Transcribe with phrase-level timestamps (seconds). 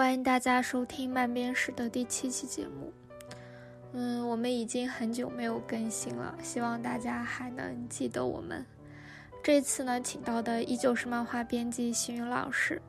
[0.00, 2.90] 欢迎大家收听慢编史的第七期节目。
[3.92, 8.64] 嗯，我们已经很久没有更新了，希望大家还能记得我们。
[9.44, 12.80] 这次呢，请到的依旧是漫画编辑邢宇老师，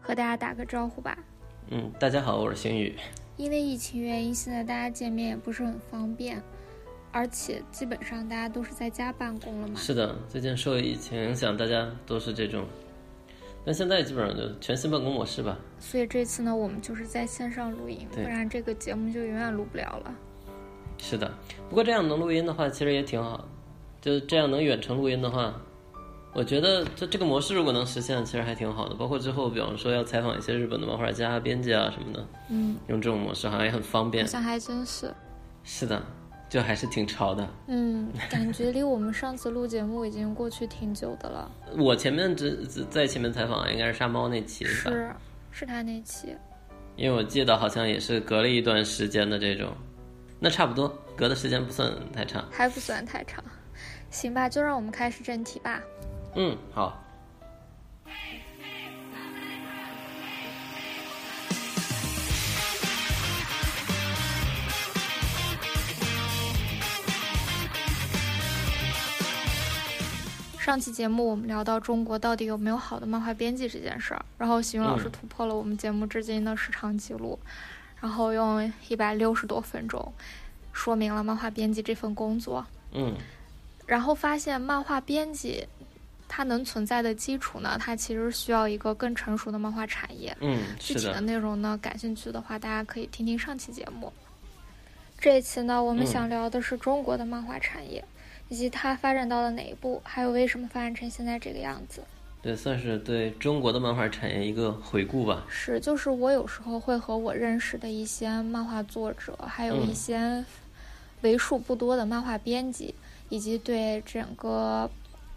[0.00, 1.18] 和大家打个招呼吧。
[1.68, 2.96] 嗯，大家好，我是邢宇。
[3.36, 6.42] 因为疫情原因，现在大家见面也不是很方便，
[7.12, 9.74] 而且基本上大家都是在家办公了嘛。
[9.78, 12.64] 是的，最近受疫情影响，大家都是这种。
[13.68, 15.54] 那现在基本上就全新办公模式吧。
[15.78, 20.14] 所以这次呢，我们就是在线上录音，不然这个节目就永远录不了了。
[20.96, 21.30] 是的，
[21.68, 23.46] 不过这样能录音的话，其实也挺好。
[24.00, 25.54] 就这样能远程录音的话，
[26.32, 28.94] 我觉得这这个模式如果能实现，其实还挺好的。
[28.94, 34.30] 包括之后，比方说要采访一些日本的漫画家、编辑啊什么的，嗯，用这种模式好像也很方便好。
[34.30, 35.12] 像还真是。
[35.62, 36.02] 是的，
[36.48, 37.48] 就还是挺潮的。
[37.66, 41.50] 嗯，感觉离我们上次录节目已经过去挺久的了。
[41.76, 45.10] 我前面只只在前面采访应该是沙猫那期吧，是，
[45.50, 46.34] 是他那期。
[46.96, 49.72] 因为我记得好像也是隔了一段时间的这种，
[50.40, 52.44] 那差不多隔的时间不算太长。
[52.50, 53.44] 还不算太长。
[54.10, 55.80] 行吧，就让我们开始正题吧。
[56.34, 57.04] 嗯，好。
[70.68, 77.38] 上期节目我们聊到中国到底有没有好的漫画编辑这件事儿，然后喜云老师嗯突破了我们节目至今的时长记录，
[78.02, 80.12] 然后用一百六十多分钟
[80.70, 83.16] 说明了漫画编辑这份工作，嗯
[83.86, 85.66] 然后发现漫画编辑
[86.28, 90.36] 它能存在的基础呢，它其实需要一个更成熟的漫画产业。
[90.42, 94.12] 嗯，具体的，内容呢，感兴趣的话，大家可以听听上期节目。
[95.18, 98.04] 这一期呢，我们嗯想聊的是中国的漫画产业，
[98.48, 102.02] 以及它发展到了哪一步，还有为什么发展成现在这个样子。
[102.40, 105.44] 对，算是对中国的漫画产业一个回顾吧。
[105.48, 110.44] 是，就是我有时候会和我认识的一些漫画作者，还有一嗯些
[111.22, 112.94] 为数不多的漫画编辑，
[113.28, 114.88] 以及对整个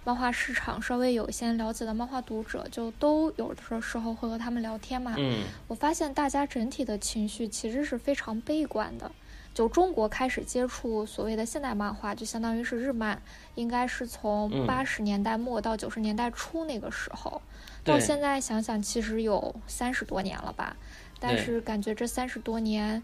[0.04, 5.16] 漫画市场稍微有一些了解的漫画读者，就都有的时候会和他们聊天嘛。
[5.18, 9.12] 嗯我发现大家整体的情绪其实是非常悲观的。
[9.62, 13.22] 就中国开始接触所谓的现代漫画，就相当于是日漫，
[13.54, 17.40] 应该是从嗯八十年代末到九十年代初那个时候。
[17.84, 20.76] 到现在想想，其实有三十多年了吧。
[21.20, 23.04] 但是感觉这三十多年，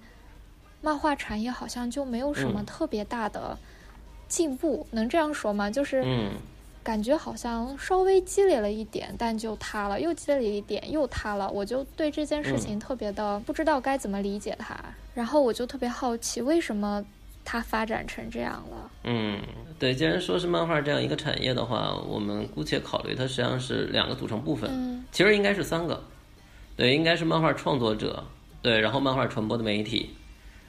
[0.81, 3.56] 漫画产业好像就没有什么嗯特别大的
[4.28, 5.69] 进步，能这样说吗？
[5.69, 6.31] 就是嗯，
[6.88, 11.52] 感觉好像稍微积累了一点，但就塌了，又积累了一点，又塌了。
[11.52, 14.74] 我就对这件事情特别的不知道该怎么理解它，
[15.14, 17.03] 然后我就特别好奇，为什么
[17.44, 18.90] 它发展成这样了？
[19.03, 19.38] 嗯，
[19.78, 26.02] 对，既然说是漫画这样一个产业的话，我们姑且考虑它实际上是两个组成部分，嗯其实应该是三个，
[26.78, 28.24] 对，应该是漫画创作者，
[28.62, 30.16] 对，然后漫画传播的媒体，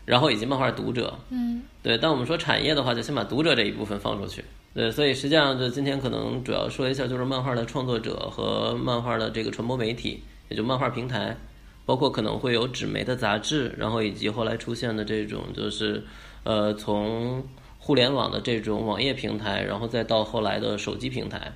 [0.09, 4.43] 然后以及漫画读者，嗯对，但我们说产业的话，就先把读者这一部分放出去。
[4.73, 11.37] 对，所以实际上就今天可能主要说一下，就是漫画的创作者和漫画的这个传播媒体，也就漫画平台，
[11.85, 16.03] 包括可能会有纸媒的杂志，然后以及后来出现的这种就是，
[16.45, 17.45] 呃，从
[17.79, 21.53] 互联网的这种网页平台，然后再到后来的手机平台。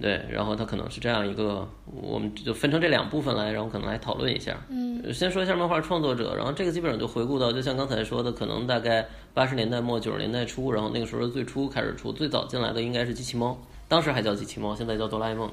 [0.00, 4.56] 对，然后它可能是这样一个，我们就分成这两部分来，然后可能来讨论一下。
[4.70, 15.50] 嗯先说一下漫画创作者，然后这个基本上就回顾到，就像刚才说的，可能大概八十年代末九十年代初，然后那个时候最初开始出，最早进来的应该是机器猫，当时还叫机器猫，现在叫哆啦 A 梦。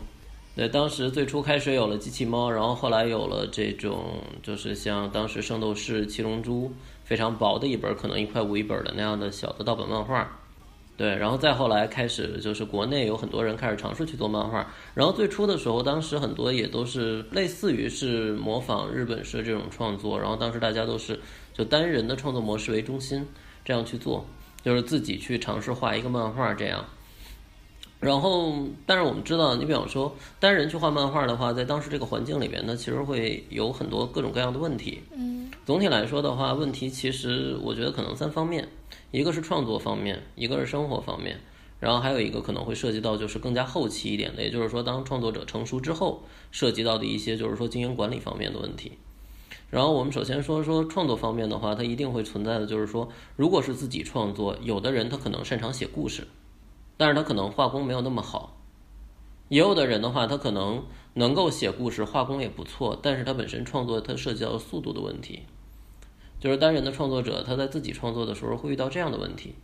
[0.56, 6.72] 对，当时最初开始有了机器猫，然后后来有了这种，就是像当时圣斗士、七龙珠
[7.04, 10.40] 非常薄的一本，可能一块五一本的那样的小的盗版漫画。
[10.98, 14.66] 对，然后再后来开始就是国内有很多人开始尝试去做漫画，
[14.96, 21.20] 然后最初的时候，当时很多也都是类似于是模仿日本式这种创作，然后当时大家都是
[21.54, 23.24] 就单人的创作模式为中心
[23.64, 24.26] 这样去做，
[24.64, 26.84] 就是自己去尝试画一个漫画这样。
[28.00, 28.54] 然后，
[28.86, 35.02] 但是我们知道，你比方说单人去画漫画的话，在当时这个环境里边呢，其实会有很多各种各样的问题。
[35.16, 38.68] 嗯总体来说的话，问题其实我觉得可能三方面，
[39.12, 41.40] 一个是创作方面，一个是生活方面，
[41.80, 48.92] 然后还有一个可能会涉及到就是更加后期一点的，也就是说当创作者成熟之后，涉及到的一些就是说经营管理方面的问题。
[49.70, 56.26] 然后我们首先说说创作方面的话，它一定会存在的就是说，如果是自己创作，有的人他可能擅长写故事，
[56.96, 58.58] 但是他可能画工没有那么好；
[59.50, 60.84] 也有的人的话，他可能
[61.16, 65.42] 能够写故事，画工也不错，但是他本身创作它涉及到速度的问题。
[66.40, 69.56] 就是单人的创作者，他在自己创作的时候会遇到这样的问题，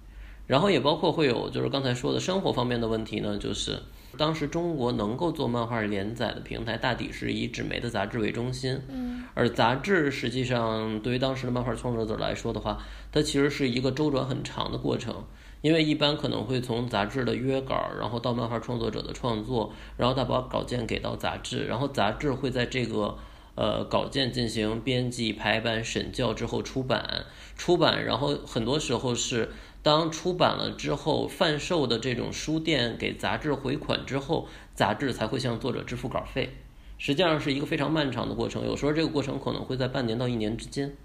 [0.47, 3.79] 然后也包括会有就是刚才说的生活方面的问题呢，就是
[4.17, 8.79] 当时中国能够做漫画连载的平台，大抵是以纸媒的杂志为中心。
[8.89, 15.23] 嗯，而杂志实际上对于当时的漫画创作者来说的话，它其实是一个周转很长的过程。
[15.61, 23.17] 因为一般可能会从杂志的约稿，然后到漫画创作者的创作，然后他把稿件给到杂志，然后杂志会在这个
[23.55, 27.25] 呃稿件进行编辑、排版、审校之后出版。
[27.55, 29.51] 出版，然后很多时候是
[29.81, 36.57] 当出版了之后，贩售的这种书店给杂志回款之后，杂志才会向作者支付稿费。
[36.97, 40.95] 实际上是一个非常漫长的过程，有时候这个过程可能会在半年到一年之间。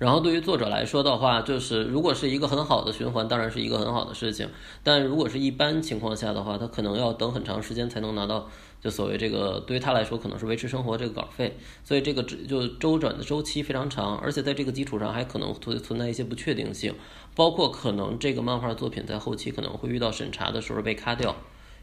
[0.00, 4.48] 然后对于作者来说的话，就是如果是一个很好的循环，当然是一个很好的事情。
[4.82, 8.48] 但如果是一般情况下的话，他可能要等很长时间才能拿到，
[8.80, 11.54] 就所谓这个对于他来说可能是维持生活这个稿费。
[11.84, 16.94] 所以这个就周转的周期非常长，而且在这个基础上还可能存存在一些不确定性，
[17.36, 21.36] 包括可能这个漫画作品在后期可能会遇到审查的时候被卡掉，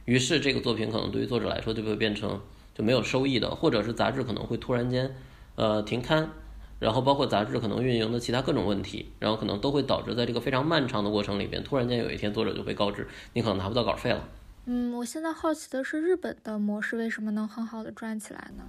[0.06, 2.42] 于是这个作品可能对于作者来说就会变成
[2.74, 5.16] 就没有收益的，或者是杂志可能会突然间
[5.54, 6.32] 呃停刊。
[6.80, 14.28] 然后包括杂志可能运营的其他各种问题，然后可能都会导致在这个非常漫长的过程里边，突然间有一天作者就被告知你可能拿不到稿费了。
[14.66, 18.64] 嗯，我现在好奇的是日本的模式为什么能很好的转起来呢？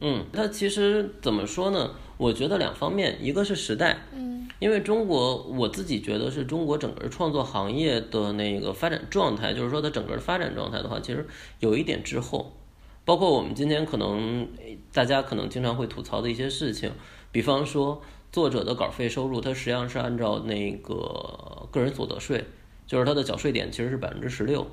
[0.00, 1.90] 嗯，它其实怎么说呢？
[2.16, 11.26] 我觉得两方面，一个是时代，嗯，因为中国我自己觉得是中国整个创作行业的那个发展状态，就是说它整个的发展状态的话，其实
[11.60, 12.56] 有一点滞后，
[13.04, 14.48] 包括我们今天可能
[14.92, 16.90] 大家可能经常会吐槽的一些事情。
[17.38, 18.02] 比方说，
[18.32, 22.44] 作者的稿费收入，它实际上是按照那个个人所得税，
[22.84, 24.66] 就是它的缴税点其实是百分之十六，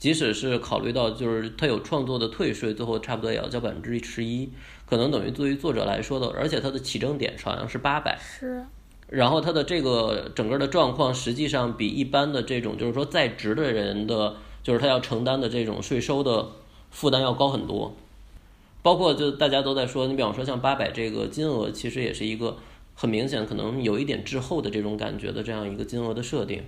[0.00, 4.50] 即使是考虑到就是他有创作的退税，最后差不多也要交百分之十一，
[4.84, 8.66] 可能等于对于作者来说的，而且他的起征点好像是八百，是，
[9.06, 14.34] 然后他的这个整个的状况，实际上比一般的这种就是说在职的人的，
[14.64, 16.48] 就是他要承担的这种税收的
[16.90, 17.94] 负担要高很多。
[18.82, 22.56] 包括就大家都在说，你比方说像八百这个金额，其实也是一个
[22.94, 26.64] 很明显可能有一点滞后的这种感觉的这样一个金额的设定。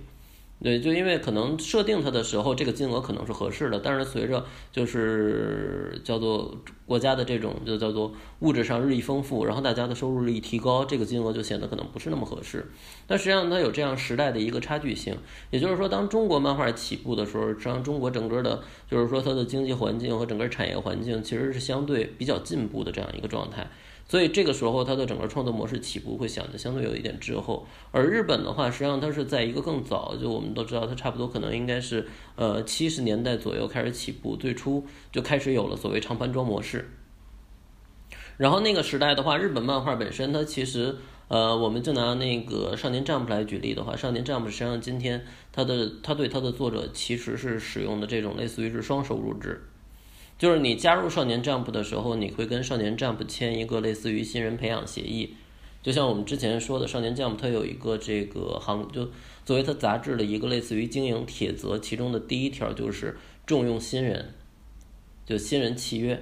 [0.63, 12.65] 对，就因为可能设定它的时候，这个金额可能是合适的，但是随着就是叫做国家的这种就叫做物质上日益丰富，然后大家的收入日益提高，这个金额就显得可能不是那么合适。
[13.05, 15.17] 但实际上它有这样时代的一个差距性，
[15.51, 23.69] 也就是说，当中国漫画起步的时候，实际上中国整个的，就是说它的经济环境和整个产业环境其实是相对比较进步的这样一个状态。
[24.07, 27.67] 所以这个时候，它的整个创作模式起步会显得相对有一点滞后。
[27.91, 36.91] 而日本的话，实际上它是在一个更早，就我们都知道，它差不多可能应该是呃七十年代左右开始起步，最初就开始有了所谓长盘装模式。
[38.37, 40.95] 然后那个时代的话，日本漫画本身它其实
[41.27, 49.63] 呃，我们就拿那个少年 Jump 来举例的话，少年 Jump 实际上今天它的它对它的作者其实是使用的这种类似于是双收入制。
[50.37, 55.33] 就是你加入少年 Jump 的时候，你会跟少年 Jump 签一个类似于新人培养协议，
[55.81, 59.09] 就像我们之前说的，少年 Jump 它有一个这个行，就
[59.45, 64.33] 作为它杂志的一个类似于经营铁则，其中的第一条就是重用新人，
[65.25, 66.21] 就新人契约，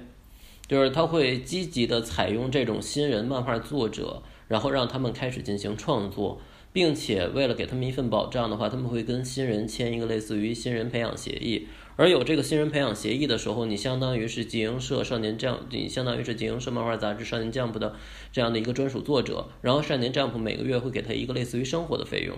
[0.68, 6.40] 就是他会积极的采用这种新人漫画作者，然后让他们开始进行创作，
[6.72, 11.66] 并且为了给他们一份保障的话，他们会跟新人签一个类似于新人培养协议。
[11.96, 17.94] 而有这个新人培养协议的时候，你相当于是集英社少年将，你相当于是集英社漫画杂志少年 Jump 的
[18.32, 22.36] 这样的一个专属作者，然后少年 Jump 每个月会给他一个类似于生活的费用，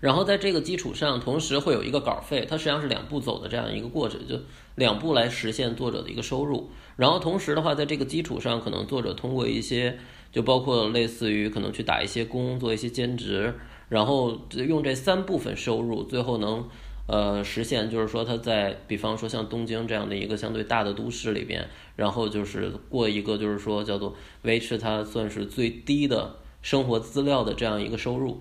[0.00, 4.40] 然后在这个基础上，同时会有一个稿费，它实际上是两步走的这样一个过程，就
[4.74, 9.98] 两步来实现作者的一个收入，然后同时的话，在这个基础上，可能作者通过一些，
[10.32, 13.54] 就包括类似于可能去打一些工，做一些兼职，
[13.90, 16.66] 然后用这三部分收入，最后能。
[17.12, 28.40] 呃，实现就是说他在，比方说像东京这样的一个相对大的都市里边，然后就是过一个就是说叫做维持他算是最低的生活资料的这样一个收入。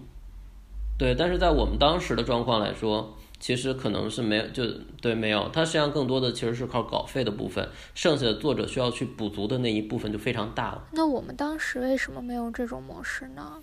[0.97, 4.63] 对，但是在我们当时的状况来说，其实可能是没有，就
[5.01, 10.87] 对没有，它实际上更多的其实是靠稿费的部分，剩下的作者需要去补足的那一部分就非常大了。
[10.93, 13.61] 那我们当时为什么没有这种模式呢？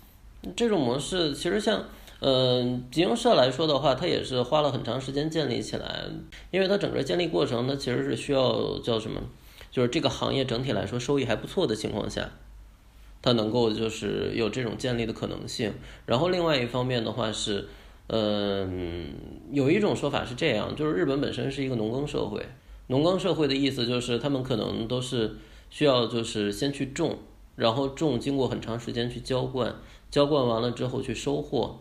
[0.55, 1.83] 这种模式其实像。
[2.21, 6.03] 嗯，集英社来说的话，它也是花了很长时间建立起来，
[6.51, 9.21] 因为它整个建立过程，它其实是需要叫什么？
[9.71, 12.31] 就是这个行业整体来说收益还不错的情况下，
[13.21, 15.71] 它能够就是有这种建立的可能性。
[16.05, 17.69] 然后另外一方面的话是，
[18.07, 19.13] 嗯，
[19.51, 22.45] 有一种说法是这样，就是日本本身是一个农耕社会，
[22.87, 25.37] 农耕社会的意思就是他们可能都是
[25.69, 27.17] 需要就是先去种，
[27.55, 29.75] 然后种，经过很长时间去浇灌，
[30.11, 31.79] 浇灌完了之后去收获。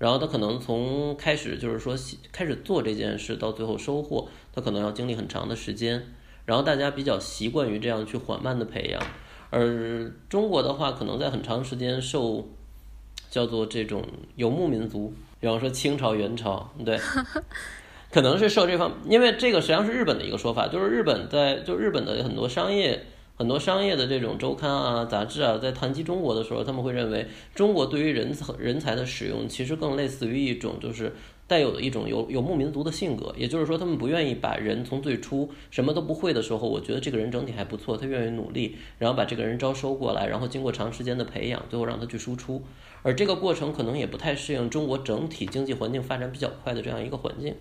[0.00, 1.94] 然后他可能从开始就是说
[2.32, 6.02] 开始做这件事到最后收获，他可能要经历很长的时间。
[6.46, 9.00] 然后大家比较习惯于这样去缓慢的培养，
[9.50, 12.48] 而中国的话，可能在很长时间受
[13.30, 14.02] 叫做这种
[14.34, 16.98] 游牧民族，比方说清朝、元朝，对，
[18.10, 23.04] 可能是受这方，因为这个实际上是日本的一个说法，就是日本在就日本的很多商业。
[23.40, 31.14] 很多商业的这种周刊啊、杂志啊，在谈及中国的时候，他们会认为中国对于人才人才的使用，其实更类似于一种就是
[31.46, 33.34] 带有的一种游游牧民族的性格。
[33.38, 42.62] 也就是说，他们不愿意把人从最初什么都不会的时候，我觉得这个人整体还不错，他愿意努力，然后把这个人招收过来，然后经过长时间的培养，最后让他去输出。
[43.00, 47.54] 而这个过程可能也不太适应中国整体经济环境发展比较快的这样一个环境，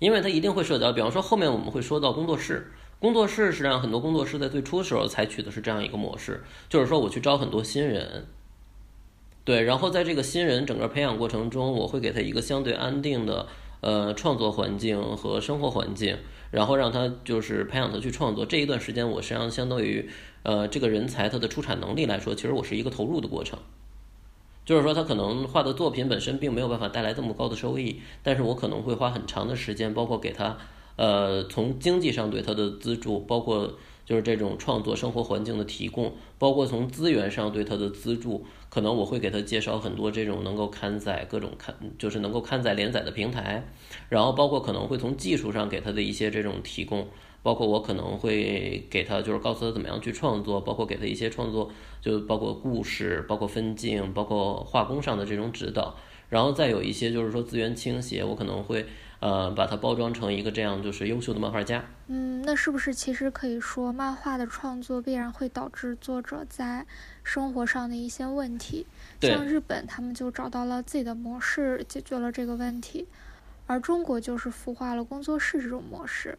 [0.00, 2.70] 因为它一定会涉及到，比方说后面我们会说到工作室。
[3.04, 8.24] 工作室实际上很多工作室在最初的时候采取的是这样一个模式，就是说我去招很多新人，
[9.44, 13.46] 对，然后在这个新人整个培养过程中，我会给他一个相对安定的
[13.82, 16.16] 呃创作环境和生活环境，
[16.50, 18.46] 然后让他就是培养他去创作。
[18.46, 20.08] 这一段时间，我实际上相当于
[20.42, 23.58] 呃这个人才他的出产能力来说，其实我是一个投入的过程，
[24.64, 30.56] 就是说他可能画的作品本身并没有办法带来这么高的收益，但是我可能会花很长的时间，包括给他。
[30.96, 33.74] 呃，从经济上对他的资助，包括
[34.04, 43.66] 就是这种创作生活环境的提供，包括从资源上对他的资助，可能我会给他介绍很多这种能够刊载各种刊，就是能够刊载连载的平台，
[44.08, 47.08] 然后包括可能会从技术上给他的一些这种提供，
[47.42, 51.70] 包括我可能会给他就是告诉他怎么样去创作，包括给他一些创作，
[52.00, 55.96] 就包括故事，包括分镜，包括画工上的这种指导，
[56.28, 58.86] 然后再有一些就是说资源倾斜，我可能会。
[59.24, 61.82] 呃，把它包装成一个这样就是优秀的漫画家。
[62.08, 66.84] 嗯，那是不是其实可以说，漫画的创作必然会导致作者在
[67.22, 68.86] 生活上的一些问题？
[69.22, 73.06] 像日本，他们就找到了自己的模式，解决了这个问题，
[73.66, 76.36] 而中国就是孵化了工作室这种模式。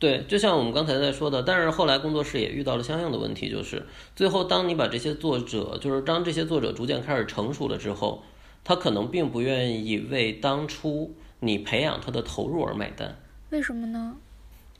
[0.00, 8.24] 对，就像我们刚才在说的，但是后来工作室也遇到了相应的问题，就是最后当你把这些作者，就是当这些作者逐渐开始成熟了之后，
[8.64, 11.14] 他可能并不愿意为当初。
[11.40, 13.16] 你培养他的投入而买单，
[13.50, 14.16] 为什么呢？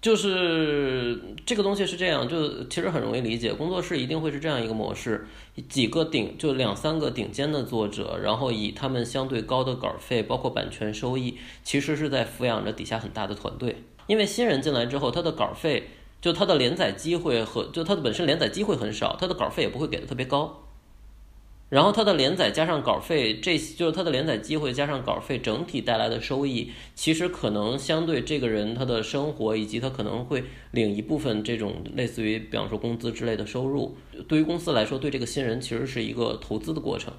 [0.00, 3.52] 就是这个东西是这样，就其实很容易理解。
[3.52, 5.26] 工作室一定会是这样一个模式：
[5.68, 13.82] 几个顶，就两三个顶尖的作者，然后以他们相对高的稿费，包括版权收益，其实是在抚养着底下很大的团队。
[14.06, 15.88] 因为新人进来之后，他的稿费，
[16.20, 20.67] 就他的连载机会和就他的本身连载机会很少，他的稿费也不会给的特别高。
[21.68, 33.96] 然后它的连载加上稿费，这就是它的连载机会加上稿费整体带来的收益，其实可能相对这个人他的生活以及他可能会领一部分这种类似于比方说工资之类的收入，
[34.26, 37.12] 对于公司来说，对这个新人其实是一个投资的过程。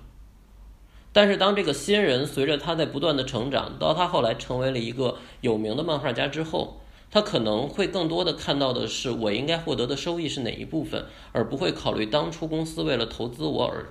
[1.14, 13.86] 但是当这个新人随着他在不断的成长，到他后来成为了一个有名的漫画家之后，他可能会更多的看到的是我应该获得的收益是哪一部分，而不会考虑当初公司为了投资我而。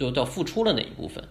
[0.00, 1.22] 就叫付出了哪一部分，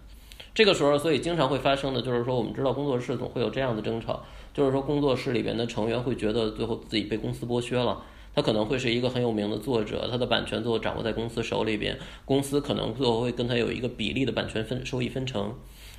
[0.53, 4.23] 这个时候，所以经常会发生的，就是说，我们知道工作室总会有这样的争吵，
[4.53, 8.03] 就是说，工作室里边的成员会觉得最后自己被公司剥削了。
[8.35, 15.51] 他可能会是一个很有名的作者，他的版权最后掌握在公司手里边，公司可能最后会跟他有一个比例的版权分收益分成。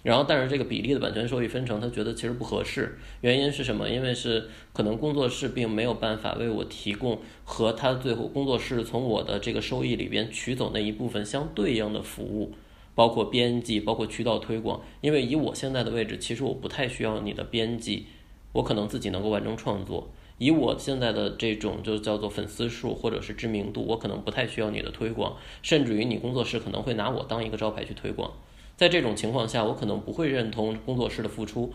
[0.02, 2.99] 然后，但是这个比例的版权收益分成，他觉得其实不合适。
[3.21, 3.88] 原因是什么？
[3.88, 12.54] 因为是可能工作室并没有办法为我提供和他最后工作室从我的这个收益里边取走那一部分相对应的服务，
[12.95, 14.80] 包括编辑，包括渠道推广。
[15.02, 18.07] 因为以我现在的位置，其实我不太需要你的编辑，
[18.52, 20.11] 我可能自己能够完成创作。
[20.38, 28.33] 以我现在的这种就叫做粉丝数或者是知名度，我可能不太需要你的推广，甚至于你工作室可能会拿我当一个招牌去推广。
[28.80, 31.70] 在这种情况下，我可能不会认同工作室的付出，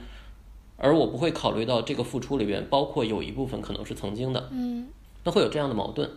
[0.75, 4.87] 而我不会考虑到这个付出里边包括有一部分可能是曾经的，嗯，
[5.23, 6.09] 那会有这样的矛盾。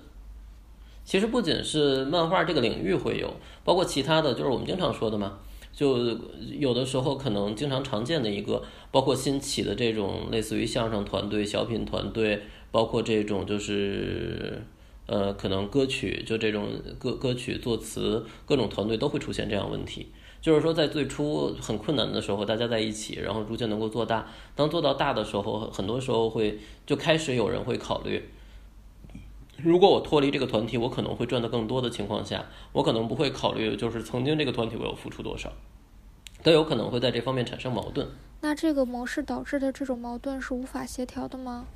[1.04, 3.30] 其实不仅是漫画这个领域会有，
[3.64, 5.40] 包括其他的就是我们经常说的嘛，
[5.75, 6.18] 就
[6.59, 12.40] 有的时候可能经常常见的一个，包括新起的这种类似于相声团队、小品团队，
[12.71, 14.62] 包括这种就是
[15.04, 20.07] 呃可能歌曲就这种歌歌曲作词各种团队都会出现这样问题。
[20.40, 24.26] 就是说，在最初很困难的时候，大家在一起，然后逐渐能够做大。
[24.54, 28.23] 当做到大的时候，很多时候会就开始有人会考虑：
[29.57, 35.52] 如果我脱离这个团体，我可能会赚得更多的情况下，我可能不会考虑就是曾经这个团体为我付出多少，
[36.42, 38.09] 都有可能会在这方面产生矛盾。
[38.40, 41.66] 那这个模式导致的这种矛盾是无法协调的吗？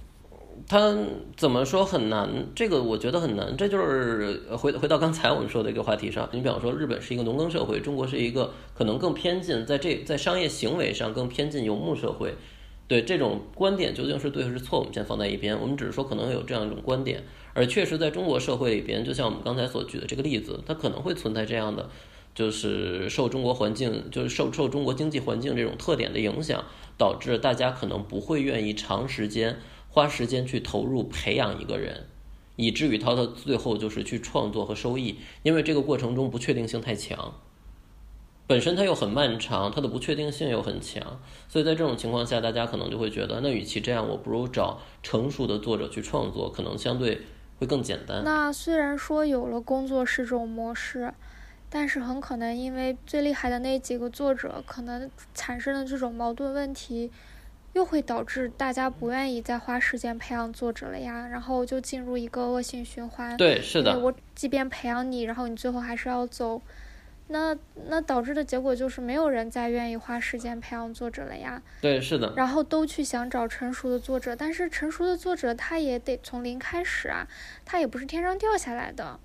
[0.68, 0.96] 他
[1.36, 2.28] 怎么说很难？
[2.54, 3.56] 这个我觉得很难。
[3.56, 6.28] 这就是回回到刚才我们说的一个话题上。
[6.32, 12.34] 你比方说，日本是一个农耕社会，中国是一个可能更偏近在这在商业行为上更偏近游牧社会。
[12.88, 15.58] 对这种观点究竟是对还是错，我们先放在一边。
[15.58, 17.22] 我们只是说可能有这样一种观点，
[17.54, 21.88] 而确实在中国社会里边，就像我们刚才所举的这个例子，它可能会存在这样的，
[22.34, 26.62] 就是受中国环境，就是受受中国经济环境这种特点的影响，
[26.98, 29.58] 导致大家可能不会愿意长时间。
[29.92, 32.06] 花时间去投入培养一个人，
[32.56, 37.34] 以至于他最后就是去创作和收益，因为这个过程中不确定性太强，
[38.46, 47.20] 本身它又很漫长，它的不确定性又很强，所以在这种情况下，大家可能就会觉得，那与其这样，我不如找成熟的作者去创作，可能相对
[47.58, 48.24] 会更简单。
[48.24, 51.12] 那虽然说有了工作室这种模式，
[51.68, 57.10] 但是很可能因为最厉害的那几个作者可能产生的这种矛盾问题。
[57.74, 63.36] 又会导致大家不愿意再花时间培养作者了呀，然后就进入一个恶性循环。
[63.36, 63.98] 对，是的。
[63.98, 66.60] 我即便培养你，然后你最后还是要走，
[67.28, 67.56] 那
[67.88, 71.62] 那导致的结果就是没有人再愿意花时间培养作者了呀。
[71.80, 72.32] 对，是的。
[72.36, 77.26] 然后都去想找成熟的作者，但是成熟的作者他也得从零开始啊，
[77.64, 79.18] 他也不是天上掉下来的。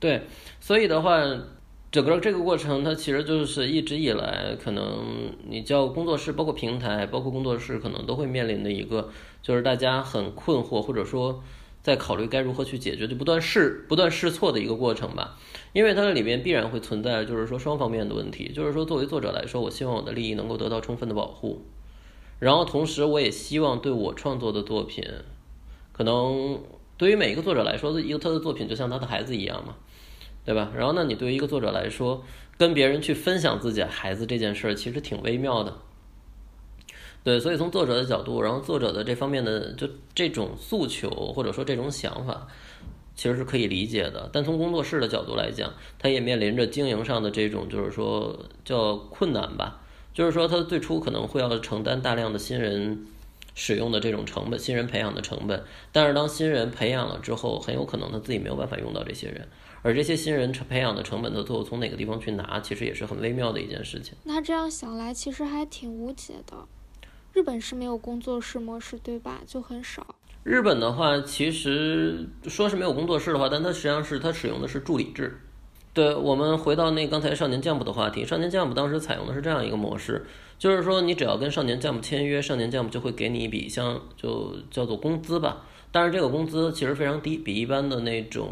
[0.00, 0.22] 对，
[0.60, 1.20] 所以的话。
[1.92, 9.10] 整个这个过程，它其实就是一直以来，可能你叫工作室，包括平台，包括工作室，可能都会面临的一个，
[9.42, 11.44] 就是大家很困惑，或者说
[11.82, 15.36] 在考虑该如何去解决，就不断试、不断试错的一个过程吧。
[15.74, 18.50] 因为它里面必然会存在，就是说双方面的问题。
[18.54, 21.60] 就是说，作为作者来说，我希望我的利益能够得到充分的保护，
[22.38, 25.04] 然后同时我也希望对我创作的作品，
[25.92, 26.58] 可能
[26.96, 29.76] 对于每一个作者来说，一个他的作品就像他的孩子一样嘛。
[30.44, 30.72] 对吧？
[30.76, 32.24] 然后，那你对于一个作者来说，
[32.58, 35.76] 跟别人去分享自己孩子这件事儿，其实挺微妙的。
[37.24, 42.48] 对，所以从作者的角度，然后作者的这方面的就这种诉求或者说这种想法，
[43.14, 44.28] 其实是可以理解的。
[44.32, 49.80] 但从工作室的角度来讲，他也面临着经营上的这种就是说叫困难吧。
[50.12, 53.06] 就是说，他最初可能会要承担大量的新人
[53.54, 55.62] 使用的这种成本，新人培养的成本。
[55.92, 59.46] 但是当新人培养了之后，很有可能他自己没有办法用到这些人。
[59.82, 64.14] 而这些新人培养的成本的最后从哪个地方去拿，其实也是很微妙的一件事情。
[64.24, 66.56] 那这样想来，其实还挺无解的。
[67.32, 69.40] 日本是没有工作室模式，对吧？
[69.46, 70.14] 就很少。
[70.44, 75.40] 日本的话，其实说是没有工作室的话，但它实际上是它使用的是助理制。
[75.94, 80.24] 对我们回到那刚才少年将部的话题，少年将部当时采用的是这样一个模式，
[80.58, 85.64] 就是说你只要跟少年将部签约，少年将部就会给你一笔像就叫做工资吧。
[85.90, 88.50] 但是这个工资其实非常低，比一般的那种。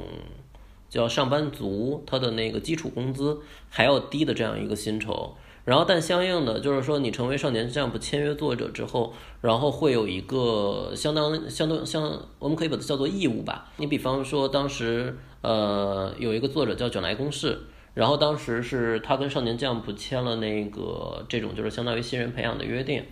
[0.91, 3.39] 叫上班族，他的那个基础工资
[3.71, 13.71] 还要低的这样一个薪酬，然后但相应的就是说，你成为少年 Jump 签约作者之后，然后会有一个相当相当相，我们可以把它叫做义务吧。
[13.77, 17.57] 你比方说，当时呃有一个作者叫卷来公式，
[17.95, 23.05] 然后当时是他跟少年 Jump 签了那个这种就是相当于新人培养的约定，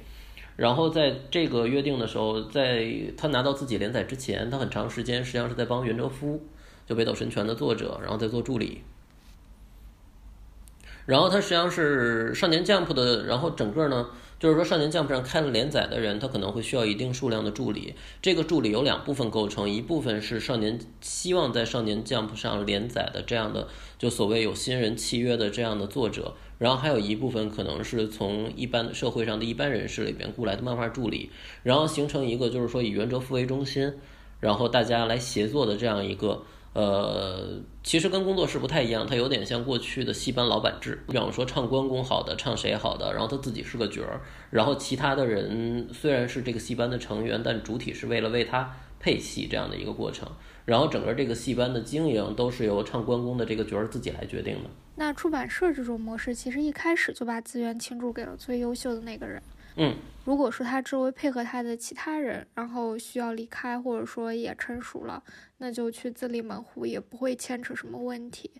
[0.57, 6.43] 然后在这个约定的时候，在他拿到自己连载之前，他很长时间实际上是在帮袁哲夫。
[6.89, 8.81] 就北斗神拳的作者，然后再做助理，
[11.05, 17.95] 然后他实际上是少年 Jump 的，然后整个呢，就是说少年 Jump 上开了连载的人，他可能会需要一定数量的助理。
[18.23, 31.31] 这个助理有两部分构成，一部分是少年希望在少年 Jump 上连载的这样的，就所谓有新人契约的这样的作者，然后还有一部分可能是从一般社会上的一般人士里边雇来的漫画助理，
[31.63, 33.93] 然后形成一个就是说以袁哲夫为中心，
[34.41, 36.43] 然后大家来协作的这样一个。
[36.79, 41.03] 呃，其实跟工作室不太一样，它有点像过去的戏班老板制。
[41.09, 50.29] 比方说唱关公好的，唱谁好的，然后他自己是个角儿，然后其他的人虽然是这个戏班的成员，但主体是为了为他配戏这样的一个过程。
[50.67, 54.71] 然后整个这个戏班的经营都是由唱关公的这个角儿自己来决定的。
[54.95, 59.43] 那出版社这种模式，其实一开始就把资源倾注给了最优秀的那个人。
[59.79, 65.23] 嗯，如果说他周围配合他的其他人，然后需要离开，或者说也成熟了，
[65.57, 68.51] 那就去自立门户，也不会牵扯什么问题。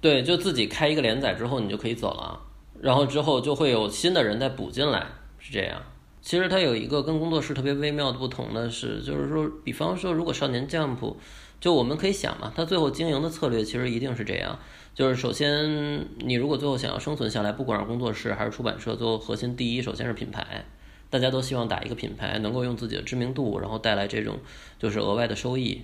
[0.00, 2.40] 对，就自己开一个连载之后，你就可以走了，
[2.80, 5.06] 然后之后就会有新的人再补进来，
[5.38, 5.82] 是这样。
[6.24, 11.16] 其实它有一个跟工作室特别微妙的不同的是，就是说，比方说，如果少年 Jump，
[11.60, 14.58] 就我们可以想嘛，他最后经营的策略其实一定是这样。
[14.94, 20.64] 就是首先，你如果最后想要生存下来，不管是工作室还是出版社，最后核心第一，首先是品牌，
[21.10, 24.38] 大家都希望打一个品牌，能够用自己的知名度，然后带来这种
[24.78, 25.82] 就是额外的收益。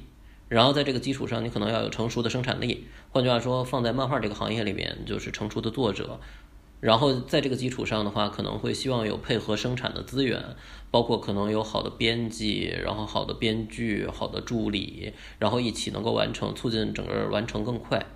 [0.49, 2.87] 然后在这个基础上，你可能要有成熟的生产力。
[3.11, 6.19] 换句话说，放在漫画这个行业里面，就是成熟的作者，
[6.81, 10.43] 然后在这个基础上的话，可能会希望有配合生产的资源，
[10.91, 18.07] 包括可能有好的编辑，然后好的编剧、好的助理，然后一起能够完成，促进整个完成更快。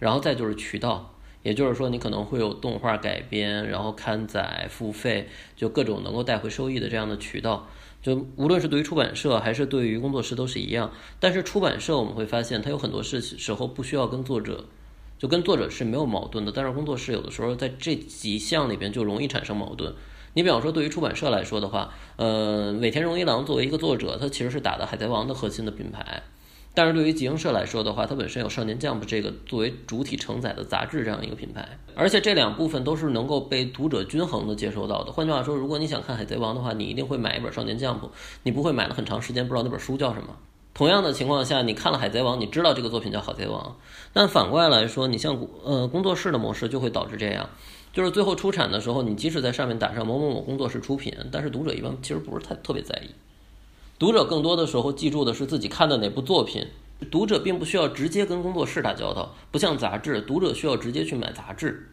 [0.00, 7.68] 然后再就是渠道，也就是说你可能会有动画改编，然后刊载、付费，就各种能够带回收益的这样的渠道。
[8.02, 10.92] 就无论是对于出版社还是对于工作室都是一样。
[11.20, 14.64] 但是出版社我们会发现，它有很多事情时候不需要跟作者。
[15.18, 19.92] 就跟作者是没有矛盾的，但是工作室有的时候在这几项里边就容易产生矛盾。
[20.34, 26.22] 你比方说，对于出版社来说的话，呃，尾田荣一郎作为一个作者，他其实是打的《海贼王》的核心的品牌，
[26.74, 35.10] 但是对于集英社来说的话，它本身有《少年 Jump》这个作为主体承载的杂志这样一个品牌，而且这两部分都是能够被读者均衡的接收到的。
[35.10, 38.00] 换句话说，如果你想看《海贼王》的话，你一定会买一本《少年 Jump》，
[38.44, 40.36] 你不会买了很长时间不知道那本书叫什么。
[40.78, 43.60] 同样的情况下，你看了《海贼王》，你知道这个作品叫《海贼王》，
[44.12, 47.50] 但反过来说，你像呃工作室的模式就会导致这样，
[47.92, 53.10] 就是最后出产的时候，你即使在上面打上某某某工作室出品，但是读者一般其实不是太特别在意。
[53.98, 56.64] 读者更多的时候记住的是自己看的哪部作品，
[57.10, 61.88] 读者并不需要直接跟工作室打交道，不像杂志，读者需要直接去买杂志。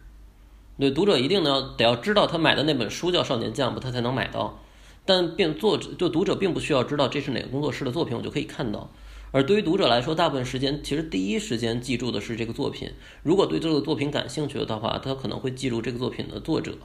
[0.78, 4.60] 对，读者一定要得要知道他买的那本书叫《少年将》不，他才能买到。
[5.06, 8.90] 但并作者就读者并不需要知道这是哪个工作室的作品，我就可以看到。
[9.32, 12.90] 而对于读者来说，大部分时间其实第一时间记住的是这个作品。
[13.22, 16.76] 如果对这个作品感兴趣的话，他可能会记住这个作品的作者。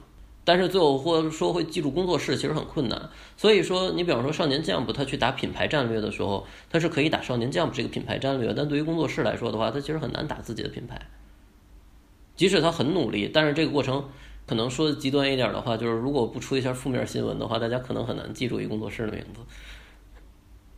[0.44, 3.10] 但是最后或者说会记住工作室，其实很困难。
[3.36, 8.52] 所以说，你比方说少年 Jump，他去打品牌战略的时候，他是可以打少年 Jump 这个品牌战略。
[8.52, 11.00] 但对于工作室来说的话，他其实很难打自己的品牌。
[12.36, 14.04] 即使他很努力，但是这个过程。
[14.46, 19.40] 可能说极端一点的话，就是如果不出一下负面新闻的话，大家可能很难记住一工作室的名字。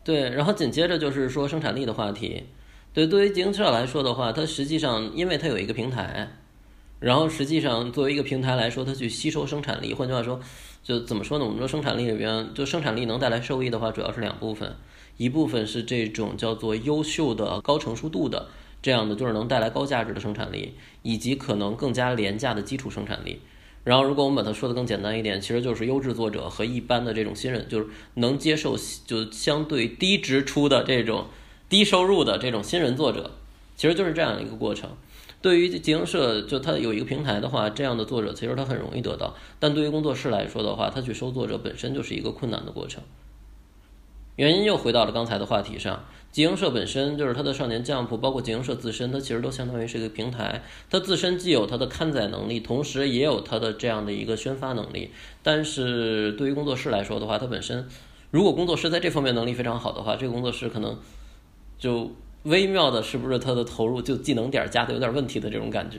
[0.04, 2.44] 对，然后紧接着就是说生产力的话题。
[2.92, 6.28] 对，对于经营者来说的话，它实际上因为它有一个平台，
[7.00, 9.92] 然后实际上作为一个平台来说，它去吸收生产力。
[9.94, 10.38] 换句话说，
[10.82, 11.44] 就怎么说呢？
[11.44, 14.76] 我们说生产力里边，就生产力能带来收益的话，主要是两部分，
[15.16, 18.46] 一部分是这种叫做优秀的高成熟度的
[18.82, 23.40] 这样的，就是能带来高价值的生产力，以及可能更加廉价的基础生产力。
[23.84, 31.26] 然后，如果我们把它说的更简单一点，其实就是优质作者和一般的这种新人，就是能接受就相对低支出的这种
[31.68, 33.32] 低收入的这种新人作者，
[33.76, 34.88] 其实就是这样一个过程。
[35.42, 43.02] 对于集英社，就它有一个平台的话，这样的作者其实他很容易得到；但对于工作室来说的话，他去收作者本身就是一个困难的过程。
[44.36, 46.04] 原因又回到了刚才的话题上。
[46.34, 50.64] 集英社本身就是它的少年 Jump，包括集英社自身，它其实都相当于是一个平台。
[50.90, 55.12] 它自身既有它的刊载能力，同时也有它的这样的一个宣发能力。
[55.44, 57.86] 但是对于工作室来说的话，它本身
[58.32, 60.98] 如果工作室在这方面能力非常好的话，这个工作室可能
[61.78, 62.10] 就
[62.42, 65.98] 微妙的，是不是它的投入就技能点加的有点问题的这种感觉，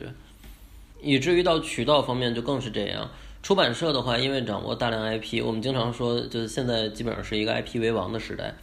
[1.01, 3.09] 以至于到渠道方面就更是这样。
[3.41, 8.53] 出版社的话，因为掌握大量 IP，我们经常说，就是现在基本上是一个 IP 为王的时代。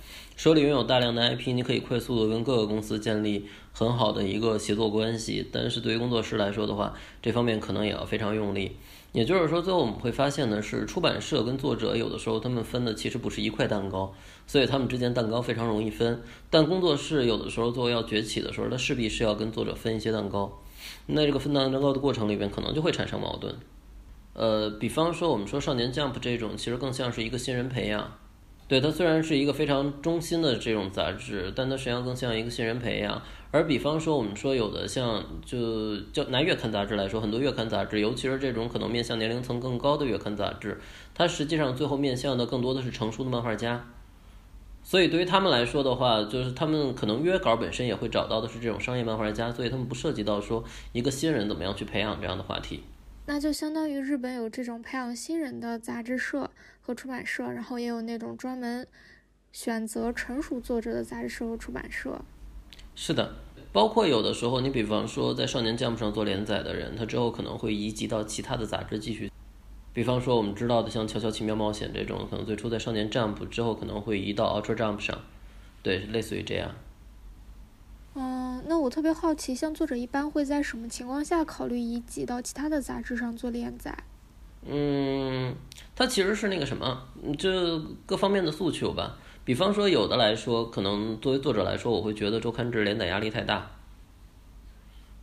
[0.43, 5.49] 手里拥有大量的 IP，你可以快速的跟各个公司建立很好的一个协作关系。
[5.53, 8.77] 但是对于工作室来说的话，这方面可能也要非常用力。
[9.13, 14.13] 也就是说，最后我们会发现的是，出版社跟作者有的时候他们分的其实不是一块蛋糕，
[14.49, 16.21] 所以他们之间蛋糕非常容易分。
[16.51, 20.61] 但工作室有的时候作为要崛起的时候，它势必是要跟作者分一些蛋糕。
[21.07, 23.55] 那这个分蛋糕的过程里边，可能就会产生矛盾。
[24.33, 28.15] 呃，比方说我们说少年 Jump 这种，其实更像是一个新人培养。
[28.73, 33.21] 对它虽然是一个非常中心的这种杂志，但它实际上更像一个新人培养。
[33.51, 40.81] 而比方说，我们说有的像就叫拿月刊杂志来说，很多月刊杂志，尤其是这种可能面向年龄层更高的月刊杂志，
[41.15, 43.87] 它实际上最后面向的更多的是成熟的漫画家。
[44.83, 52.83] 所以对于他们来说的话，就是他们可能约稿本身也会找到的是这种商业漫画家，所以他们不涉及到说一个新人怎么样去培养这样的话题。
[53.27, 56.51] 那就相当于日本有这种培养新人的杂志社
[56.83, 58.87] 和出版社，然后也有那种专门
[59.53, 62.21] 选择成熟作者的杂志社和出版社。
[62.95, 63.37] 是的，
[63.73, 69.31] 包括有的时候，你比方说在少年 Jump 上做连载的人，他之后可能会移籍到其他的杂志继续。
[69.95, 75.21] 比方说我们知道的像《悄悄奇妙冒险》这种，可能最初在少年 Jump 之后可能会移到 Ultra Jump 上，
[75.83, 76.75] 对，类似于这样。
[78.15, 83.97] 嗯，那我特别好奇，像作者一般会在什么情况下考虑移籍到其他的杂志上做连载？
[84.67, 85.55] 嗯，
[86.03, 87.01] 它其实是那个什么，
[87.39, 89.17] 就各方面的诉求吧。
[89.45, 93.71] 比方说，有的来说，可能作为作者来说，我会觉得周刊制连载压力太大，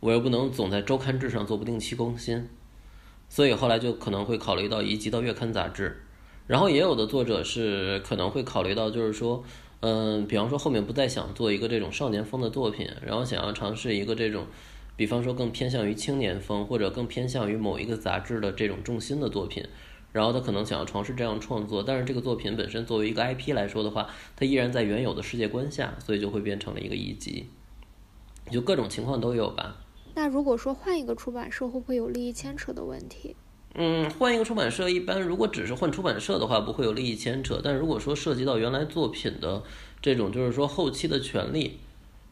[0.00, 2.48] 我又不能总在周刊制上做不定期更新，
[3.28, 6.00] 所以后来就可能会考虑到移籍到月刊杂志。
[6.46, 9.44] 然后也有的作者是可能会考虑到，就是说。
[9.82, 14.46] 嗯，比方说后面不再想做一个这种少年风的作品，然后想要尝试一个这种
[14.94, 19.64] 比方说更偏向于青年风，或者更偏向于某一个杂志的这种重心的作品，
[20.12, 27.46] 然后他可能想要尝试这样创作，但是这个作品本身作为一个 IP 来说的话，它依然在原有的世界观下，所以就会变成了一个一集，
[28.50, 29.76] 就各种情况都有吧。
[30.14, 33.36] 那如果说换一个出版社，会不会有利益牵扯的问题？
[33.74, 37.60] 嗯，换一个出版社，一般如果只是换出版社的话，不会有利益牵扯。
[37.62, 39.62] 但如果说涉及到原来作品的
[40.02, 41.78] 这种，就是说后期的权利，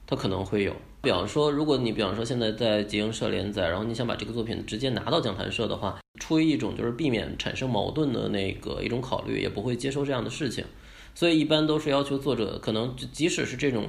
[0.05, 0.75] 它可能会有。
[1.01, 10.65] 比方说，如果你比方说现在在集英社连载，然后你想把这个作品直接拿到讲谈社的话，出于一种就是避免产生矛盾的那个一种考虑，也不会接受这样的事情。
[11.15, 13.89] 所以一般都是要求作者，可能即使是这种。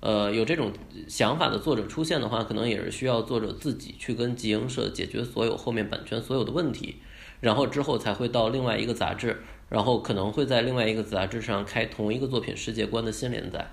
[0.00, 0.70] 呃，有这种
[1.08, 6.96] 想法的作者出现的话，可能也是需要作者自己去跟集英社解决所有后面版权所有的问题，
[7.40, 13.72] 然后之后才会到另外一个杂志，然后可能会在另外一个杂志上开同一个作品世界观的新连载。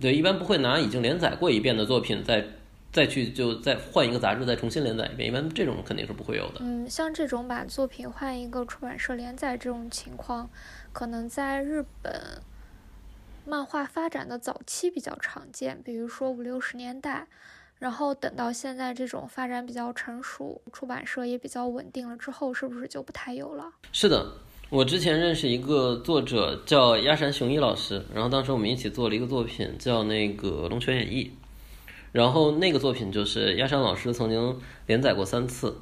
[0.00, 2.44] 对，一般不会拿已经连载过一遍的作品再
[2.92, 6.60] 再去就再换一个杂志再重新连载一遍，一般这种肯定是不会有的。
[6.60, 10.48] 嗯，像这种把作品换一个出版社连载这种情况，
[10.92, 12.42] 可能在日本。
[13.46, 17.26] 漫画发展的早期比较常见，比如说五六十年代，
[17.78, 23.72] 然后等到现在这种发展比较成熟，出版社也比较稳定了之后，是不是就不太有了？
[23.90, 24.30] 是的，
[24.70, 31.24] 我之前认识一个作者叫鸭山雄一老师，然后当时我们一起做了一个作品叫那个《龙泉演义》，
[32.12, 35.78] 然后那个作品就是鸭山老师曾经连载过三次，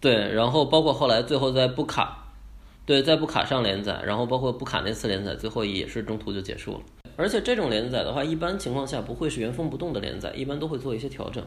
[0.00, 2.22] 对，然后包括后来最后在布卡。
[2.84, 6.80] 对，在布卡上连载，然后包括布卡那次连载，最后也是中途就结束了。
[7.16, 11.44] 而且这种连载的话，一般情况下不会是原封不动的连载，一般都会做一些调整。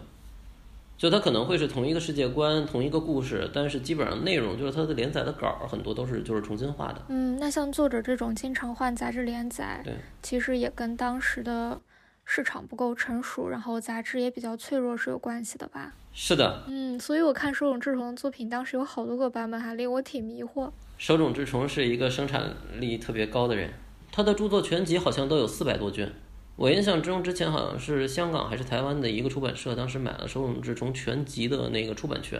[0.99, 7.01] 就它可能会是同一个世界观、同一个故事，但是基本上内容就是它的连载的稿很多都是就是重新画的。
[7.07, 11.79] 嗯，那像作者这种经常换杂志连载，对，其实也跟当时的
[12.25, 15.93] 市场不够成熟，然后杂志也比较脆弱是有关系的吧？
[16.11, 16.63] 是的。
[16.67, 20.69] 嗯，所以我看手冢治虫的作品，当时有好多个版本，还令我挺迷惑。
[20.97, 23.71] 手冢治虫是一个生产力特别高的人，
[24.11, 26.11] 他的著作全集好像都有四百多卷。
[26.59, 32.37] 我印象中之前好像是香港还是台湾的一个出版社，当时买了手冢治虫全集的那个出版权，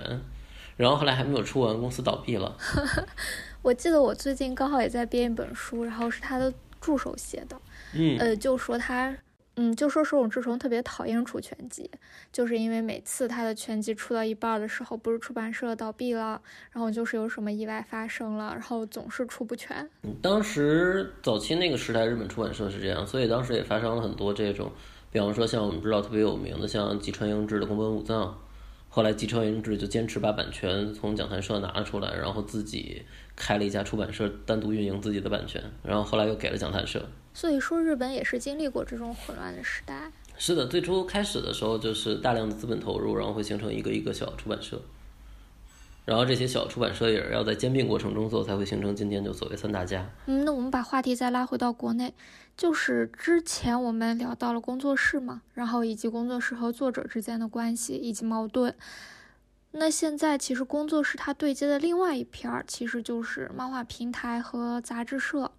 [0.75, 2.53] 然后后来还没有出完，公司倒闭了。
[3.63, 7.57] 我记得我最近刚好也在编一本书，然后是他的助手写的，
[7.93, 9.15] 嗯，呃，就说他。
[9.61, 11.91] 嗯，就说手冢治虫特别讨厌出全集，
[12.31, 16.41] 就是因为每次他的全集出到一半的时候，不是出版社倒闭了，
[16.71, 19.89] 然后就是有什么意外发生了，然后总是出不全。
[20.21, 24.71] 当时早期那个时代，日本出版社是这样，所以当时也发生了很多这种，
[25.11, 28.39] 比方说像我们知道特别有名的，像吉川英治的宫本武藏，
[28.87, 33.03] 后来吉川英治就坚持把版权从讲谈社拿了出来，然后自己
[33.35, 37.05] 开了一家出版社，单独运营自己的版权，然后后来又给了讲谈社。
[37.39, 40.11] 所以说，日本也是经历过这种混乱的时代。
[40.37, 44.81] 是的，最初开始的时候就是大量的资本投入，然后会形成一个一个小出版社，
[46.03, 50.05] 然后这些小出版社也是要在兼并过程中做，才会形成今天就所谓三大家。
[50.25, 52.13] 嗯，那我们把话题再拉回到国内，
[52.57, 58.75] 就是之前我们聊到了工作室嘛，然后以及工作室和作者之间的关系以及矛盾。
[59.71, 65.49] 那现在其实工作室它对接的另外一片儿，其实就是漫画平台和杂志社。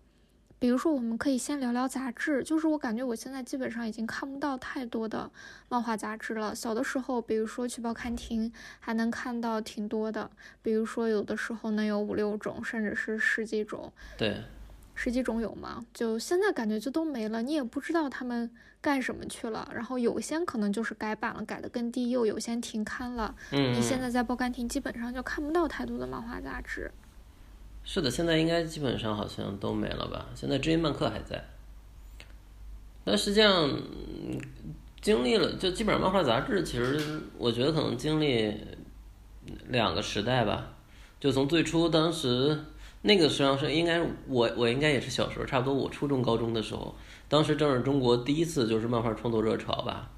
[0.60, 2.44] 比如说，我们可以先聊聊杂志。
[2.44, 5.28] 就是我感觉我现在基本上已经看不到太多的
[5.70, 6.54] 漫画杂志了。
[6.54, 10.30] 小的时候，比如说去报刊亭，还能看到挺多的。
[10.60, 13.90] 比如说，有的时候能有五六种，甚至是十几种。
[14.18, 14.42] 对，
[14.94, 15.82] 十几种有吗？
[15.94, 18.50] 就现在感觉就都没了，你也不知道他们
[18.82, 19.66] 干什么去了。
[19.74, 23.34] 然后有些可能就是改版了，改的更低幼；有些停刊了。
[23.52, 26.92] 嗯，你现在在报刊亭基本上就看不到太多的漫画杂志。
[27.92, 30.26] 是的，现在应该基本上好像都没了吧？
[30.37, 31.44] 现在知音漫客还在，
[33.03, 33.68] 但实际上
[35.00, 38.55] 经历了，就基本上漫画杂志，其实我觉得可能经历
[39.66, 40.68] 两个时代吧。
[41.18, 42.57] 就从最初当时
[43.03, 46.94] 那个实际上是应该我我应该也是小时候，差不多我初中高中的时候，
[47.29, 50.09] 当时正是中国第一次就是漫画创作热潮吧。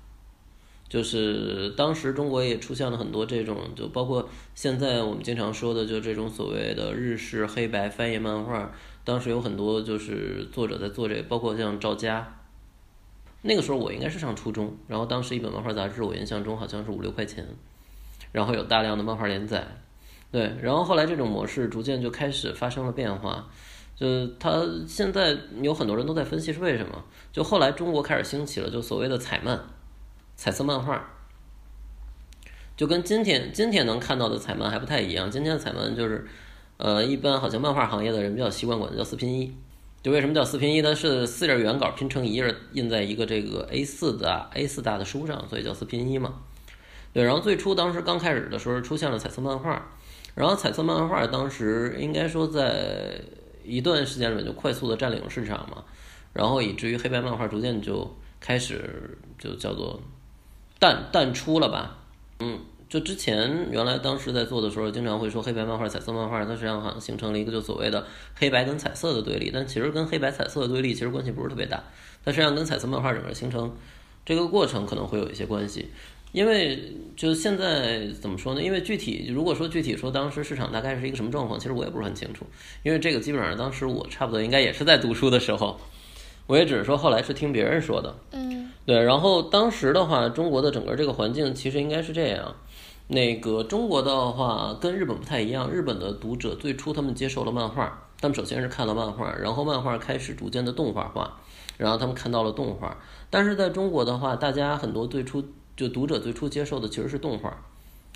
[0.93, 8.71] 就是当时中国也出现了很多这种，就包括现在我们经常说的，就这种所谓的日式黑白翻译漫画。
[9.03, 12.41] 当时有很多就是作者在做这个，包括像赵佳。
[13.41, 17.43] 那个时候我应该是上初中，然后当时一本漫画杂志，我印象中好像是五六块钱，
[18.31, 19.67] 然后有大量的漫画连载。
[20.31, 23.49] 对，然后后来这种模式逐渐就开始发生了变化，
[23.97, 27.03] 就是它现在有很多人都在分析是为什么。
[27.33, 29.59] 就后来中国开始兴起了，就所谓的彩漫。
[30.43, 31.01] 彩色漫画，
[32.77, 35.31] 就跟今天今天能看到的彩漫还不太一样。
[35.31, 36.27] 今天的彩漫就是，
[36.79, 39.55] 呃，一般好像漫画行业的人比较习惯管它叫四拼一。
[40.03, 40.83] 就为什么叫四拼一？
[40.83, 46.35] 它是四页原稿拼成一页，印在一个这个 A 四的 A 四大的书上，所以叫四拼一嘛。
[47.13, 49.91] 对，然后最初当时刚开始的时候出现了彩色漫画，
[50.35, 53.15] 然后彩色漫画当时应该说在
[53.63, 55.85] 一段时间里面就快速的占领市场嘛，
[56.33, 60.03] 然后以至于黑白漫画逐渐就开始就叫做
[60.83, 61.99] 淡淡出了吧，
[62.41, 62.59] 嗯。
[62.89, 71.83] 就之前原来当时在做的时候，经常会说黑白漫画、彩色漫画，它实际上好像形成了一个就所谓的黑白跟彩色的对立，但其实跟黑白彩色的对立其实关系不是特别大，
[72.23, 73.75] 它实际上跟彩色漫画整个形成
[74.27, 75.89] 这个过程可能会有一些关系，
[76.33, 78.63] 因为就现在怎么说呢？
[78.63, 82.45] 因为具体如果说具体说当时市场大概是一个什么状况，其实我也不是很清楚，
[82.83, 85.81] 因为这个基本上当时我差不多应该也是在读书的时候，
[86.47, 92.55] 我也只是说后来是听别人说的，嗯，对，然后当时的话，中国的整个这个环境其实应该是这样。
[93.09, 101.39] 那个中国的话跟日本不太一样，日本的读者最初他们接受了漫画，他们首先是看了漫画，然后漫画开始逐渐的动画化，
[101.77, 102.97] 然后他们看到了动画。
[103.29, 105.45] 但是在中国的话，大家很多最初
[105.77, 107.63] 就读者最初接受的其实是动画，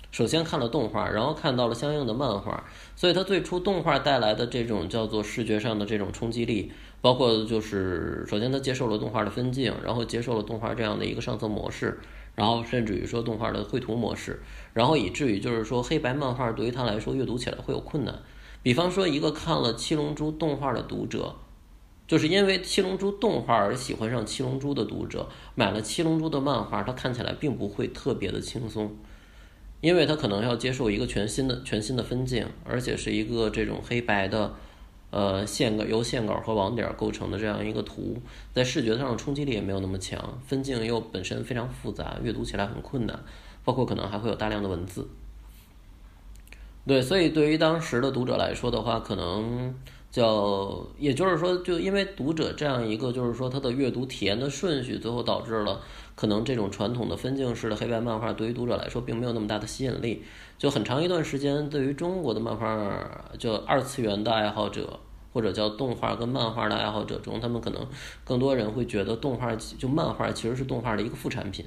[0.09, 2.63] 首先看了动画，然后看到了相应的漫画，
[2.95, 11.99] 所以它最初动画带来的这种叫做视觉上的这种冲击力，包括就是首先他接受了动画的分镜，然后接受了动画这样的一个上色模式。
[12.35, 14.39] 然后甚至于说动画的绘图模式，
[14.71, 18.13] 然后以至于就是说黑白漫画对于他来说阅读起来会有困难。
[18.61, 21.33] 比方说一个看了《七龙珠》动画的读者，
[22.05, 28.95] 就是因为《七龙珠》动画而喜欢上《七龙珠》的读者，买了《七龙珠》的漫画，他看起来并不会特别的轻松，
[29.81, 34.53] 因为他可能要接受一个全新的、全新的分镜，而且是一个这种黑白的。
[35.09, 38.21] 呃，线稿由线稿和网点构成的这样一个图，
[38.53, 43.17] 在视觉上的冲击力也没有那么强，分镜又本身非常复杂，阅读起来很困难，
[43.63, 45.07] 包括可能还会有大量的文字。
[46.85, 49.73] 对，所以对于当时的读者来说的话，可能
[50.09, 55.81] 叫，也就是说，就因为读者这样一个，就是说他的阅读体验的顺序，最后导致了
[56.17, 60.23] 可能这种传统的分镜式的黑白漫画对于读者来说并没有那么大的吸引力。
[60.57, 64.99] 就很长一段时间，对于中国的漫画，就二次元的爱好者，
[65.31, 67.87] 或者叫动画跟漫画的爱好者中，他们可能
[68.23, 71.63] 更多人会觉得动画就漫画其实是动画的一个副产品。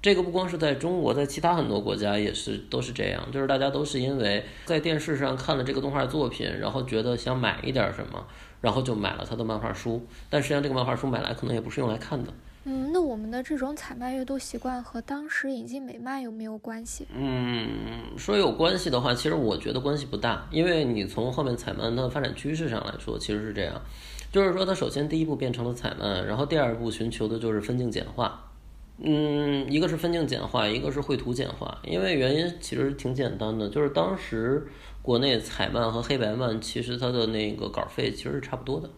[0.00, 8.24] 这个不光是在中国，在其他很多国家也是都是这样，就是大家都是因为在电视上看了这个动画作品，然后觉得想买一点什么，
[8.60, 12.32] 然后就买了他的漫画书，但实际上这个漫画书买来可能也不是用来看的。
[12.70, 17.08] 嗯，那我们的这种彩漫阅读习惯和当时引进美漫有没有关系？
[17.16, 17.66] 嗯，
[18.18, 23.80] 说有关系的话，其实我觉得关系不大，因为你从后面彩漫的发展趋势上来说，其实是这样，
[24.30, 28.44] 就是说它首先第一步变成了彩漫，然后第二步寻求的就是分镜简化。
[28.98, 34.68] 嗯，一个是分镜简化，一个是绘图简化，因为原因其实挺简单的，就是当时
[35.00, 38.90] 国内彩漫和黑白漫其实它的那个稿费其实是差不多的。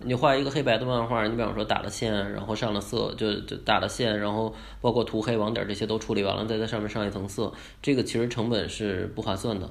[0.00, 9.68] 你画一个黑白的漫画，你比方说打了线，然后上了色，就就打了线，然后包括涂黑网点这些都处理完了，再在上面上一层色，这个其实成本是不划算的。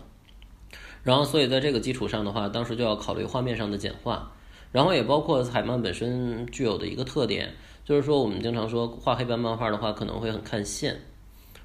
[1.04, 4.34] 然后，所以在这个基础上的话，当时就要考虑画面上的简化，
[4.74, 7.54] 然后也包括彩漫本身具有的一个特点，
[7.86, 11.00] 就是说我们经常说画黑白漫画的话，可能会很看线，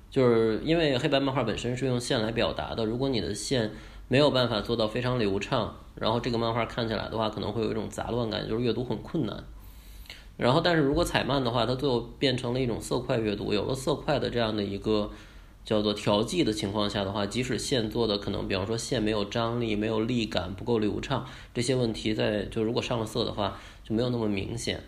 [0.09, 3.73] 就是因为黑白漫画本身是用线来表达的，如果你的线。
[4.13, 9.43] 没有办法做到非常流畅，然后这个漫画看起来的话，可能会有一种杂乱感，就是阅读很困难。
[10.37, 15.11] 然后，但是如果彩漫的话，它最后变成了一种色块阅读，有了色块的这样的一个
[15.65, 24.83] 叫做调剂的情况下的话，即使线做的可能，比方说线没有张力、没有力感、不够流畅，这些问题在就如果上了色的话，就没有那么明显。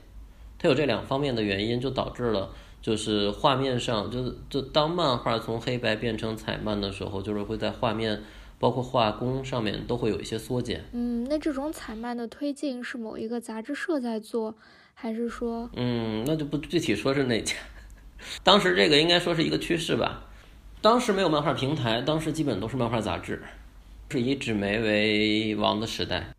[0.58, 2.50] 它有这两方面的原因，就导致了
[2.82, 8.22] 就是画面上，就是就当漫画从黑白变成彩漫的时候，就是会在画面。
[8.64, 10.82] 包括化工上面都会有一些缩减。
[10.92, 14.54] 嗯，那这种彩漫的推进是某一个杂志社在做，
[14.94, 15.68] 还是说？
[15.76, 17.54] 嗯，那就不具体说是哪家。
[18.42, 20.24] 当时这个应该说是一个趋势吧。
[20.80, 23.42] 当时没有漫画平台，当时基本都是漫画杂志，
[24.08, 26.32] 是以纸媒为王的时代。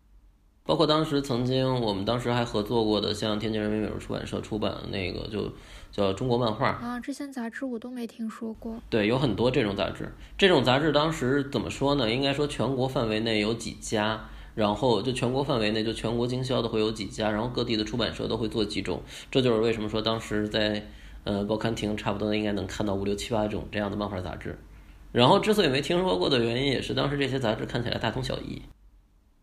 [0.64, 5.48] 包括当时曾经我们当时还合作过的，像天津人民美术出版社出版的那个就。
[5.90, 8.74] 叫中国漫画啊，这些杂志我都没听说过。
[8.90, 10.12] 对，有很多这种杂志。
[10.36, 12.10] 这种杂志当时怎么说呢？
[12.10, 19.02] 应该说全国范围内有几家，然后就全国范围内就全国经销的会有几家，然后各地的出版社都会做几种。
[19.30, 20.86] 这就是为什么说当时在
[21.24, 24.58] 呃报刊亭差不多应该能看到五六七八种这样的漫画杂志。
[25.12, 28.60] 然后之所以没听说过的原因，也是当时这些杂志看起来大同小异。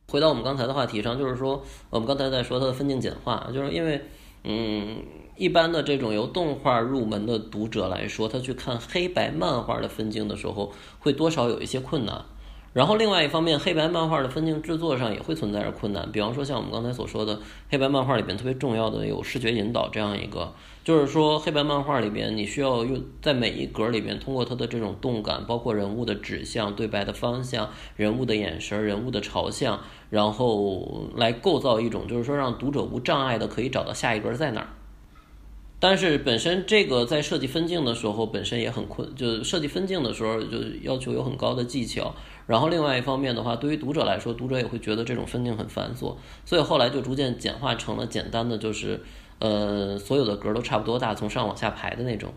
[0.08, 4.00] 回到我们刚才的话题上，就是说我们刚才在说它的分镜简化，就是因为
[4.44, 4.98] 嗯。
[5.36, 12.24] 一般的这种由动画入门的读者来说，他去看黑白漫画的分镜的时候，会多少有一些困难。
[12.72, 16.12] 然后另外一方面，黑白漫画的分镜制作上也会存在着困难。
[16.12, 20.52] 比方说，像我们刚才所说的，黑白漫画里边特别重要的有视觉引导这样一个，
[20.84, 29.80] 就是说黑白漫画里边你需要用在每一格里边，通过它的这种动感，包括人物的指向、对白的方向、人物的眼神、人物的朝向，
[30.10, 34.68] 然后来构造一种就是说让读者无障碍的可以找到下一格在哪儿。
[35.84, 42.16] 但是本身这个在设计分镜的时候本身也很困，就设计分镜的时候就要求有很高的技巧。
[42.48, 46.16] 然后另外一方面的话，对于读者来说，读者也会觉得这种分镜很繁琐，
[46.46, 49.02] 所以后来就逐渐简化成了简单的，就是
[49.40, 52.34] 呃所有的格都差不多大，从上往下排的那种，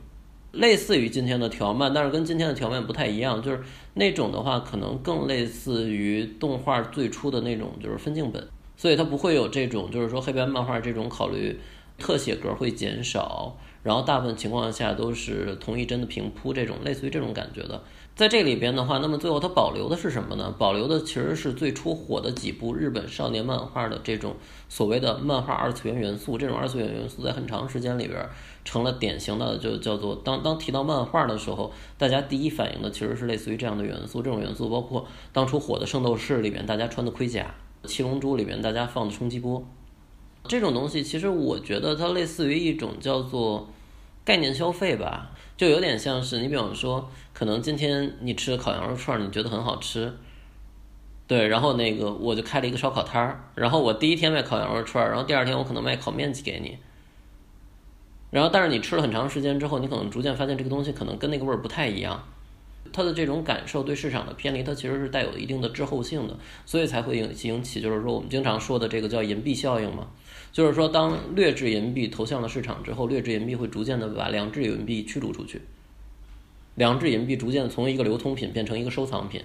[0.50, 3.60] 类似于今天的条漫，但是跟今天的条漫不太一样，就是
[3.94, 8.44] 那种的话可能更类似于动画最初的那种就是分镜本，
[8.76, 11.56] 所以它不会有这种就是说黑白漫画这种考虑。
[11.98, 17.82] 特写格会减少，然后大部分情况下都是同一帧的平铺，这种类似于这种感觉的。
[18.14, 20.54] 在这里边的话，那么最后它保留的是什么呢？
[20.58, 24.34] 保留的其实是最初火的几部日本少年漫画的这种
[24.70, 26.38] 所谓的漫画二次元元素。
[26.38, 28.26] 这种二次元元素在很长时间里边
[28.64, 34.22] 成了典型的，就叫做当当提到漫画的时候，大家第一反应的其实是类似于这样的元素。
[34.22, 39.62] 这种元素包括当初火的圣斗士里边大家穿的盔甲，七龙珠里边大家放的冲击波。
[40.48, 43.68] 这种东西其实我觉得它类似于一种叫做
[44.24, 50.12] 概念消费吧，就有点像是你比方说，可能今天你吃的烤羊肉串，你觉得很好吃，
[51.26, 56.78] 对，然后那个我就开了一个烧烤摊儿，然后我第一天卖烤羊肉串，然后第二天我可能卖烤面筋给你，
[58.30, 62.24] 然后但是你吃了很长时间之后，你可能逐渐发现这个东西可能跟那个味儿不太一样，
[62.96, 66.34] 它的这种感受对市场的偏离，它其实是带有一定的滞后性的，
[66.64, 70.08] 所以才会引引起就是说我们经常说的这个叫银币效应嘛。
[70.50, 75.60] 就是说，当劣质银币投向了市场之后，劣质银币会逐渐的把良质银币驱逐出去，
[76.76, 79.42] 良质银币逐渐从一个流通品变成一个收藏品。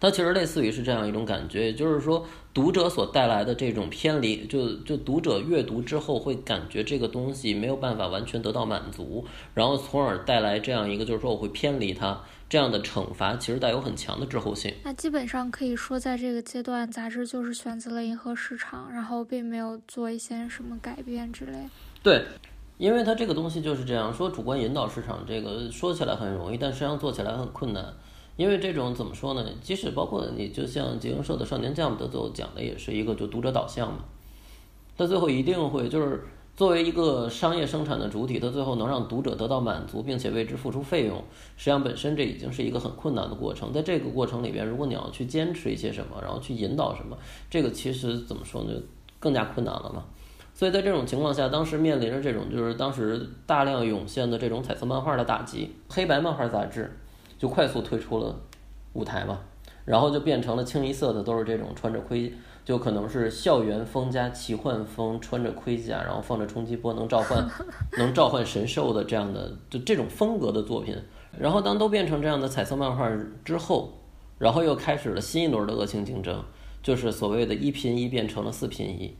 [0.00, 2.24] 它其实类似于是这样一种感觉，也就是说，
[2.54, 9.22] 读者所带来的这种偏离，就就读者阅读之后会感觉这个东西没有办法完全得到满足，
[9.52, 12.18] 然后从而带来这样一个，就是说我会偏离它。
[12.50, 14.74] 这样的惩罚其实带有很强的滞后性。
[14.82, 21.52] 那基本上可以说，在这个阶段，杂志就是选择了迎合市场，然后并没有做一些什么改变之类。
[22.02, 22.26] 对，
[22.76, 27.94] 因为它这个东西就是这样说，主观引导市场，这个说起来很容易，但实际上做起来很困难。
[28.36, 29.46] 因为这种怎么说呢？
[29.62, 34.00] 即使包括你，就像集英社的《少年将》的最后讲的也是一个就读者导向嘛，
[34.98, 36.24] 它最后一定会就是。
[36.60, 41.16] 作为一个商业生产的主体，它最后能让读者得到满足，并且为之付出费用，
[41.56, 43.72] 实际上本身这已经是一个很困难的过程。
[43.72, 47.16] 在这个过程里边，如果你要去坚持一些什么，然后去引导什么，
[47.48, 48.74] 这个其实怎么说呢，
[49.18, 50.04] 更加困难了嘛。
[50.52, 56.94] 所以在这种情况下，当时面临着这种就是当时大量涌现的这种彩色漫画的打击，黑白漫画杂志
[57.38, 58.38] 就快速退出了
[58.92, 59.40] 舞台嘛，
[59.86, 62.30] 然后就变成了清一色的都是这种穿着盔。
[62.70, 67.44] 就可能是校园风加奇幻风，穿着盔甲，然后放着冲击波，能召唤
[67.98, 70.96] 能召唤神兽的这样的就这种风格的作品。
[71.36, 73.10] 然后当都变成这样的彩色漫画
[73.44, 73.94] 之后，
[74.38, 76.44] 然后又开始了新一轮的恶性竞争，
[76.80, 79.16] 就是所谓的一拼一变成了四拼一。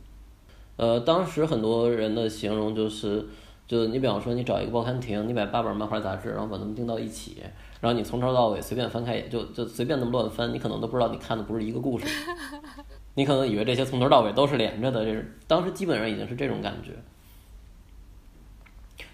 [0.77, 3.27] 呃，当时很多人的形容就是，
[3.67, 7.39] 就你比方说你找一个报刊亭，你买八本漫画杂志，然后把它们订到一起，
[7.81, 12.07] 然后你从头到尾随便翻开，也就就随便那么乱翻，你可能都不知道你看的不是一个故事。
[13.21, 16.93] 你可能以为这些从头到尾都是连着的，这是当时基本上已经是这种感觉。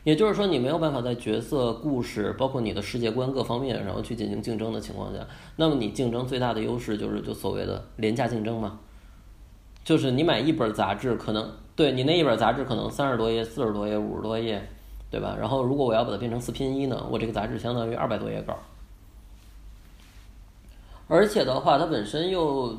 [0.05, 5.27] 也就是说，你没有办法在角色、故事，包括你的世界观各方面，然后去进行竞争的情况下，
[5.57, 8.79] 那么你竞争最大的优势就是就所谓的廉价竞争嘛。
[9.83, 14.65] 就是你买一本杂志，可能对你那一本杂志可能三十多页、四十多页、五十多页，
[15.11, 15.37] 对吧？
[15.37, 18.57] 然后如果我要把它变成四拼一呢，我这个杂志相当于二百多页稿，
[21.09, 22.73] 而且的话，它本身又。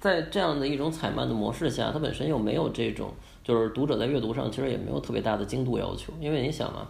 [0.00, 6.88] 在这样的一种彩漫的模式下，它本身又没有这种，就是读者在阅读上其实也没有特别大的精度要求，因为你想啊，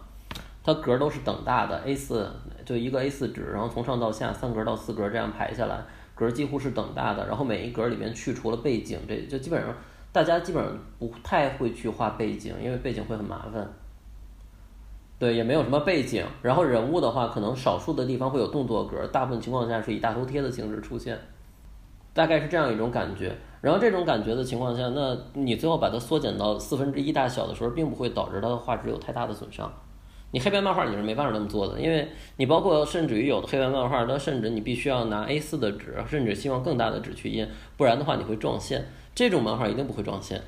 [0.63, 2.27] 它格都是等大的 A4，
[2.63, 5.83] 就一个 A4 纸，然后从上到下三格到四格这样排下来，
[6.13, 9.73] 格几乎是等大的，然后每一格里面去除了背景，这就基本上
[10.11, 13.67] 大家基本上不太会去画背景，因为背景会很麻烦。
[15.17, 21.19] 对，也没有什么背景，然后人物的话，可能少数的地方会有动作格，大部分情况下是以大头贴的形式出现。
[22.19, 29.71] 大概是这样一种感觉，然后这种感觉的情况下，那你最后把它缩减到四分之一大小的时候，并不会导致它的画质有太大的损伤。
[30.31, 37.47] 你黑白漫画你是没办法那么做的，因为你包括甚至于有的黑白漫画，它甚至你必须要拿 A4 的纸，甚至希望更大的纸去印，
[37.77, 38.85] 不然的话你会撞线。
[39.15, 40.41] 这种漫画一定不会撞线，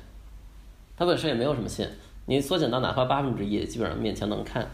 [0.94, 1.90] 它本身也没有什么线，
[2.26, 4.68] 你缩减到哪怕八分之一，基本上勉强能看。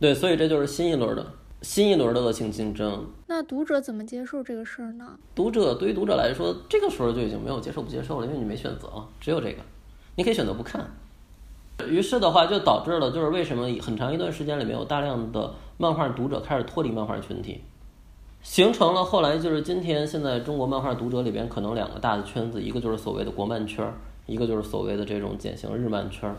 [0.00, 1.26] 对，所以这就是新一轮的。
[1.64, 3.06] 新一轮的恶性竞争。
[3.26, 5.18] 那读者怎么接受这个事儿呢？
[5.34, 9.62] 读者对于读者来说，这个时候就已经没有接受不接受了，因为你没选择了，只有这个，
[10.16, 10.86] 你可以选择不看。
[11.88, 17.62] 于是的话，就导致了就是为什么很长一段时间里面有大量的漫画读者开始脱离漫画群体，
[18.42, 23.90] 形成了后来就是今天现在中国漫画读者里边可能两个大的圈子，一个就是所谓的国漫圈，
[24.26, 26.30] 一个就是所谓的这种典型日漫圈。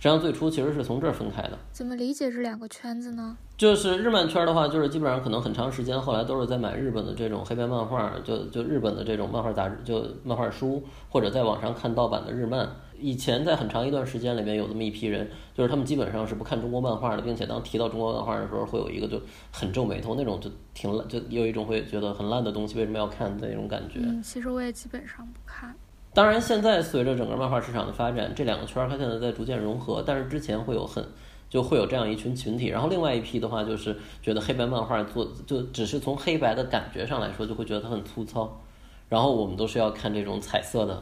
[0.00, 1.58] 实际上最初其实是从这儿分开的。
[1.72, 3.36] 怎么理解这两个圈子呢？
[3.58, 12.66] 就是日漫圈的话，就是基本上可能很长时间后来都是在买日本的这种黑白漫画，就就日本的这种漫画杂志，就漫画书，或者在网上看盗版的日漫。
[12.98, 19.20] 以前在很长一段时间里面有这么一批人，就是他们基本上是不看中国漫画的，并且当提到中国漫画的时候，会有一个就
[19.52, 24.00] 很皱眉头那种，就挺烂，就有一种会觉得很烂的东西为什么要看的那种感觉。
[24.02, 25.74] 嗯，其实我也基本上不看。
[26.12, 31.04] 当然，现在随着整个漫画市场的发展，这两个圈儿它现在在逐渐融合，但是之前会有很
[31.48, 38.60] 就会有这样一群群体，然后另外一批的话就是觉得黑白漫画做就只是从黑白的感觉上来说，就会觉得它很粗糙，
[39.08, 41.00] 然后我们都是要看这种彩色的，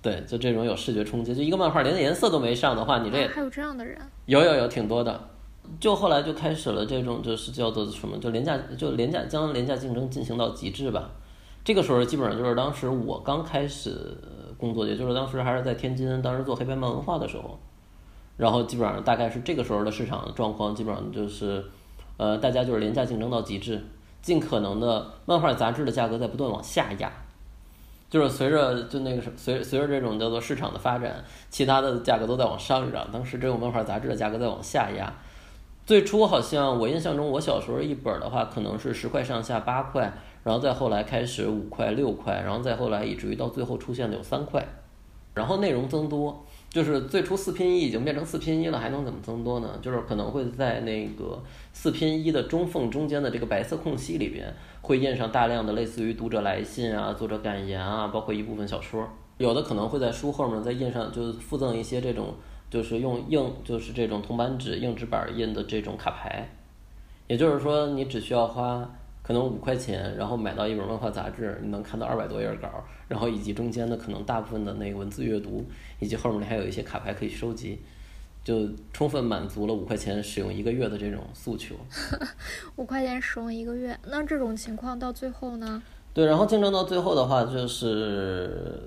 [0.00, 3.98] 对，就这种有视觉冲击，就一个漫画连颜色都没上的话，你这还有这样的人？
[4.26, 5.20] 有有有挺多的，
[5.80, 11.10] 就后来就开始了这种就是叫做什么，就廉价就廉价将廉价竞争进行到极致吧。
[11.64, 14.16] 这个时候基本上就是当时我刚开始
[14.58, 17.58] 工作，也就是当时还是在天津，当时做黑白漫文化的时候，
[18.36, 21.64] 然后基本上大概是这个时候的市场状况，基本上就是，
[22.16, 23.80] 呃，大家就是廉价竞争到极致，
[24.20, 27.12] 尽可能的漫画杂志的价格在不断往下压，
[28.10, 35.12] 就是随着就那个随随着这种叫做市场的发展，其他的价格都在往上涨，当时只有漫画杂志的价格在往下压。
[35.84, 40.12] 最初好像我印象中，我小时候一本的话可能是十块上下八块。
[40.44, 44.66] 然后再后来开始五块六块，然后再后来以至于到最后出现的有三块，
[45.34, 49.78] 然后内容增多，就是最初四拼一已经变成四拼一了，还能怎么增多呢？
[49.80, 51.40] 就是可能会在那个
[51.72, 62.34] 四拼一的中缝中间的这个白色空隙里边，会印上大量的类似于读者来信啊、作者感言啊，包括一部分小说，有的可能会在书后面再印上，就是附赠一些这种，
[62.68, 66.48] 就是用硬就是这种铜版纸、硬纸板印的这种卡牌，
[67.28, 68.90] 也就是说你只需要花。
[69.32, 72.68] 可能五块钱，然后买到一本漫画杂志，你能看到二百多页稿，
[73.08, 75.64] 然后以及中间的可能大部分的那个文字阅读，
[76.00, 77.78] 以及后面还有一些卡牌可以收集，
[78.44, 81.74] 就充分满足了五块钱使用一个月的这种诉求。
[82.76, 85.82] 五块钱使用一个月，那这种情况到最后呢？
[86.12, 88.82] 对，然后竞争到最后的话，就是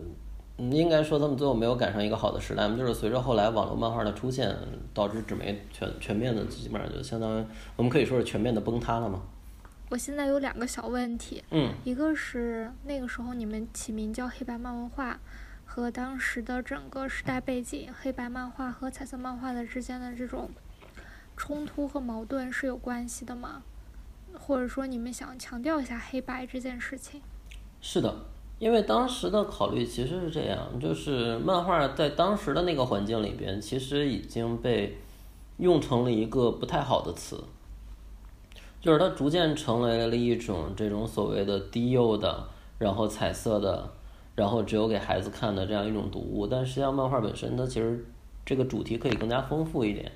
[0.60, 4.56] 应该说他们最后没有赶上一个好的时代嘛，就是随着后来网络漫画的出现，
[4.94, 7.44] 导致纸媒全全面的基本上就相当于
[7.76, 9.20] 我们可以说是全面的崩塌了嘛。
[9.96, 15.18] 我现在有两个小问题，嗯，一个是那个时候你们起名叫黑白漫文化，
[15.64, 20.50] 和当时的整个时代背景，黑白漫画和彩色漫画的之间的这种
[21.38, 23.64] 冲突和矛盾是有关系的吗？
[24.38, 27.22] 或者说你们想强调一下黑白这件事情？
[27.80, 28.14] 是的，
[28.60, 34.98] 因为当时的考虑其实是这样，就是漫画在当时的那个环境里边，其实已经被
[35.56, 37.42] 用成了一个不太好的词。
[38.86, 42.44] 就是它逐渐成为了一种这种所谓的低幼的，
[42.78, 43.90] 然后彩色的，
[44.36, 46.46] 然后只有给孩子看的这样一种读物。
[46.46, 48.06] 但实际上，漫画本身它其实
[48.46, 50.12] 这个主题可以更加丰富一点。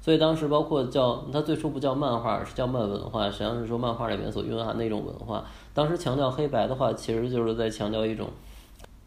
[0.00, 5.44] 所以当时包括叫它最初不叫漫画，是叫漫文化，实际上是说漫画里面所蕴含的一种文化。
[5.74, 8.28] 当时强调黑白的话，其实就是在强调一种，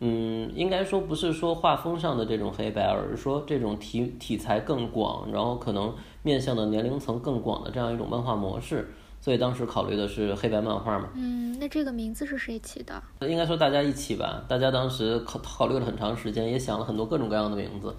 [0.01, 8.89] 嗯，应该说不是说画风上的这种黑白，而是说这种题题材更广，然后可能面向的年龄层更广的这样一种漫画模式。
[9.25, 11.09] 所以当时考虑的是黑白漫画嘛？
[11.15, 13.01] 嗯，那这个名字是谁起的？
[13.21, 14.45] 应该说大家一起吧。
[14.47, 17.95] 大家当时考考虑了很长时间，也想了很多各种各样的名字。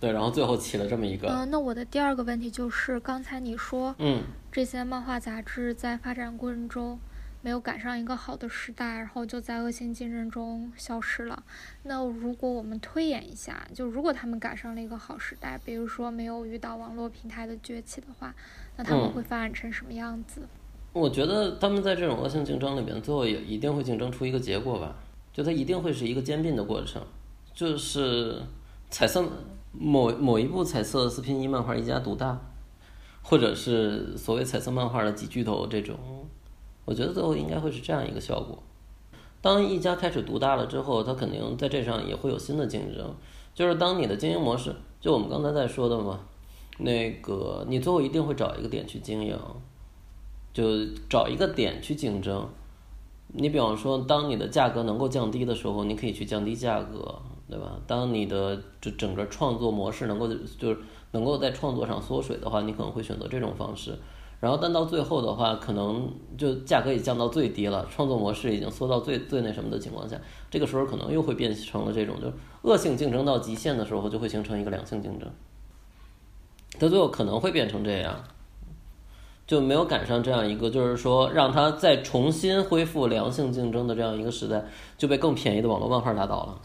[0.00, 1.28] 对，然后最后起了这么一个。
[1.28, 6.98] 嗯，那我的第二个问题就是，刚才你说，嗯，这些漫画杂志在发展过程中。
[7.42, 11.44] 没有赶上一个好的时代，然后就在恶性竞争中消失了。
[11.84, 18.34] 那如果我们推演一下，就如果他们赶上了一个好时代，比如说没有遇到网络平台的崛起的话，
[18.76, 20.42] 那他们会发展成什么样子？
[20.92, 24.94] 我觉得他们在这种恶性竞争里面，最后也一定会竞争出一个结果吧。
[25.32, 27.02] 就它一定会是一个兼并的过程，
[27.52, 28.40] 就是
[28.88, 29.22] 彩色
[29.72, 32.40] 某某一部彩色四拼一漫画一家独大，
[33.22, 35.94] 或者是所谓彩色漫画的几巨头这种。
[36.86, 38.62] 我觉得最后应该会是这样一个效果。
[39.42, 43.14] 当一家开始独大了之后，它肯定在这上也会有新的竞争。
[43.54, 46.20] 就是当你的经营模式，就我们刚才在说的嘛，
[46.78, 49.38] 那个你最后一定会找一个点去经营，
[50.52, 50.62] 就
[51.08, 52.48] 找一个点去竞争。
[53.28, 57.14] 你比方说，当你的价格能够降低的时候，你可以去降低价格，
[57.48, 57.78] 对吧？
[57.86, 60.78] 当你的就整个创作模式能够就是
[61.10, 63.98] 能够在创作上缩水的话，你可能会选择这种方式。
[64.38, 70.16] 然后但到最后的话，可能就价格也降到最低了，创作模式已经缩到最最那什么的情况下，
[70.50, 72.30] 这个时候可能又会变成了这种就
[72.62, 75.28] 恶性竞争到极限的时候，就会形成一个良性竞争。
[76.78, 78.24] 它最后可能会变成这样。
[79.46, 84.60] 就没有赶上这样一个，就是说让它再重新恢复良性竞争的这样一个时代，
[84.98, 86.60] 就被更便宜的网络漫画打倒了。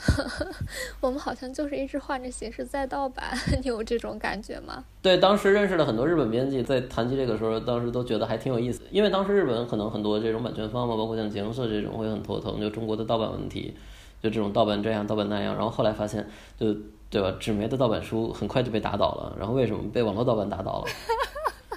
[0.99, 4.83] 我们好像就是一直换着形式在盗版， 你有这种感觉吗？
[4.99, 13.75] 对，当时认识了很多日本编辑，在谈及这个时候，当时都觉得还挺有意思，因为当时日本可能很多这种版权方嘛，包括像集英社这种会很头疼，就中国的盗版问题，
[14.23, 16.27] 就这种盗版这样盗版那样，然后后来发现，
[16.59, 16.75] 就
[17.11, 17.31] 对吧？
[17.39, 20.91] 纸媒的盗版书很快就被打倒了，然后为什么被网络盗版打倒了？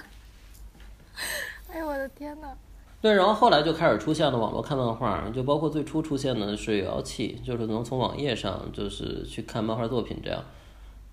[1.71, 2.47] 哎呦我的天呐！
[3.01, 10.41] 对，然后后来就开始出现了网络看漫画，就包括最初出现的是有妖气，就是能从网页上就是去看漫画作品这样。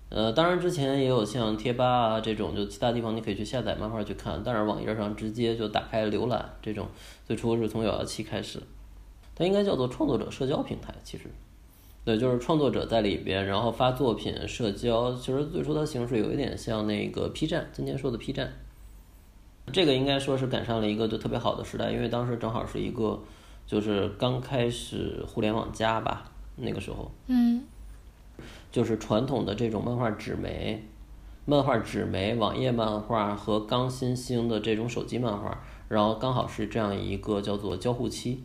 [0.09, 6.87] 呃，当然之前也有像贴吧啊这种，就其他地方你可以去下载漫画去看，但是网页上直接就打开浏览这种，
[7.25, 8.61] 最初是从有妖气开始，
[9.35, 11.25] 它应该叫做创作者社交平台，其实，
[12.05, 18.51] 对，就是创作者在里边，然后发作品社交，其实最初它形式有一点像那个 P 站，今天说的 P 站。
[19.71, 23.17] 这个应该说是赶上了一个就特别好的时代，因为当时正好是一个
[23.65, 27.63] 就是刚开始互联网加吧，那个时候，嗯，
[28.69, 30.83] 就是传统的这种漫画纸媒、
[31.45, 38.43] 漫画纸媒、网页漫画和刚新兴的这种手机漫画，然后刚好是这样一个叫做交互期，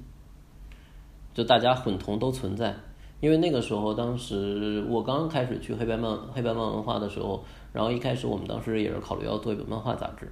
[1.34, 2.76] 就大家混同都存在。
[3.20, 10.30] 因为那个时候，当时我刚开始去黑白漫黑白漫文化的时候，然后一开始我们当时也是考虑要做一本漫画杂志。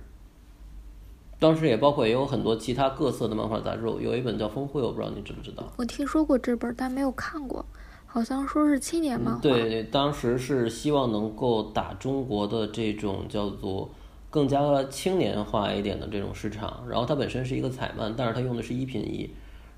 [1.39, 5.65] 当时也包括也有很多其他各色的漫画杂志，有一本叫《峰会》，我不知道你知不知道。
[5.77, 7.65] 我听说过这本，但没有看过。
[8.07, 9.41] 好像说是青年漫画。
[9.43, 13.91] 对，当时是希望能够打中国的这种叫做
[14.31, 16.85] 更加青年化一点的这种市场。
[16.89, 19.29] 然后它本身是一个彩漫，但是它用的是一品一，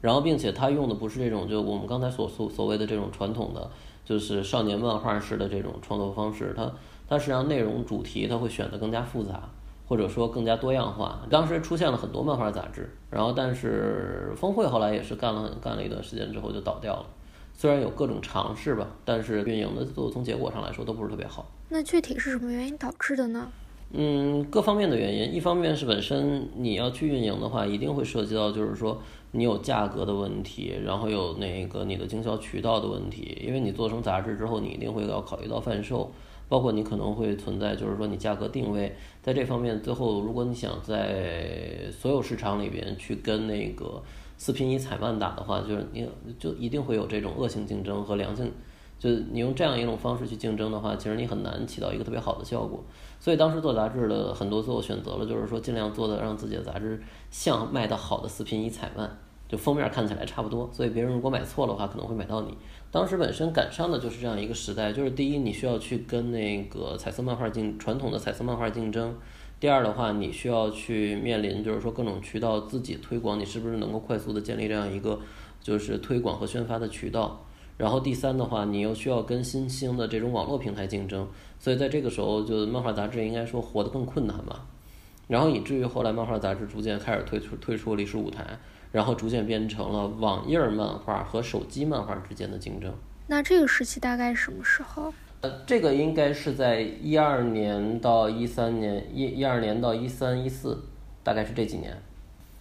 [0.00, 3.70] 然后并且它用的不是这种就我们刚才所所所谓的这种传统的
[4.04, 6.52] 就是少年漫画式的这种创作方式。
[6.56, 6.70] 它
[7.08, 9.48] 它实际上内容主题它会选择更加复杂。
[9.88, 11.22] 或者说更加多样化。
[11.30, 17.06] 当时出现了很多漫画杂志，然后但是峰会后来也是干了干了一段时间之后就倒掉了。
[17.54, 19.82] 虽然有各种尝试吧，但是运营的
[20.12, 21.50] 从结果上来说都不是特别好。
[21.70, 23.48] 那具体是什么原因导致的呢？
[23.92, 25.34] 嗯，各方面的原因。
[25.34, 29.00] 一方面是本身你要去运营的话，一定会涉及到就是说
[29.32, 33.36] 你有价格的问题，然后有那个你的经销渠道的问题。
[33.44, 36.10] 因为你做成杂志之后，你一定会要考虑到贩售。
[36.50, 44.02] 包括你可能会存在，就是说你价格定位在这方面，最后如果你想在所有市场里边去跟那个
[44.38, 46.08] 四拼一彩漫打的话，就是你
[46.38, 48.50] 就一定会有这种恶性竞争和良性，
[48.98, 52.82] 就你用这样一种方式去竞争的话，其实你很难起到一个特别好的效果。
[53.20, 57.00] 所以当时做杂志的很多最后选择了，就是说尽量做的让自己的杂志
[57.30, 62.56] 像卖的好的四拼一彩漫，就封面看起来差不多，所以别人如果买错的话，可能会买到你。
[62.90, 69.10] 当时本身赶上的就是这样一个时代，就是第一，你需要去跟那个彩色漫画竞传统的彩色漫画竞争；
[69.60, 75.18] 第二的话，你需要去面临就是说各种渠道自己推广，你是不是能够快速的建立这样一个
[75.60, 77.44] 就是推广和宣发的渠道；
[77.76, 84.66] 然后第三的话，你又需要跟新兴的这种网络平台竞争，所以在这个时候，就漫画杂志应该说活得更困难吧。
[85.26, 88.58] 然后以至于后来漫画杂志逐渐开始退出退出历史舞台。
[88.90, 92.90] 然后逐渐变成了网页漫画和手机漫画之间的竞争。
[93.26, 95.12] 那这个时期大概什么时候？
[95.42, 100.82] 呃，这个应该是在一二年到一三年，一一二年到一三一四，
[101.22, 101.94] 大概是这几年。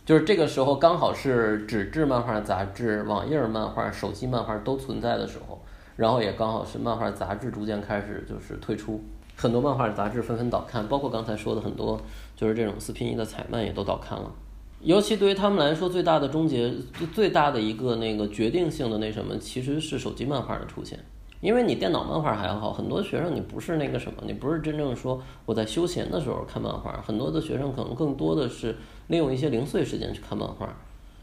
[0.06, 5.64] 就是这个时候刚好是纸质漫画杂志、网页漫画、手机漫画都存在的时候，
[5.98, 9.04] 然后也刚好是漫画杂志逐渐开始就是退出，
[9.36, 12.00] 很多漫画杂志纷纷倒刊，包括刚才说的很多
[12.36, 14.32] 就是这种四拼一的彩漫也都倒刊了。
[14.80, 21.00] 尤其对于他们来说，最大的终结、最最大的一个那个决定性的那什么，其实是手机漫画的出现。
[21.42, 28.76] 因为你电脑漫画还好，很多学生你不是那个什么，你不是真正说我在休闲的时候看漫画，很多的学生可能更多的是
[29.08, 30.68] 利用一些零碎时间去看漫画。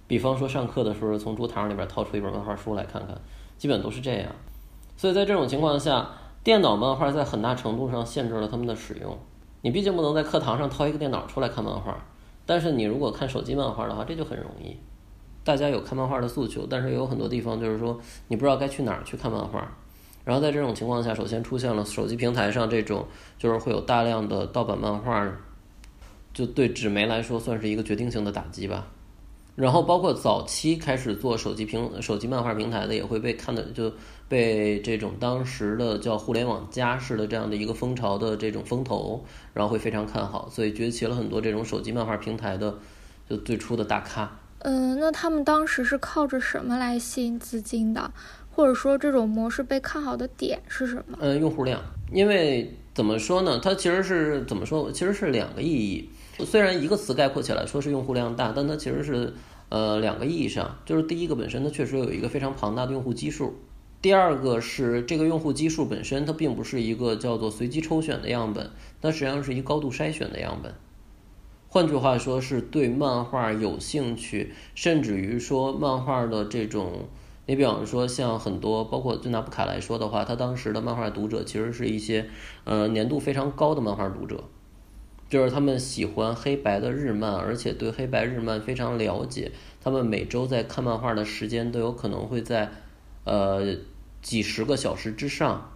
[0.07, 3.17] 比方说上课的时候，从桌堂里边掏出一本漫画书来看看，
[3.57, 4.31] 基本都是这样。
[4.97, 6.11] 所以在这种情况下，
[6.43, 9.19] 电脑漫画在很大程度上限制了他们的使用。
[9.63, 11.97] 你毕竟不能在课堂上掏一个电脑出来看漫画。
[12.47, 14.77] 但是你如果看手机漫画的话，这就很容易。
[15.43, 19.67] 大家有看漫画的诉求，但是也有很多地方就是说你不知道该去哪儿去看漫画。
[20.25, 23.07] 然后在这种情况下，首先出现了手机平台上这种
[23.39, 25.27] 就是会有大量的盗版漫画，
[26.33, 28.87] 就对纸媒来说算是一个决定性的打击吧。
[29.55, 33.93] 然后包括早期开始做手机平手机漫画平台的，也会被看的就
[34.29, 42.75] 被这种当时的叫互联网加式的这样的一个风潮的这种风投，然后会非常看好，所以崛起了很多这种手机漫画平台的
[43.29, 44.39] 就最初的大咖。
[44.61, 48.11] 嗯，那他们当时是靠着什么来吸引资金的？
[48.51, 51.19] 或者说这种模式被看好的点是什么？
[51.21, 53.59] 嗯，用户量，因为怎么说呢？
[53.59, 54.91] 它其实是怎么说？
[54.93, 56.09] 其实是两个意义。
[56.47, 59.35] 虽然一个词概括起来说是用户量大，但它其实是
[59.69, 60.79] 呃两个意义上。
[60.87, 63.55] 就是第一个本身它确实有一个非常庞大的用户基数，
[64.05, 68.69] 第二个是这个用户基数本身它并不是一个叫做随机抽选的样本，
[69.01, 70.75] 它实际上是一高度筛选的样本。
[71.71, 77.09] 换句话说，是对漫画有兴趣，甚至于说漫画的这种。
[77.47, 82.27] 你比方说，像很多，包括就拿布卡来说的话，他当时的漫画读者其实是一些，
[82.65, 84.45] 呃，年度非常高的漫画读者，
[85.31, 89.53] 就是他们喜欢黑白的日漫，而且对黑白日漫非常了解。
[89.81, 92.71] 他们每周在看漫画的时间都有可能会在，
[93.25, 93.75] 呃，
[94.25, 95.71] 几十个小时之上，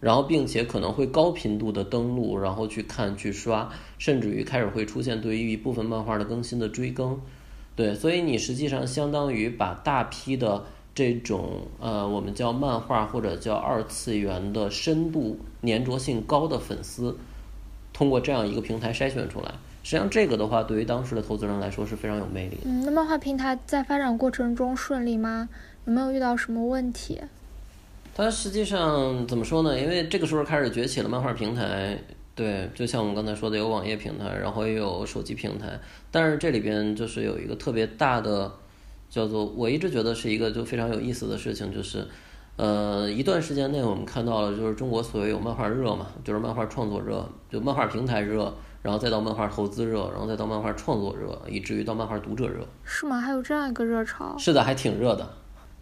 [0.00, 7.20] 然后并且可能会高频度的登录，然后去看去刷，甚至于开始会出现对于一部分漫画的更新的追更。
[7.76, 10.64] 对，所以你实际上相当于把大批的。
[10.94, 17.16] 这种呃，我们叫漫画或者叫二次元的深度粘着性高的粉丝，
[17.94, 19.54] 通过这样一个平台筛选出来。
[19.82, 22.58] 实际上，这个的话，对于当时的投资人来说是非常有魅力。
[22.66, 25.48] 嗯，那漫画平台在发展过程中顺利吗？
[25.86, 27.18] 有没有遇到什么问题？
[28.14, 29.78] 它实际上怎么说呢？
[29.78, 31.98] 因为这个时候开始崛起了漫画平台，
[32.34, 35.78] 对，就像我们刚才说的，有网页平台，然后也有手机平台，
[36.10, 38.52] 但是这里边就是有一个特别大的。
[39.12, 42.02] 叫做我一直觉得是一个就非常有意思的事情，就是，
[42.56, 48.50] 呃，一段时间内我们看到了，就是中国所谓有漫画热嘛，就是漫画创作热，就漫画平台热，
[48.80, 52.66] 然后再到漫画投资热，然后再到漫画创作热，以至于到漫画读者热。
[52.84, 53.20] 是吗？
[53.20, 54.34] 还有这样一个热潮？
[54.38, 55.28] 是的，还挺热的。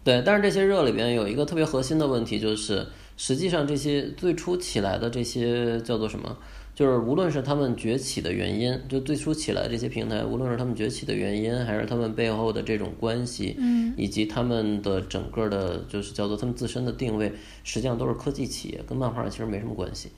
[0.03, 2.87] 对，但是这些热里边有一个特别核心的问题，就是
[3.17, 6.37] 实际上这些最初起来的这些叫做什么？
[6.73, 17.31] 就是无论是他们崛起的原因，就最初起来这些平台，无论是他们崛起的原因，还是他们背后的这种关系，嗯，以及他们的整个的，就是叫做他们自身的定位，
[17.63, 20.09] 实际上都是科技企业，跟漫画其实没什么关系。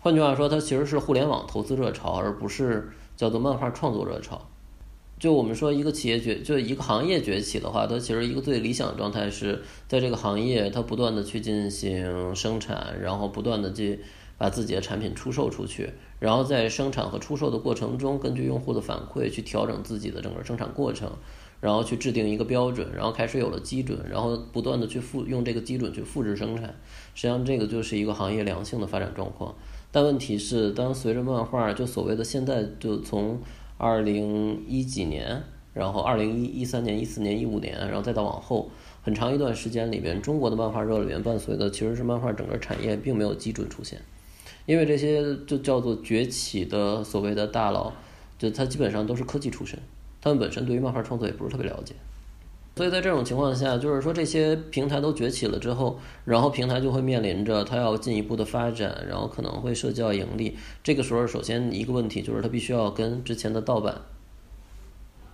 [0.00, 4.48] 换句话说，它其实是互联网投资热潮，而不是叫做漫画创作热潮。
[5.20, 14.00] 就我们说一个企业崛，就一个行业崛起的话，它其实一个最理想的状态是在这个行业它不断的去进行生产，然后不断的去。
[14.40, 21.12] 把自己的产品出售出去，然后在生产和出售的过程中，根据用户的反馈去调整自己的整个生产过程，
[21.60, 26.74] 然后去制定一个标准，然后开始有了基准，然后不断的去复用这个基准去复制生产。
[27.14, 29.54] 实际上，这个就是一个行业良性的发展状况。
[29.92, 33.38] 但问题是，当随着漫画就所谓的现在就从
[33.80, 38.70] 二零一几年，然后二零一一三年、一四年、一五年，然后再到往后
[39.02, 43.98] 很长一段时间里边，中国的漫画热里面伴随的其实是漫画整个产业并没有基准出现。
[44.66, 47.90] 因为这些就叫做崛起的所谓的大佬，
[48.38, 49.78] 就他基本上都是科技出身，
[50.20, 51.94] 他们本身对于漫画创作也不是特别了解，
[52.80, 60.56] 所以在这种情况下，就是说这些平台都崛起了之后，然后平台就会面临着它要进一步的发展，然后可能会涉及到盈利。
[60.82, 64.00] 这个时候，首先一个问题就是它必须要跟之前的盗版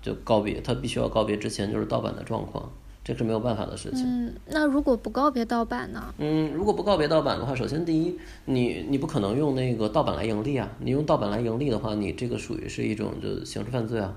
[0.02, 2.68] 就告别，它必须要告别之前就是盗版的状况。
[3.04, 4.04] 这是没有办法的事情。
[4.04, 6.12] 嗯，那如果不告别盗版呢？
[6.18, 10.68] 嗯，如果不告别盗版的话，首先第一，你你不可能用那个盗版来盈利啊。
[10.80, 14.12] 你用盗版来盈利的话，你这个属于是一种就刑事犯罪啊。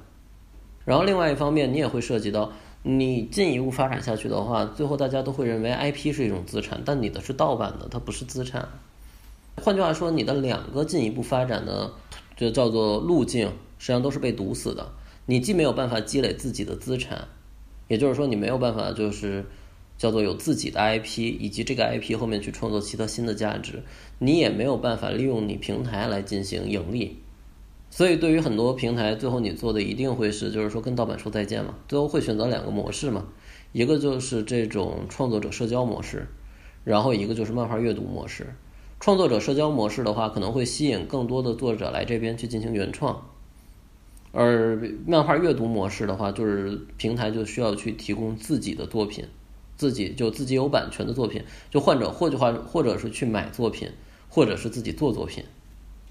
[0.86, 2.52] 然后另外一方面，你也会涉及到，
[2.82, 8.68] 你进一步发展下去的话，最后大家都会认为 IP 是一种资产，但你的是盗版的，它不是资产。
[9.62, 11.92] 换句话说，你的两个进一步发展的
[12.38, 14.90] 就叫做路径，实际上都是被堵死的。
[15.26, 17.28] 你既没有办法积累自己的资产。
[17.90, 19.44] 也就是说，你没有办法，就是
[19.98, 23.84] 叫做有自己的 IP，以及这个 IP 后面去创作其他新的价值，
[24.20, 27.18] 你也没有办法利用你平台来进行盈利。
[28.00, 31.76] 所以，对于很多平台，最后你做的一定会是，就是说跟盗版说再见嘛。
[31.86, 33.26] 最后会选择两个模式嘛，
[33.74, 36.26] 一个就是这种创作者社交模式，
[36.86, 38.56] 然后一个就是漫画阅读模式。
[39.02, 43.22] 创作者社交模式的话，可能会吸引更多的作者来这边去进行原创。
[44.32, 49.26] 而漫画阅读模式的话，就是平台就需要去提供自己的作品，
[49.76, 53.90] 自己就自己有版权的作品，就患者，或句话，或者是去买作品，
[54.30, 55.44] 或者是自己做作品。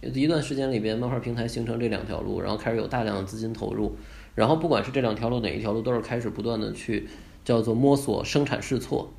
[0.00, 3.96] 一段时间里边，漫画平台形成这两条路，然后开始有大量的资金投入，
[4.34, 7.08] 然后不管是这两条路哪一条路，都是开始不断的去
[7.44, 9.12] 叫做摸索、生产、试错。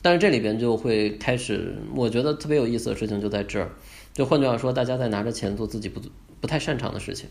[0.00, 3.70] 但是这里边就会开始，我觉得特别有意思的事情就在这儿，
[4.12, 6.00] 就换句话说，大家在拿着钱做自己不
[6.40, 7.28] 不太擅长的事情。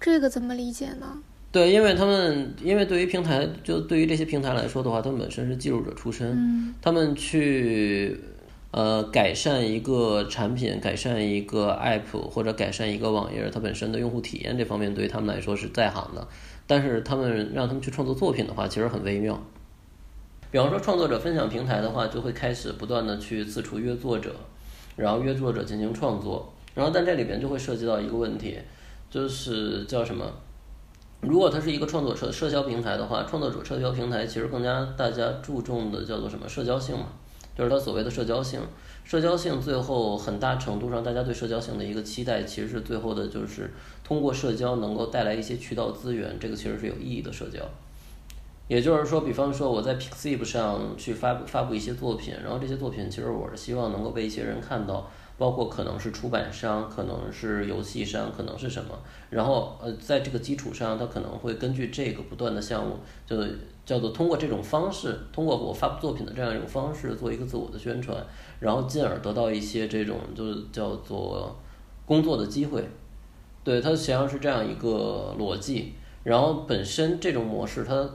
[0.00, 1.18] 这个怎么理解呢？
[1.52, 8.18] 对，因为他们因为对于平台，就对于这些平台来说的话，他们本身是记录者出身，嗯他们去
[8.70, 16.28] 呃改善一个产品、改善一个 app 或者改善一个网页，它本身的用户体验这方面，对于他们来说是在行的。
[16.66, 19.40] 但是他们让他们去创作作品的话，其实很微妙。
[20.50, 24.34] 比方说，创作者分享平台的话，就会开始不断的去四处约作者，
[24.96, 28.58] 然后约作者进行创作，然后但这里边就会涉及到一个问题，
[29.10, 30.24] 就是叫什么？
[31.20, 37.06] 如果它是一个创作社社交平台的话，创作者社交平台其实更加大家注重的叫做什么社交性嘛，
[37.58, 38.60] 就是它所谓的社交性。
[39.04, 43.72] 社交性最后很大程度上，大家对社交性的一个期待，其实是最后的就是
[44.04, 47.58] 通过社交能够带来一些渠道资源，这个其实是有意义的社交。
[48.68, 58.98] 也就是说，比方说我在 Pixiv 上去发布发布一些作品，然后这些作品其实我是希望能够被一些人看到，包括可能是出版商，可能是游戏商，可能是什么，
[59.30, 63.36] 然后呃，在这个基础上，他可能会根据这个不断的项目，就
[63.86, 68.20] 叫做通过这种方式，通过我发布作品的这样一种方式做一个自我的宣传，
[68.58, 71.56] 然后进而得到一些这种就是叫做
[72.04, 72.86] 工作的机会。
[73.62, 75.94] 对，它实际上是这样一个逻辑。
[76.24, 78.08] 然后本身这种模式，它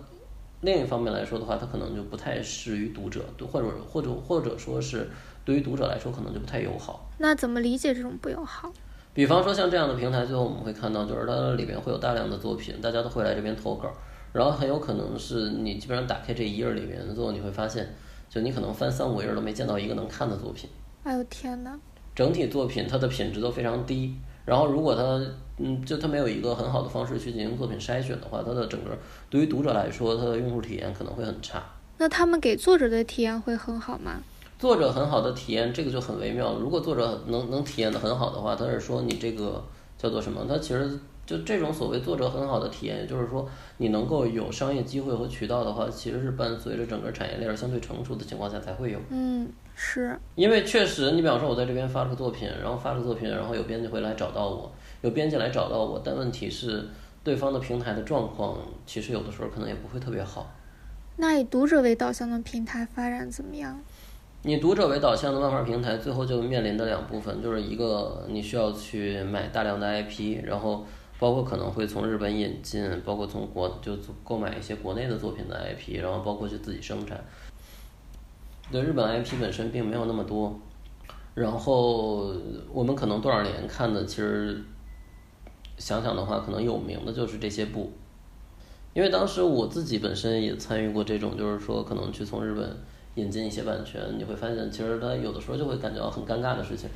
[0.62, 3.22] 另一方面来说的话，它可能就不太适于读者，
[3.52, 5.10] 或者或者或者说是
[5.46, 7.10] 对于读者来说，可能就不太友好。
[7.18, 8.72] 那怎么理解这种不友好？
[9.14, 13.92] 比方说像这样的平台，最后我们会看到，就是它里边会有大量的作品，大家都会来这边投稿，
[14.32, 17.94] 然后很有可能是你基本上打开这一页里面，最后你会发现，
[18.30, 20.70] 就你可能翻三五页都没见到一个能看的作品。
[21.04, 21.78] 哎呦天哪！
[22.16, 24.16] 整体作品它的品质都非常低，
[24.46, 25.02] 然后如果它
[25.58, 28.98] 嗯，就它没有一个很好的方式去进行作品筛选的话，它的整个
[29.30, 31.62] 对于读者来说，它的用户体验可能会很差。
[32.00, 34.22] 那他们给作者的体验会很好吗？
[34.64, 36.60] 作者很好的体验，这个就很微妙了。
[36.62, 39.62] 如果作者能能体验的很好的话，他是说你这个
[39.98, 40.46] 叫做什么？
[40.48, 40.90] 他其实
[41.26, 43.46] 就这种所谓作者很好的体验，也就是说
[43.76, 49.00] 你能够有商业机会和渠道的话，其实是伴随着整个产业链相对成熟的情况下才会有。
[49.10, 50.18] 嗯，是。
[50.36, 56.88] 因为确实，你比方说我在这边发了个作品，然后发了个作品，然后有编辑会来找到我，有编辑来找到我，但问题是
[57.22, 60.50] 对方的平台的状况，其实有的时候可能也不会特别好。
[61.18, 63.80] 那以读者为导向的平台发展怎么样？
[64.46, 70.86] 你读者为导向的漫画平台，最后就面临的两部分，就是一个你需要去买大量的 IP，然后
[71.18, 77.24] 包括可能会从日本引进，包括从国就购买一些国内的作品的 IP，然后包括去自己生产。
[78.70, 80.60] 对日本 IP 本身并没有那么多，
[81.36, 82.34] 然后
[82.74, 84.62] 我们可能多少年看的，其实
[85.78, 87.94] 想想的话，可能有名的就是这些部，
[88.94, 92.76] 因为当时我自己本身也参与过这种，就是说可能去从日本。
[93.16, 96.90] 引进一些版权，你会发现，其实它有的时候就会感觉到很尴尬的事情。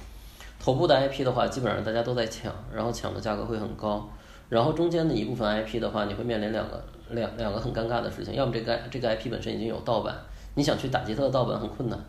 [0.60, 4.10] 头部的 IP 的话，基本上大家都在抢，然后抢的价格会很高。
[4.50, 10.16] 然后中间的一部分 IP 的话，你会面临两个两两个很尴尬的事情：要么这个这个 IP 本身已经有盗版，
[10.56, 12.00] 你想去打击它的盗版很困难；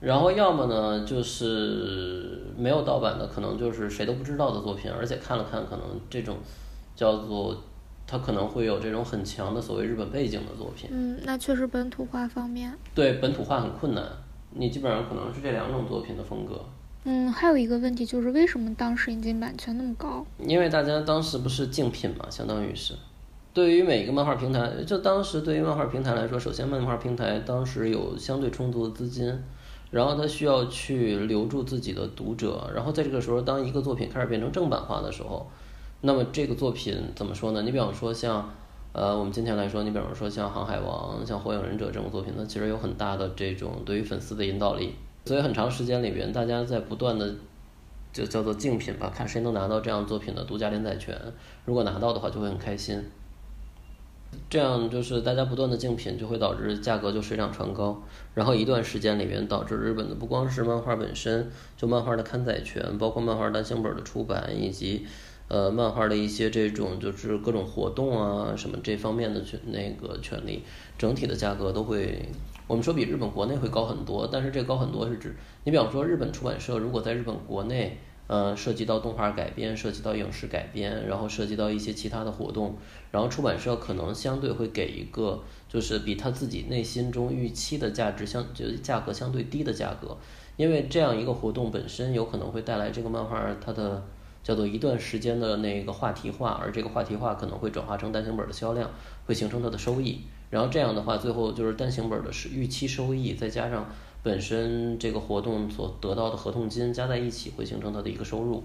[0.00, 6.36] 然后要么呢，就是没有盗版的，可能就是谁都不知道的作品，而且看了看，可能这种
[6.96, 7.56] 叫做。
[8.06, 10.88] 它可能会有这种很强的所谓日本背景的作品。
[10.92, 12.72] 嗯，那确实本土化方面。
[12.94, 14.04] 对本土化很困难，
[14.50, 16.64] 你基本上可能是这两种作品的风格。
[17.04, 20.24] 嗯，还有一个问题就是为什么当时引进版权那么高？
[20.38, 22.94] 因为大家当时不是竞品嘛，相当于是。
[23.52, 29.36] 对于每一个漫画平台，就当时对于漫画平台来说，首先漫画平台当时有相对充足的资金，
[29.90, 35.50] 然后它需要去留住自己的读者，然后在这个时候，当一个作品开始变成正版化的时候。
[36.02, 37.62] 那么这个作品怎么说呢？
[37.62, 38.52] 你比方说像，
[38.92, 44.94] 呃，我们今天来说，你比方说像《航海王》、像《火影忍者》这种作品，它其实有很大的这种对于粉丝的引导力。
[45.24, 47.34] 所以很长时间里边，大家在不断的
[48.12, 51.18] 就叫做竞品吧，看谁能拿到这样作品的独家连载权。
[51.64, 53.02] 如果拿到的话，就会很开心。
[54.48, 58.00] 这样就是大家不断的竞品，就会导致价格就水涨船高。
[58.34, 65.06] 然后一段时间里边，导致日本的不光是漫画本身，就漫画的刊载权，包括漫画单行本的出版以及。
[65.48, 70.64] 呃，漫画的一些这种就是各种活动啊，什么这方面的权那个权利，
[70.98, 72.28] 整体的价格都会，
[72.66, 74.26] 我们说比日本国内会高很多。
[74.26, 82.76] 但是这高很多是指，你比方说日本出版社如果在日本国内，呃，涉及到动画改编，涉及到影视改编，然后涉及到一些其他的活动，
[83.12, 90.16] 然后出版社可能相对会给一个就是比他自己内心中预期的价值相就价格相对低的价格，
[90.56, 94.02] 因为这样一个活动本身有可能会带来这个漫画它的。
[94.46, 98.88] 叫做一段时间的那个话题化，而这个话题化可能会转化成单行本的销量，
[99.26, 100.20] 会形成它的收益。
[100.50, 103.84] 然后这样的话，最后就是单行本的是预期收益，再加上
[104.22, 108.62] 本身这个活动所得到的合同金加在一起，会形成它的一个收入。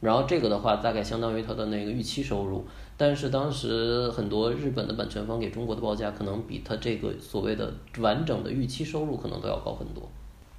[0.00, 2.64] 然后这个的话大概相当于它的那个预期收入，
[2.96, 10.08] 但是当时很多日本的版权方给中国的报价可能比它这个所谓的完整的预期收入可能都要高很多，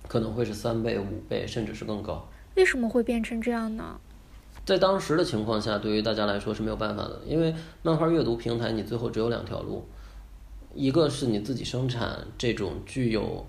[0.08, 2.28] 可能会是三倍、五倍，甚至是更高。
[2.56, 4.00] 为什么会变成这样呢？
[4.70, 9.84] 在当时的情况下，对于大家来说是没有办法的，因为漫画阅读平台你最后只有两条路，
[10.76, 13.48] 一个是你自己生产这种具有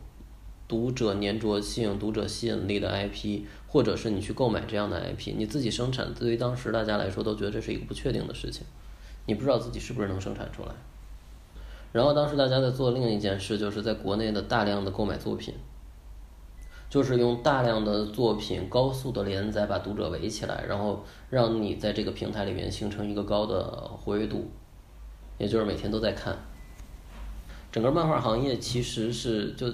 [0.67, 5.35] 读者粘着性、读者吸引力的 IP，或者是你去购买这样的 IP。
[5.37, 8.65] 你自己生产，对于当时大家来说都觉得这是一个不确定的事情，
[9.27, 10.71] 你不知道自己是不是能生产出来。
[11.93, 15.53] 然后当时大家在做另一件事，就是在国内的大量的购买作品。
[16.91, 23.65] 就是用大量的作品高速的连载，把读者围起来，然后让你在这个平台里面形成一个高的
[23.97, 24.51] 活跃度，
[25.39, 26.37] 也就是每天都在看。
[27.71, 29.73] 整个漫画行业其实是就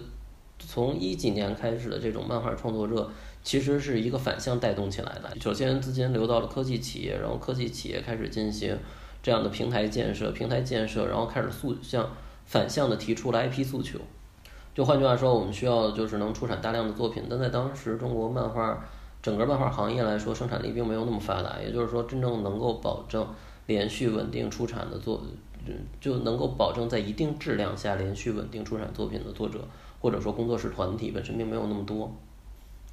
[0.58, 3.10] 从一几年开始的这种漫画创作热，
[3.42, 5.34] 其实是一个反向带动起来的。
[5.40, 8.76] 首先资金流到了科技企业，然后科技企业开始进行
[9.22, 12.10] 这样的平台建设，平台建设，然后开始诉向
[12.44, 13.98] 反向的提出了 IP 诉求。
[14.76, 18.78] 就换句话说，我们需要就是能出产大量的作品，但在当时中国漫画
[19.22, 21.58] 整个漫画行业来说，生产力并没有那么发达。
[21.58, 23.26] 也就是说，真正能够保证
[23.64, 25.22] 连续稳定出产的作，
[25.98, 29.60] 就能够保证在一定质量下连续稳定出产作品的作者，
[30.02, 32.12] 或者说工作室团体本身并没有那么多。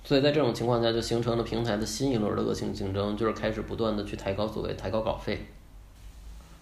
[0.05, 5.45] 所以在这种情况下，就形成了平台的新一轮的恶性竞争，就是开始不断的去抬高所谓抬高稿费，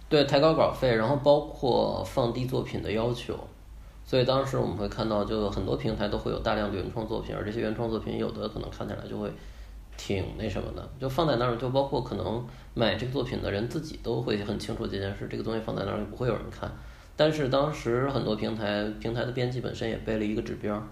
[0.08, 3.38] 对，抬高稿费，然后包括放低作品的要求。
[4.04, 9.32] 所以当时我们会看到，就很多平台都会有大量的原创作品，而这些原创作品有的可能看起来就会
[9.96, 12.44] 挺那什么的，就放在那儿，就包括可能
[12.74, 16.70] 买这个作品的人自己都会很清楚这件事，这个东西放在那儿也不会有人看。
[17.16, 20.82] 但是当时很多平台平台的编辑本身也背了一个指标，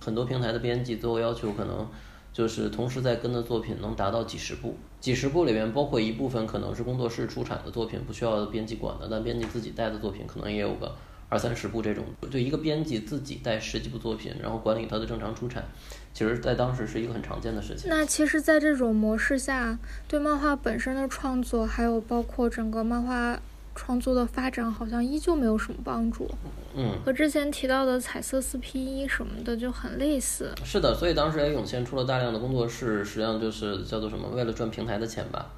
[0.00, 1.86] 很多平台的编辑最后要求可能
[2.32, 10.94] 就是同时在跟的作品能达到几十部，几十部里面包括一部分可能是工作室出产的作品，不需要编辑管的，但编辑自己带的作品可能也有个。
[11.32, 15.64] 二三十部这种，就一个编辑自己带十几部作品，然后管理他的正常出产，
[16.12, 17.88] 其实在当时是一个很常见的事情。
[17.88, 23.40] 那其实，在这种模式下，对漫画本身的创作，还有包括整个漫画
[23.74, 26.30] 创作的发展，好像依旧没有什么帮助。
[26.76, 30.52] 嗯，和之前提到的彩色四 P 一什么的就很类似。
[30.62, 35.50] 是的，所以当时也涌现出了大量的工作室，实际上就是叫做什么，为了赚平台的钱吧，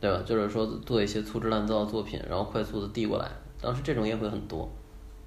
[0.00, 0.22] 对吧？
[0.24, 3.28] 就是说做一些粗制滥造的作品，然后快速的递过来。
[3.60, 4.70] 当时这种也会很多。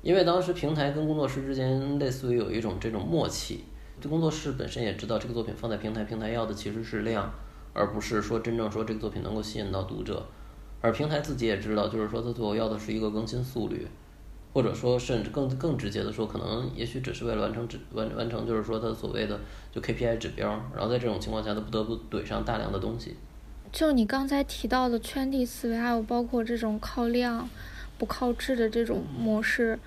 [0.01, 3.65] 因为当时平台跟工作室之间类似于有一种这种默契，
[3.99, 7.29] 这工作室本身也知道这个作品放在平台，平台要的其实是量，
[7.73, 10.25] 而不是说真正说这个作品能够吸引到读者，
[10.79, 13.85] 而平台自己也知道，就是说它最后要的是一个更新速率，
[14.53, 19.37] 或者说甚至更更直接的说，可能也许只是为了完成指完完成就是说它所谓的
[19.69, 23.17] 就 KPI 指标，然后在这种情况下，它不得不怼上大量的东西。
[23.71, 27.49] 就你刚才提到的圈地思维，还有包括这种靠量。
[27.99, 29.77] 不靠质的这种模式，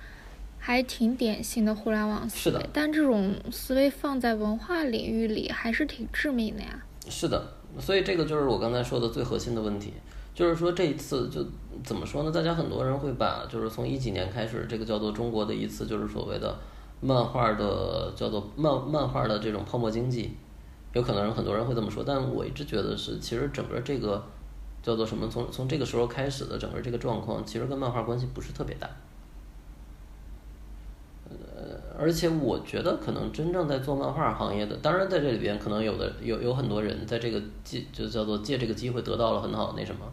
[0.59, 2.69] 还挺典型的互联网思维。
[2.71, 6.81] 但这种思维放在文化领域里，还是挺致命的呀。
[7.09, 9.91] 是的，所以这个就是我刚才说的最核心的问题，
[10.35, 11.43] 就是说这一次就
[11.83, 12.31] 怎么说呢？
[12.31, 16.55] 大家很多人会把就是从一几年开始，这个叫做中国的一次就是所谓的
[17.01, 20.37] 漫画的叫做漫漫画的这种泡沫经济，
[20.93, 24.23] 有可能很多人会这么说，但我一直觉得是，其实整个这个。
[24.83, 25.27] 叫做什么？
[25.27, 28.87] 从从这个时候开始的整个这个状况，其实跟漫画关系不是特别大。
[31.29, 40.05] 呃，而且我觉得可能真正在做漫画行业的，当然在这里边可能有的有有很多人在这个借就叫做借这个机会得到了很好那什么。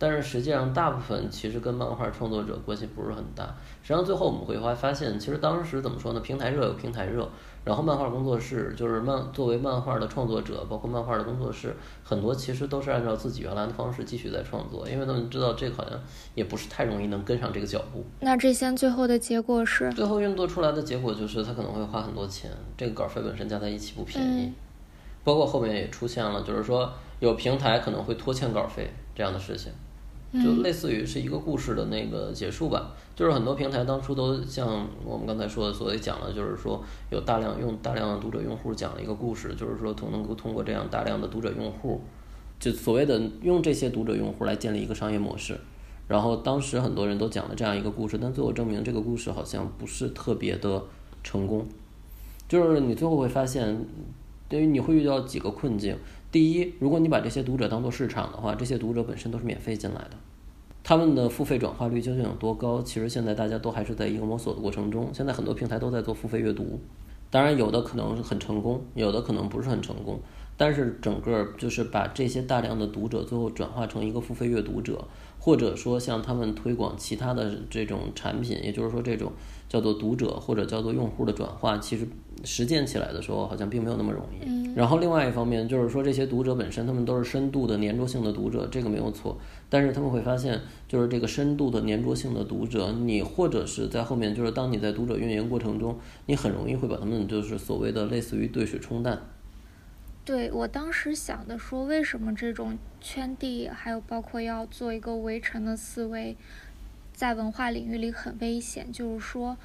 [0.00, 3.44] 但是实际上，大部分其实跟漫画创作者关系不是很大。
[3.82, 6.20] 实际上，最后我们会发发现，其实当时怎么说呢？
[6.20, 7.28] 平台热有平台热，
[7.68, 16.00] 然后漫画工作室就是漫作为漫画的创作者，包括漫画的工作室，很多其实都是按照自己原来的方式继续在创作，因为他们知道这个好像
[16.34, 18.02] 也不是太容易能跟上这个脚步。
[18.20, 19.92] 那这些最后的结果是？
[19.92, 24.50] 最后运作出来的结果就是他可能会花很多钱，这个稿费本身加在一起不便宜。
[25.22, 26.90] 包括后面也出现了，就是说
[27.20, 29.70] 有平台可能会拖欠稿费这样的事情。
[30.42, 42.00] 就类似于是一个故事的那个结束吧，就是很多平台当初都像我们刚才说的，所以讲了，就是说有大量用大量的读者用户讲了一个故事，就是说通能够通过这样大量的读者用户，
[42.60, 45.58] 就所谓的用这些读者用户来建立一个商业模式。
[46.06, 50.80] 然后当时很多人都讲了这样一个故事，但最后证明这个故事好像不是特别的
[51.24, 51.66] 成功。
[52.48, 53.84] 就是你最后会发现，
[54.48, 55.96] 对于你会遇到几个困境。
[56.30, 60.10] 第一，如果你把这些读者当做市场的话，这些读者本身都是免费进来的，
[60.88, 62.80] 他们的付费转化率究竟有多高？
[62.80, 65.10] 其实现在大家都还是在一个摸索的过程中。
[65.12, 66.80] 现在很多平台都在做付费阅读，
[67.28, 70.18] 当然有的可能是很成功，有的可能不是很成功。
[70.56, 75.04] 但是整个就是把这些大量的读者最后转化成一个付费阅读者，
[75.38, 79.30] 或者说像他们推广其他的这种产品，也就是说这种
[79.68, 82.08] 叫做读者或者叫做用户的转化，其实
[82.44, 84.74] 实践起来的时候好像并没有那么容易。
[84.74, 89.36] 然后另外一方面就是说这些读者本身他们都是深度的粘着性的读者，这个没有错。
[89.68, 99.20] 但是他们会发现，就是这个深度的粘着性的读者，你或者是在后面，就是当你在读者运营过程中，你很容易会把他们就是所谓的类似于兑水冲淡。
[100.24, 106.36] 对我当时想的说，为什么这种圈地，还有包括要做一个围城的思维，
[107.12, 109.56] 在文化领域里很危险，就是说。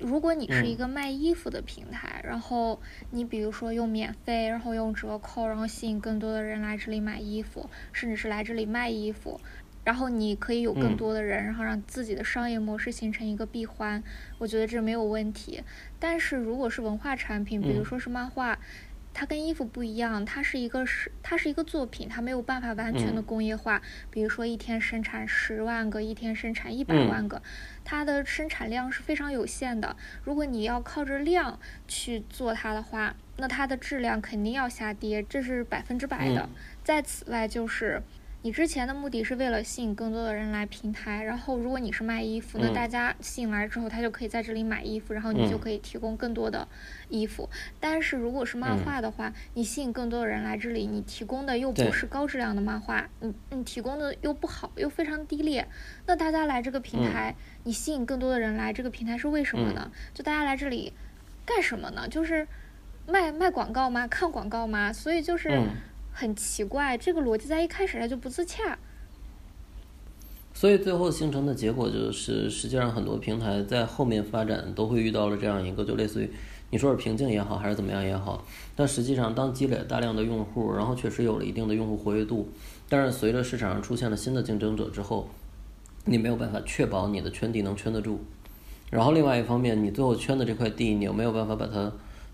[0.00, 2.80] 如果你是一个卖衣服的平台，然后
[3.10, 9.40] 你比如说用免费，然后用折扣，然后吸引更多的人来这里买衣服，甚至是来这里卖衣服，
[9.84, 14.02] 然后你可以有更多的人，然后让自己的商业模式形成一个闭环，
[14.38, 15.62] 我觉得这没有问题。
[15.98, 18.58] 但是如果是文化产品，比如说是漫画。
[19.20, 23.82] 它跟衣服不一样，它是一个是它是一个作品，它没有办法完全的工业化。
[24.10, 27.42] 比如说一天生产十万个，一天生产一百万个，
[27.84, 29.94] 它的生产量是非常有限的。
[30.24, 36.48] 如果你要靠着量去做它的话，那它的质量肯定要下跌，这是百分之百的。
[36.82, 38.02] 在此外就是。
[38.42, 46.66] 你之前的目的是为了吸引更多的人来平台，然后如果你是卖衣服，那大家吸引来之后，他就可以在这里买衣服，然后你就可以提供更多的
[47.10, 47.50] 衣服。
[47.78, 55.68] 但是如果是漫画的话，你吸引更多的人来这里，你提供的又不是高质量的漫画，你你提供的又不好，又非常低劣，
[56.06, 57.34] 那大家来这个平台，
[57.64, 59.92] 你吸引更多的人来这个平台是为什么呢？
[60.14, 60.94] 就大家来这里
[61.44, 62.08] 干什么呢？
[62.08, 62.48] 就是
[63.06, 64.08] 卖卖广告吗？
[64.08, 64.90] 看广告吗？
[64.90, 65.60] 所以就是。
[66.20, 68.78] 很奇怪，这个逻辑在一开始它就不自洽，
[70.52, 76.30] 所以最后形成的结果就是，实际上很多平台在后面发展都会遇到了这样一个，就类似于
[76.68, 78.44] 你说是瓶颈也好，还是怎么样也好，
[78.76, 82.50] 但实际上当积累大量的用户，然后确实有了一定的用户活跃度，
[82.86, 85.30] 但是随着市场上出现了新的竞争者之后，
[86.04, 88.20] 你没有办法确保你的圈地能圈得住，
[88.90, 91.90] 然后另外一方面，你最后圈的这块地，你又没有办法把它。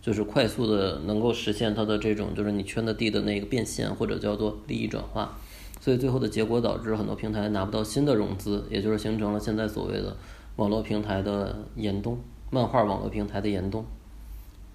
[0.07, 5.37] 就是快速的能够实现它的这种，就是你圈的地的那个变现或者叫做利益转化，
[5.81, 10.17] 所以最后的结果导致很多平台拿不到新的融资，也就是形成了现在所谓的
[10.55, 12.21] 网络平台的严冬，
[12.53, 13.85] 漫画网络平台的严冬，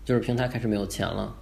[0.03, 1.33] 就是平台开始没有钱了，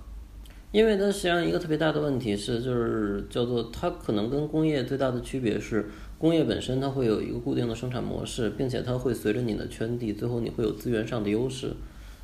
[0.71, 11.73] 因为它实际上一个特别大的问题是，就是叫做它可能跟工业最大的区别是，工业本身它会有一个固定的生产模式，并且它会随着你的圈地，最后你会有资源上的优势。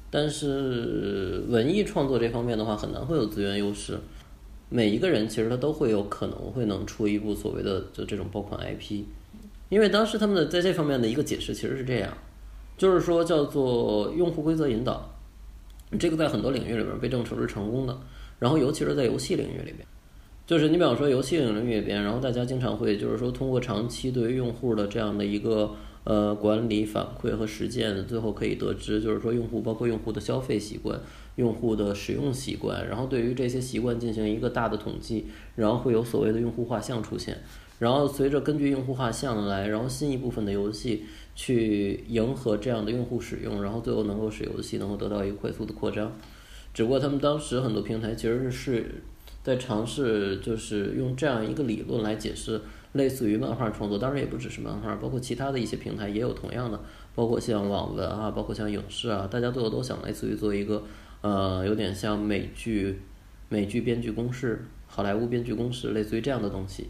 [0.10, 3.98] 但是文艺创作这方面的话，很难会有资源优势。
[4.70, 9.04] 每一个人其实他都会有可能会能出一部所谓的就这种爆款 IP，
[9.70, 12.12] 因为当时他们的在这方面的一个解释其实是这样，
[12.78, 15.14] 就是说叫做用户规则引导，
[16.00, 17.98] 这个在很多领域里边被证实是成功的。
[18.40, 19.86] 然后尤其是在游戏领域里边，
[20.48, 25.72] 就是你比方说游戏领域里边，然后大家经常会就是说通过长期对于用户的这样的一个。
[26.06, 31.00] 呃，管理反馈和实践，最后可以得知，就是说用户包括用户的消费习惯、
[31.36, 35.26] 用户的使用习惯，然后对于这些习惯进行一个大的统计，
[35.56, 37.40] 然后会有所谓的用户画像出现，
[37.80, 46.12] 然后随着根据用户画像来，然后新一部分的游戏去迎合这样的用户使用，然后最后能够使游戏能够得到一个快速的扩张。
[46.72, 49.02] 只不过他们当时很多平台其实是
[49.46, 52.60] 在尝试，就是用这样一个理论来解释。
[52.94, 56.80] 类似于漫画创作，当然也不只是漫画，包括其他的一些平台也有同样的，
[57.14, 60.82] 包括像网文啊，包括像影视啊，大家最后都想类似于做一个，
[61.20, 63.02] 呃，有点像美剧，
[63.50, 66.88] 美剧编剧公式，好莱坞编剧公式，类似于这样的东西，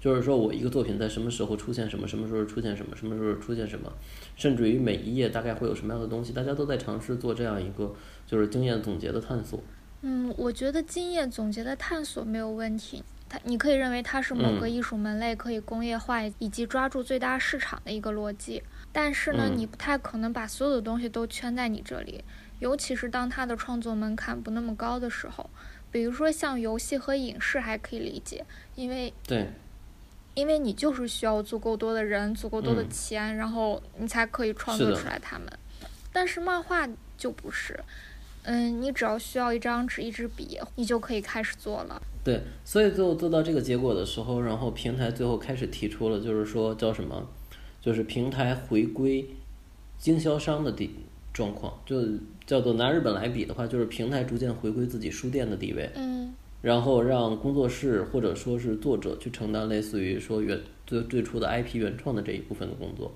[0.00, 3.92] 就是说我一个作品在什么时候出现什么，什么时候出现什么，什么时候出现什么，
[4.34, 7.94] 甚至于每一页大概会有什么样的东西，大家都在尝试做这样一个
[8.26, 9.62] 就是经验总结的探索。
[10.02, 13.02] 嗯，我觉得经验总结的探索没有问题。
[13.28, 22.24] 它，你可以认为它是某个艺术门类可以工业化以及抓住最大市场的一个逻辑，但是呢，你不太可能把所有的东西都圈在你这里，
[22.58, 25.50] 尤其是当它的创作门槛不那么高的时候。
[25.90, 28.44] 比如说像游戏和影视还可以理解，
[28.74, 29.48] 因为对，
[30.34, 35.46] 因为你就是需要足够多的人、足够多的钱，然后你才可以创作出来它们。
[36.12, 37.78] 但是漫画就不是。
[38.50, 42.00] 嗯，你只要需要一张纸、一支笔，你就可以开始做了。
[42.24, 47.28] 对，所以最后做到这个结果的时候，然后平台最后开始提出了，就是说叫什么，
[47.82, 49.28] 就是平台回归
[49.98, 50.94] 经销商的地
[51.34, 52.02] 状况，就
[52.46, 55.90] 叫做拿日本来比的话，就是平台逐渐回归自己书店的地位。
[55.94, 56.32] 嗯。
[56.62, 63.12] 然后让工作室或者说是作者去承担类似于说原最最初的 IP 原创的这一部分的工作。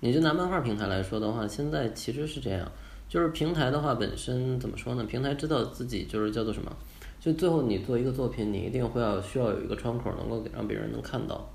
[0.00, 2.70] 你就拿漫画平台来说的话，现在其实是这样。
[3.08, 5.04] 就是平台的话，本身怎么说呢？
[5.04, 6.70] 平台知道自己就是叫做什么，
[7.20, 11.48] 就最后你做一个作品，你一定会要需要有一个窗口能够给让别人能看到。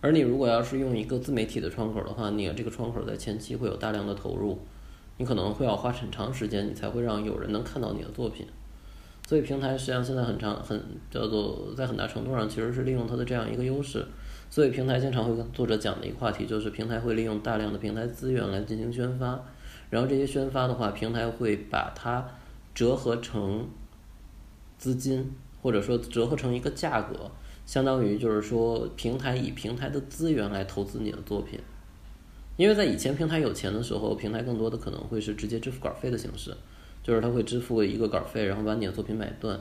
[0.00, 4.58] 而你如果要是用一个自媒体的窗口的话，你这个窗口在前期会有大量的投入，
[5.16, 8.46] 你可能会要花很长时间，你才会让有人能看到你的作品。
[9.26, 14.06] 所以平台实际上现在很长很叫做在很大程度上其实是利用它的这样一个优势。
[14.48, 19.44] 所以平台经常会跟作者讲的一个话题就是，平台会利用大量的平台资源来进行宣发，
[19.90, 22.26] 然后这些宣发的话，平台会把它
[22.74, 23.68] 折合成
[24.78, 25.32] 资金，
[25.62, 27.30] 或者说折合成一个价格。
[27.64, 31.58] 相当于就是说，平台以平台的资源来投资你的作品，
[32.56, 36.56] 因为在以前平台有钱的时候，平台更多的可能会是直接支付稿费的形式，
[37.02, 39.58] 就是他会支付一个稿费，然后把你的作品买断，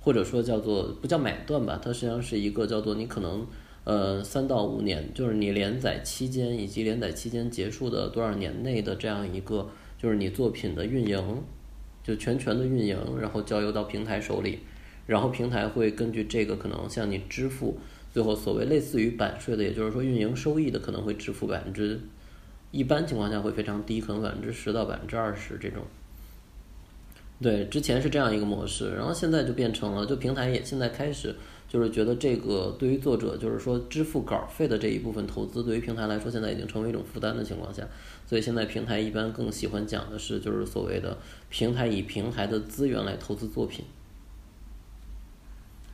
[0.00, 3.46] 或者说叫做不叫买断吧，它实际上是一个叫做你可能
[3.84, 11.42] 呃三到五年，就是你连载期间以及连载期间结束的多少年内的这样一个就是你作品的运营，
[12.02, 14.60] 就全权的运营，然后交由到平台手里。
[15.06, 17.76] 然后平台会根据这个可能向你支付，
[18.10, 22.00] 最后所谓类似于版税的，也就是说运营收益的可能会支付百分之，
[22.70, 25.82] 一般情况下会非常低，可能百分之十到百分之二十这种。
[27.42, 31.36] 对，之前是这样一个模式，然后现在就变成了，就平台也现在开始
[31.74, 37.84] 就是觉得这个对于作者就是说支付稿费的这一部分投资，对于平台来说现在已经成为一种负担的情况下，
[38.24, 41.18] 所以现在平台一般更喜欢讲的是就是所谓的
[41.50, 43.84] 平台以平台的资源来投资作品。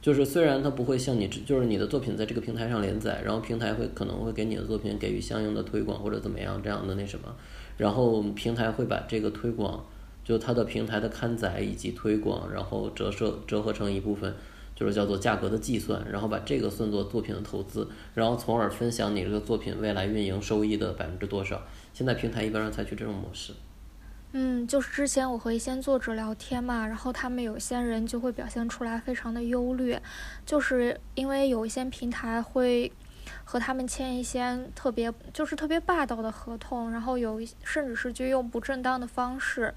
[0.02, 7.34] 就是虽然它不会像你，就是你的作品在这个平台上连载，然后平台会可能会给你的作品给予相应的推广或者怎么样这样的那什么，
[7.78, 9.82] 然后平台会把这个推广，
[10.22, 14.34] 就它的平台的刊载以及推广，然后折射折合成一部分，
[14.80, 21.60] 就是叫做价格的计算，然后把这个算作作品的投资，然后从而分享你这个作品未来运营收益的百分之多少。
[21.92, 23.52] 现在平台一般上采取这种模式。
[24.32, 29.98] 嗯，就是之前我和一些作者聊天嘛，然后他们有些人就会表现出来非常的忧虑，
[30.46, 32.90] 就是因为有一些平台会
[33.44, 39.74] 和他们签一些特别就是特别霸道的合同，然后有甚至是就用不正当的方式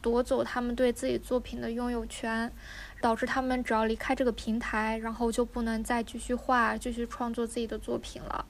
[0.00, 2.52] 夺走他们对自己作品的拥有权，
[3.04, 8.46] 导致他们只要离开这个平台，然后就不能再继续画、继续创作自己的作品了。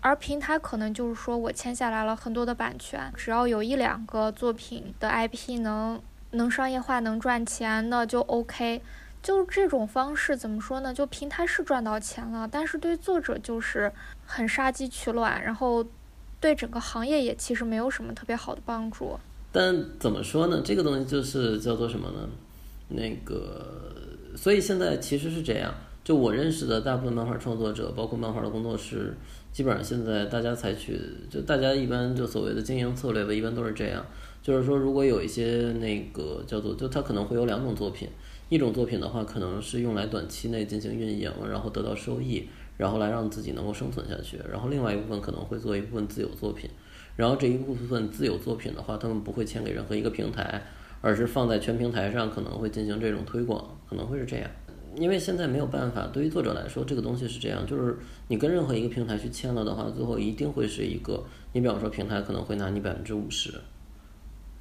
[0.00, 8.80] 而平台可能就是说我签下来了很多的版权，只要有一两个作品的 IP 能能商业化、能赚钱，那就 OK。
[9.22, 10.94] 就这种方式怎么说呢？
[10.94, 13.92] 就平台是赚到钱了，但是对作者就是
[14.24, 15.84] 很杀鸡取卵，然后
[16.40, 19.20] 对整个行业也其实没有什么特别好的帮助。
[19.52, 20.62] 但怎么说呢？
[20.64, 22.26] 这个东西就是叫做什么呢？
[22.88, 23.92] 那个，
[24.36, 25.72] 所以现在其实是这样。
[26.04, 29.14] 就我认识的大部分漫画创作者，包括漫画的工作室。
[29.50, 30.98] 基本上现在大家采取，
[31.28, 34.04] 就大家一般就所谓的经营策略吧，一般都是这样。
[34.40, 38.08] 就是说，如果有一些那个叫做，就它可能会有两种作品，
[38.48, 44.38] 一种作品的话，可能是用来短期内进行运营，然后得到收益，然后来让自己能够生存下去。
[44.48, 46.70] 然后另外一部分可能会做一部分自有作品，
[47.16, 50.62] 然后这一部分自有作品的话，他们不会签给任何一个平台，
[51.00, 54.50] 而是放在全平台上，可能会进行这种推广，可能会是这样。
[54.96, 57.96] 因为现在没有办法，对于作者来说，这个东西是这样，就是
[58.26, 63.52] 你跟任何一个平台去签了的话，最后一定会是一个，你比方说平台可能会拿你百分之五十，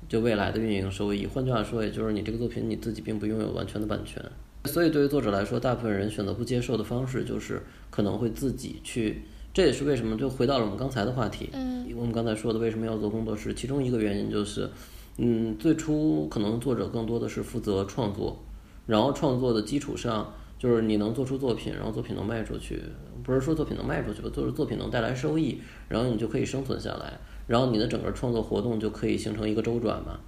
[0.08, 1.26] 就未来的运营收益。
[1.26, 4.24] 换句话说，也就是你这个作品你自己并不拥有完全的版权。
[4.66, 9.24] 所以对于作者来说，大部分人选择不接受的方式就是可能会自己去。
[9.54, 11.50] 这也是为什么就回到了我们刚才的话题。
[11.54, 11.88] 嗯。
[11.96, 14.70] 我们刚才说的为什么要做工作室，其中一个原因就是，
[15.18, 18.40] 嗯，最初可能作者更多的是负责创作。
[18.86, 22.82] 然后创作的基础上，就是你能做出作品，然后作品能卖出去，
[23.22, 30.20] 不是说作品能卖出去吧，就是作品能带来收益，然后你就可以生存下来，然后你的整个创作活动就可以形成一个周转嘛。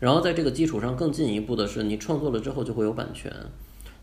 [0.00, 3.32] 然后在这个基础上更进一步的是，你创作了之后就会有版权，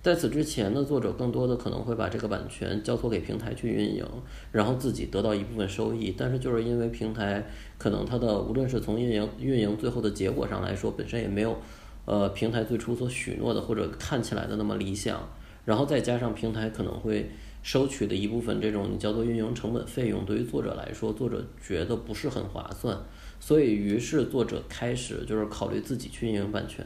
[0.08, 4.06] 在此之前的作者更多的可能会把这个版权交托给平台去运营，
[4.54, 7.46] 然后自己得到一部分收益，但是就是因为平台
[7.78, 11.58] 可能它的无论是从运营运营最后的结果上来说，本身也没有。
[12.06, 15.28] 呃，平台最初所许诺的或者看起来的那么理想，
[15.66, 17.30] 然后再加上平台可能会
[17.62, 22.98] 收取的一部分这种你叫做运营成本费用，对于作者来说，作者觉得不是很划算，
[23.42, 26.86] 所以于是作者开始就是考虑自己去运营版权。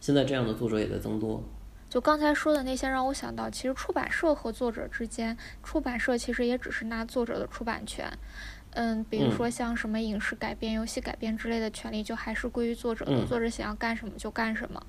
[0.00, 1.40] 现在这样的作者也在增多。
[1.88, 8.10] 就刚才说的那些，让我想到，其实出版社和作者之间，出版社其实也只是拿作者的出版权。
[8.72, 13.24] 嗯，比如说像什么影视改编、游戏改编之类的权利，就还是归于作者的。
[13.24, 14.82] 作者想要干什么就干什么。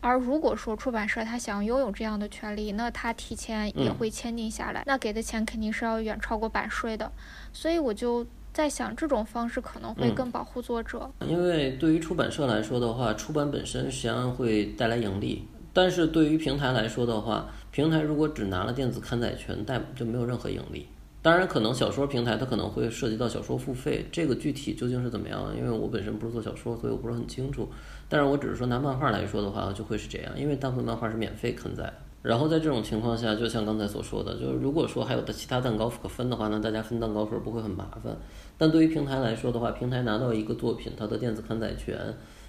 [0.00, 7.10] 而如果说出版社他想要拥有这样的权利，那他提前也会签订下来，那给的钱肯定是要远超过版税的。
[7.52, 11.10] 所以我就在想，这种方式可能会更保护作者。
[11.26, 15.46] 因为对于出版社来说的话，出版本身实际上会带来盈利。
[15.76, 20.86] 但是对于平台来说的话，平台如果只拿了电子刊载权，但就没有任何盈利。
[21.20, 25.54] 当然，可能小说平台它可能会涉及到小说付费，这个具体究竟是怎么样？
[25.54, 27.68] 因为我本身不是做小说，所以我不是很清楚。
[28.08, 31.92] 但是我只是说拿漫画来说的话，就会是这样，因为大部分漫画是免费刊载。
[32.22, 38.16] 然后在这种情况下，就像刚才所说的，就是如果说还有的其他蛋糕可分的话，那大家分蛋糕时候不会很麻烦。
[38.56, 41.94] 但对于平台来说的话，平台拿到一个作品它的电子刊载权，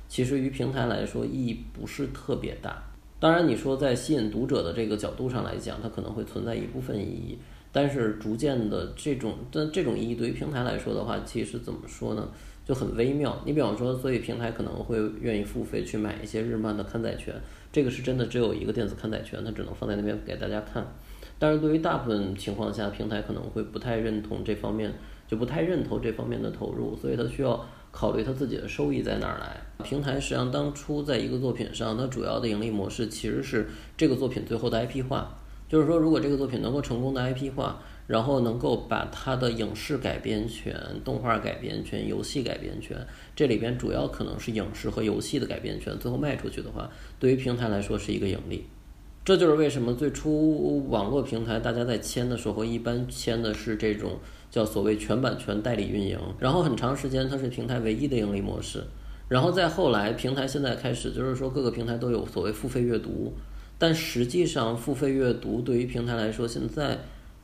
[0.08, 2.82] 其实于平台来说意义不是特别大。
[3.20, 7.38] 当然，你说在吸引读者的这个角度上来讲，它可能会存在一部分意义。
[7.72, 12.30] 但是逐渐的这种，但这种意义对于平台来说的话，其实怎么说呢，
[12.66, 13.40] 就很微妙。
[13.46, 17.34] 你比方说，所以平台可能会愿意付费去买一些日漫的刊载权，
[17.72, 20.86] 这个是真的只有一个电子刊载权，它只能放在那边给大家看。
[21.40, 24.92] 但是对于大部分情况下，平台可能会不太认同这方面，
[25.28, 29.60] 就不太认同这方面的投入，所以它需要考虑它自己的收益在哪儿来。
[29.84, 35.40] 平台实际上当初在一个作品上，它主要的盈利模式其实是这个作品最后的 IP 化。
[35.70, 40.74] 就是说，如果这个作品能够成功的 IP 化，然后能够把它的影视改编权、
[41.04, 42.96] 动画改编权、游戏改编权，
[43.36, 46.90] 这里边主要可能是影视和游戏的改编权，最后卖出去的话，
[47.20, 48.66] 对于平台来说是一个盈利。
[49.26, 54.18] 这就是为什么最初网络平台大家在签的时候，一般签的是这种
[54.58, 58.84] 叫所谓全版权代理运营，然后很长时间它是平台唯一的盈利模式，
[59.30, 63.32] 然后再后来平台现在开始就是说各个平台都有所谓付费阅读。
[63.78, 66.98] 但实际上，付费阅读对于平台来说，现在，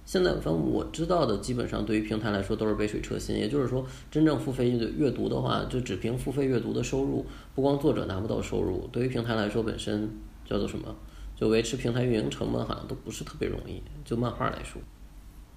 [0.03, 3.37] 现在反正我知道的，基本上对于平台来说都是杯水车薪。
[3.37, 7.23] 也就是说，真正付费阅阅读的话，就只凭付费阅读的收入，
[7.53, 10.09] 不光作者拿不到收入，对于平台来说本身
[10.43, 10.95] 叫做什么，
[11.35, 13.79] 就维持平台运营成本好像都不是特别容易。
[14.03, 14.81] 就漫画来说，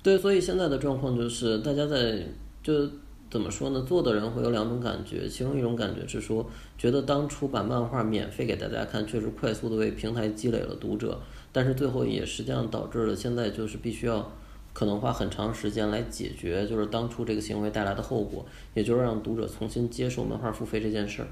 [0.07, 2.23] 对，所以现在的状况就是大家在
[2.63, 2.89] 就。
[3.29, 3.83] 怎么说呢？
[3.83, 11.19] 做的人会有两种感觉，其中一种感觉是说，觉得当初把漫画免费给大家看，确实快速的为平台积累了读者，
[11.51, 14.31] 但是最后也实际上导致了现在就是必须要
[14.73, 21.29] 可能花很长时间来解决，就是当初这个行为带来的后果，也就是让读者重新接受漫画付费这件事儿。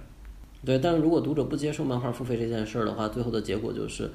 [0.67, 4.11] 对，但是如果读者不接受漫画付费这件事儿的话，最后的结果就是，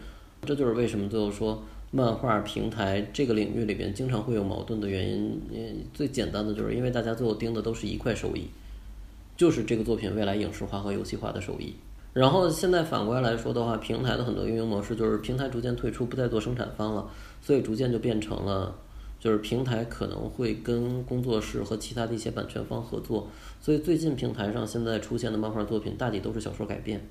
[0.45, 1.63] 这就是为什么最后说。
[1.91, 5.41] 漫画平台这个领域里边经常会有矛盾的原因，
[5.93, 8.47] 最简单的就是因为大家最后盯的都是一块收益，
[9.35, 11.73] 就是这个作品未来影视化和游戏化的收益。
[12.13, 17.09] 然后现在反过来来说的话，平台的很多运营模式就是平台逐渐退出，不再做生产方了，
[17.41, 18.75] 所以逐渐就变成了，
[19.19, 23.27] 就是平台可能会跟工作室和其他的一些版权方合作。
[23.59, 27.01] 所以最近平台上现在出现的漫画作品大抵都是小说改编。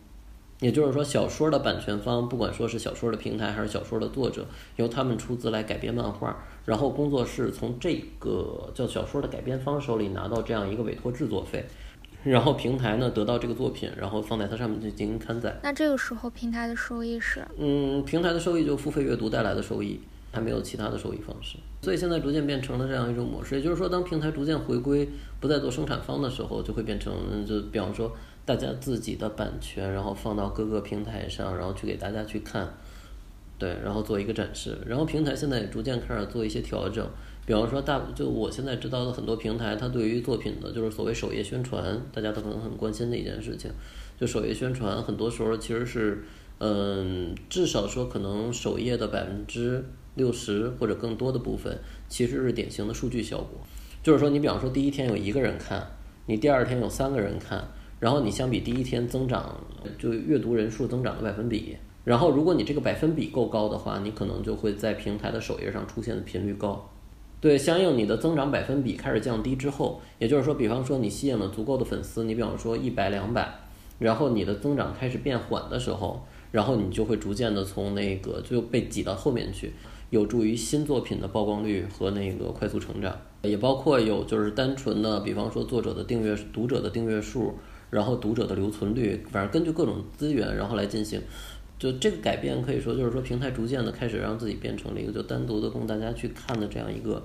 [0.60, 4.44] 也就是说，小说的版权方，不管说是小说的平台还是小说的作者，
[4.74, 11.64] 由他们出资来改编漫画，然后工作室从这个叫小说的改编方手里拿到这样一个委托制作费，
[12.24, 15.56] 然后平台呢得到这个作品，然后放在它上面去进行刊载。
[15.62, 17.46] 那这个时候平台的收益是？
[17.56, 20.00] 嗯，平台的收益就付费阅读带来的收益，
[20.32, 21.56] 还没有其他的收益方式。
[21.82, 25.08] 所以现在逐渐变成了这样一种模式，也就是说，当平台逐渐回归
[25.38, 28.10] 不再做生产方的时候，就会变成就比方说。
[28.48, 32.66] 大家自己的版权，然后放到各个平台上，然后去给大家去看，
[33.58, 34.74] 对，然后做一个展示。
[34.86, 37.06] 然后平台现在也逐渐开始做一些调整，
[37.44, 43.70] 比方说大，就我现在知道的很多平台，它对于作品的就是所谓首页宣传，大家都可能很关心的一件事情。
[44.18, 46.24] 就首页宣传，很多时候其实是，
[46.56, 49.84] 嗯，至少说可能首页的百分之
[50.14, 53.60] 六十或者更多的部分，其实是典型的数据效果。
[54.02, 55.86] 就是说，你比方说第一天有一个人看，
[56.24, 57.62] 你第二天有三个人看。
[58.00, 59.56] 然后你相比第一天增长，
[59.98, 61.76] 就阅读人数增长的百分比。
[62.04, 66.88] 然后如果你这个百分比够高的话，你可能就会在平台的首页上出现的频率高。
[67.40, 73.52] 对，相应你的增长百分比开始降低之后，也就是说，比方说你吸引了足够的粉丝，你比方说一百两百，
[73.98, 79.72] 然后你的增长开始变缓的时候，然后你就会逐渐的从那个就被挤到后面去，
[80.10, 83.14] 有助于新作品的曝光率和那个快速成长。
[83.42, 87.54] 也包括有就是单纯的，比方说作者的订阅、读者的订阅数。
[87.90, 91.20] 然后读者的留存率，反正根据各种资源，然后来进行，
[91.78, 97.22] 就这个改变可以说就是说平台逐渐的开始让自己变成了一个就单独的供大家去看的这样一个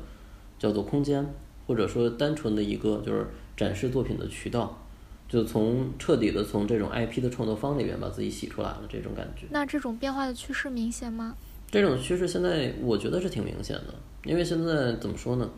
[0.58, 1.26] 叫做空间，
[1.68, 3.28] 或者说单纯的一个就是
[3.58, 4.82] 展示作品的渠道，
[5.28, 9.48] 就从彻底的从这种 IP 的创作方里面把自己洗出来了这种感觉。
[9.50, 11.36] 那这种变化的趋势明显吗？
[11.70, 13.96] 这种趋势现在我觉得是挺明显的，
[14.26, 15.50] 因为现在怎么说呢？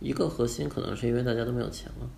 [0.00, 2.08] 一个核心可能是因为大家都没有钱了。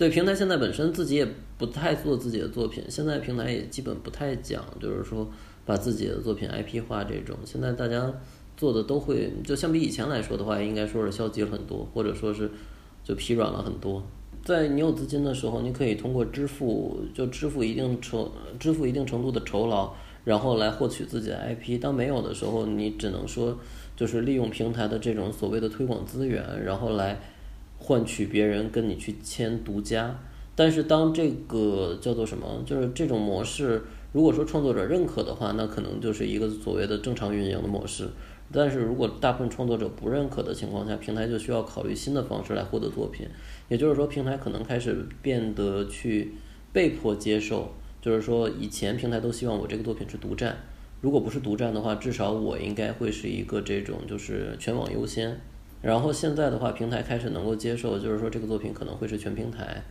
[0.00, 1.28] 对平台现在本身自己也
[1.58, 5.30] 不太做自己的作品，现在平台也基本不太讲，就是说
[5.66, 7.36] 把自己的作品 IP 化这种。
[7.44, 8.10] 现在大家
[8.56, 12.50] 做的都会，就相比以前来说的话，应该说是消极了很多，或者说是
[13.04, 14.02] 就疲软了很多。
[14.42, 19.92] 在你有资金的时候，你可以通过支付，就支付一定酬，支付一定程度的酬劳，
[20.24, 21.78] 然后来获取自己的 IP。
[21.78, 23.58] 当没有的时候，你只能说
[23.94, 27.20] 就是利用平台的这种所谓的推广资源，然后来
[27.80, 30.16] 换取别人跟你去签独家。
[30.54, 33.82] 但是当这个叫做什么，就是这种模式，
[34.12, 38.06] 如果说创作者认可的话，那可能就是一个所谓的正常运营的模式。
[38.52, 43.26] 但是如果大部分创作者不认可的情况下，平台就需要考虑新的方式来获得作品。
[43.68, 46.34] 也就是说，平台可能开始变得去
[46.72, 50.58] 被迫接受，就是说以前平台都希望我这个作品是独占，
[51.00, 55.40] 如果不是独占的话，至少我应该会是一个这种就是全网优先。
[55.82, 59.82] 然后现在的话，平台开始能够接受，就是说这个作品可能会是全平台。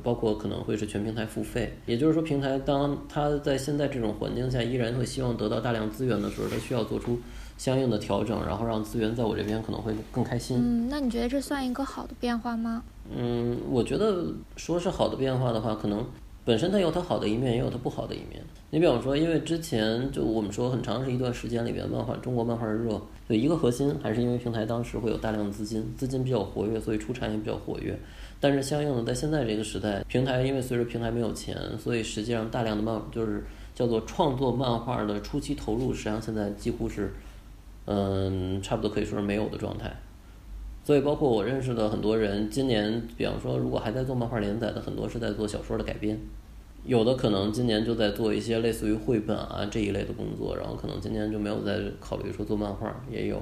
[0.00, 7.18] 包括可能会是全平台付费，也就是说，平台当它在现在这种环境下依然会希望得到大量资源的时候，它需要做出
[7.56, 10.56] 相应的调整，然后让资源在我这边可能会更开心。
[10.56, 12.84] 嗯，那你觉得这算一个好的变化吗？
[13.12, 16.06] 嗯，我觉得说是好的变化的话，可能
[16.48, 18.42] 本身它有它好的一面，也有它不好的一面。
[18.70, 27.94] 你比方说，因为之前就我们说很长是一段时间里边，漫画中国漫画热，有一个核心还是因为平台当时会有大量的资金，资金比较活跃，所以出产也比较活跃。
[28.40, 33.44] 但是相应的，在现在这个时代，平台因为随着平台没有钱，所以实际上大量的漫就是
[33.74, 37.12] 叫做创作漫画的初期投入，实际上现在几乎是，
[37.84, 39.94] 嗯，差不多可以说是没有的状态。
[40.82, 46.18] 所以包括我认识的很多人，今年比方说如果还在做漫画连载的，很多是在做小说的改编，
[46.88, 53.40] 有的可能今年就在做一些类似于绘本啊这一类的工作，然后可能今年就没有再考虑说做漫画，也有。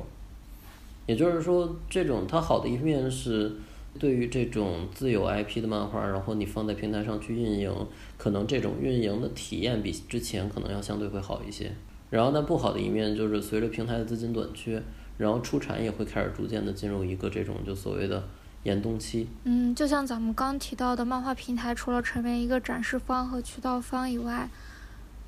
[1.06, 3.52] 也就是说，这种它好的一面是。
[3.98, 7.72] 对于这种自有 IP 的漫画，然后你放在平台上去运营，
[8.18, 11.72] 可能这种运营的体验比之前可能要相对会好一些。
[12.10, 14.82] 然后，但不好的一面就是随着平台的资金短缺，
[15.16, 18.22] 然后出产也会开始逐渐的进入一个这种就所谓的
[18.66, 19.28] 严冬期。
[19.44, 24.50] 嗯，就像咱们刚提到的，漫画平台除了成为一个展示方和渠道方以外，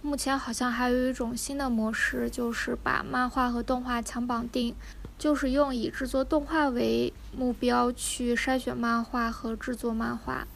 [0.02, 4.74] 目前好像还有一种新的模式，就是把漫画和动画强绑定。
[5.18, 10.46] 就是用以制作动画为目标去筛选漫画和制作漫画，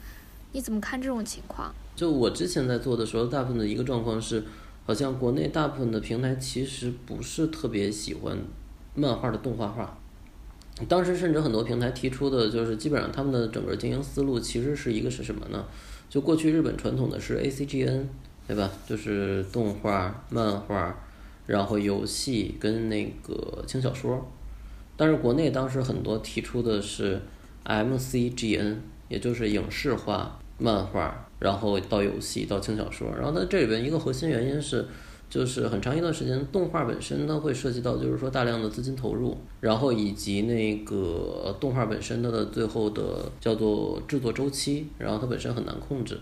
[0.53, 1.75] 你怎么看这种情况？
[1.97, 4.45] 就我之前在做的时候，大部分的一个状况是，
[4.85, 8.37] 好像国内大部分的平台其实不是特别喜欢
[8.95, 9.97] 漫画的动画化。
[10.89, 15.65] 当时甚至很多平台提出的就是，基本上他们的整个经营思路其实是一个是什么呢？
[16.09, 18.05] 就过去日本传统的是 ACGN，
[18.47, 18.71] 对吧？
[18.87, 20.95] 就是动画、漫画，
[21.45, 24.29] 然后游戏跟那个轻小说。
[24.95, 27.21] 但是国内当时很多提出的是
[27.65, 28.75] MCGN，
[29.09, 33.07] 也就是影视化漫画，然后到游戏到轻小说。
[33.15, 34.85] 然后它这里边一个核心原因是，
[35.33, 46.19] 就是很长一段时间动画本身呢会涉及到就是说大量的资金投入，然后以及那个动画本身它的最后的叫做制作周期，然后它本身很难控制。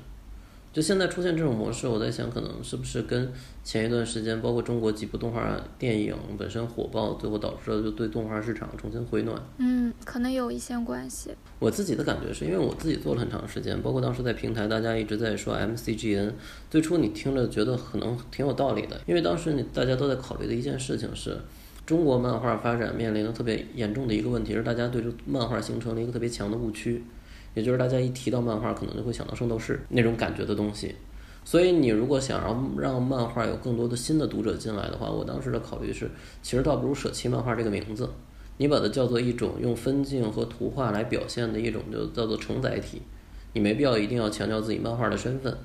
[0.73, 3.29] 就现在出现这种模式，我在想，可能是不是跟
[3.61, 9.37] 前一段时间，包括中国几部动画电影本身火爆，最后导致了就对动画市场重新回暖。
[9.57, 11.31] 嗯，可能有一些关系。
[11.59, 16.31] 我自己的感觉是因为我自己做了很长时间，包括当时在平台，大家一直在说 MCGN，
[16.69, 21.37] 最初你听着觉得可能挺有道理的，因为当时你大家都在考虑的一件事情是，
[21.85, 27.03] 中国漫画发展面临的特别严重的一个问题是，大家对这漫画形成了一个特别强的误区。
[27.53, 30.95] 也就是大家一提到漫画，可能就会想到圣斗士那种感觉的东西，
[31.43, 36.09] 所以你如果想让让漫画有更多的新的读者进来的话，我当时的考虑是，
[36.41, 38.09] 其实倒不如舍弃漫画这个名字，
[38.57, 43.01] 你把它叫做一种用分镜和图画来表现的一种，就叫做承载体，
[43.53, 45.57] 你没必要一定要强调自己漫画的身份。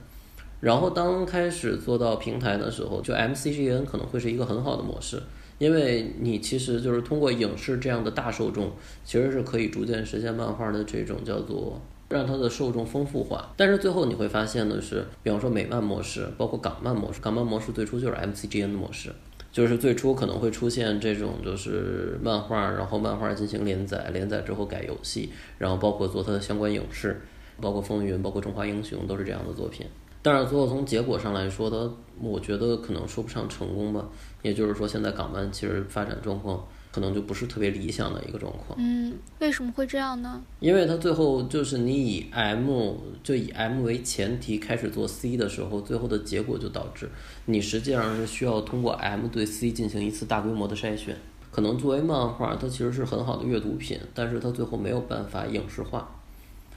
[0.59, 5.23] 然后当开始做到平台的时候，就 MCGN 可能会是一个很好的模式。
[5.59, 8.71] 因为你其实就是通过影视这样的大受众，
[9.05, 13.53] 其实是可以逐渐实现漫画的这种叫做让它的受众丰富化。
[13.57, 19.11] 但是最后你会发现的是，比方说美漫模式，包括港漫模式，港漫模式最初就是 MCGN 的模式，
[19.51, 27.21] 就是最初可能会出现这种就是漫画，然后漫画进行连载，连载之后改游戏，然后包括做它的相关影视，
[27.61, 29.87] 包括风云，包括中华英雄都是这样的作品。
[30.23, 34.05] 但是最后从结果上来说，它我觉得可能说不上成功吧。
[34.47, 38.79] 也就是说，现在港漫其实发展状况可能就不是特别理想的一个状况。
[38.79, 40.41] 嗯，为什么会这样呢？
[40.61, 42.95] 因为它最后就是你以 M
[43.25, 47.11] 就以 M 为前提开始做 C 的时候，最后的结果就导致
[47.47, 51.17] 你实际上是需要通过 M 对 C 进行一次大规模的筛选。
[51.51, 56.09] 可能作为漫画，它其实是很好的阅读品，但是它最后没有办法影视化。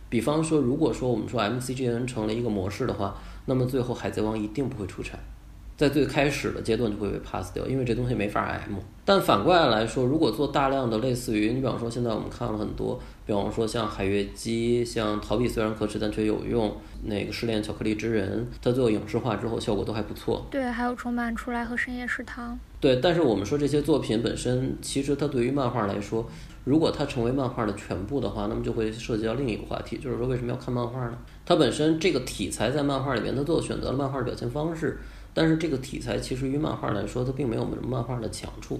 [0.10, 3.16] 比方说，如果说我们说 MCGN 成了一个模式的话。
[3.46, 5.20] 那么最后，《海贼王》一定不会出产，
[5.80, 8.76] 在最开始的阶段就会被 pass 掉，因为这东西没法 M。
[9.06, 16.76] 但反过来来说，如果做大量的类似于你比方说现在我们看了很多，比方说像海月姬，像逃避虽然可耻但却有用，
[17.06, 20.46] 那个失恋巧克力之人，它最后影视化之后效果都还不错。
[20.52, 22.60] 对，还有重版出来和深夜食堂。
[22.82, 26.30] 对，但是我们说这些作品本身，其实它对于漫画来说，
[26.66, 31.18] 如果它成为漫画的全部的话，那么就会涉及到另一个话题，就是说为什么要看漫画呢？
[31.46, 35.00] 它本身这个题材在漫画里面，它做选择了漫画的表现方式。
[35.40, 38.78] 但是这个题材其实于漫画来说，它并没有我们漫画的强处。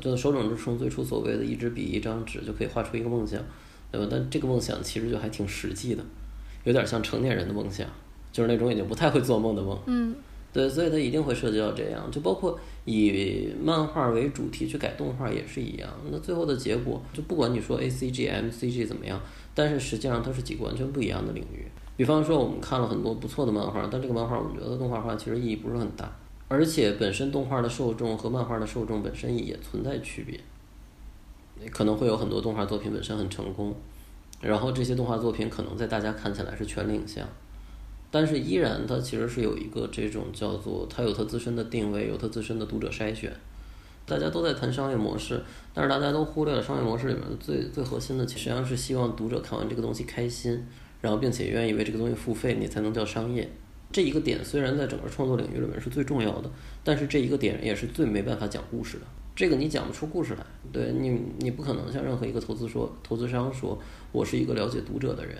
[0.00, 3.42] 就手冢治虫最初所谓的一支笔一张纸就可以画出一个梦想，
[3.90, 4.06] 对吧？
[4.08, 6.04] 但这个梦想其实就还挺实际的，
[6.62, 7.88] 有点像成年人的梦想，
[8.30, 9.76] 就是那种已经不太会做梦的梦。
[9.86, 10.14] 嗯，
[10.52, 15.90] 对，所以它一定会涉及到这样，就包括以漫画为主题去改动画也是一样。
[16.12, 19.20] 那最后的结果，就不管你说 A C G M C G 怎么样，
[19.56, 21.66] 但是实际上它是几个完全不一样的领域。
[21.96, 26.10] 比方说，我们看了很多不错的漫画，但这个漫画我们觉得动画化其实意义不是很大，
[26.48, 30.38] 而且本身动画的受众和漫画的受众本身也存在区别。
[31.70, 33.74] 可能会有很多动画作品本身很成功，
[34.42, 37.26] 然后这些动画作品可能在大家看起来是全领像，
[38.10, 43.32] 但是依然它其实是有一个这种叫做它有它自身的定位，有它自身的读者筛选。
[44.04, 45.42] 大家都在谈商业模式，
[45.72, 50.62] 但是大家都忽略了商业模式里面最最核心的，实际上是希望读者看完这个东西开心。
[51.00, 53.48] 然后，并且愿意为这个东西付费，你才能叫商业。
[53.92, 56.50] 这一个点虽然在整个创作领域里面是最重要的，
[56.82, 59.04] 但是这一个点也是最没办法讲故事的。
[59.34, 63.78] 这个你讲不出故事来，对你，你不可能向任何一个投资说，投资商说，
[64.10, 65.36] 我是一个了解读者的人。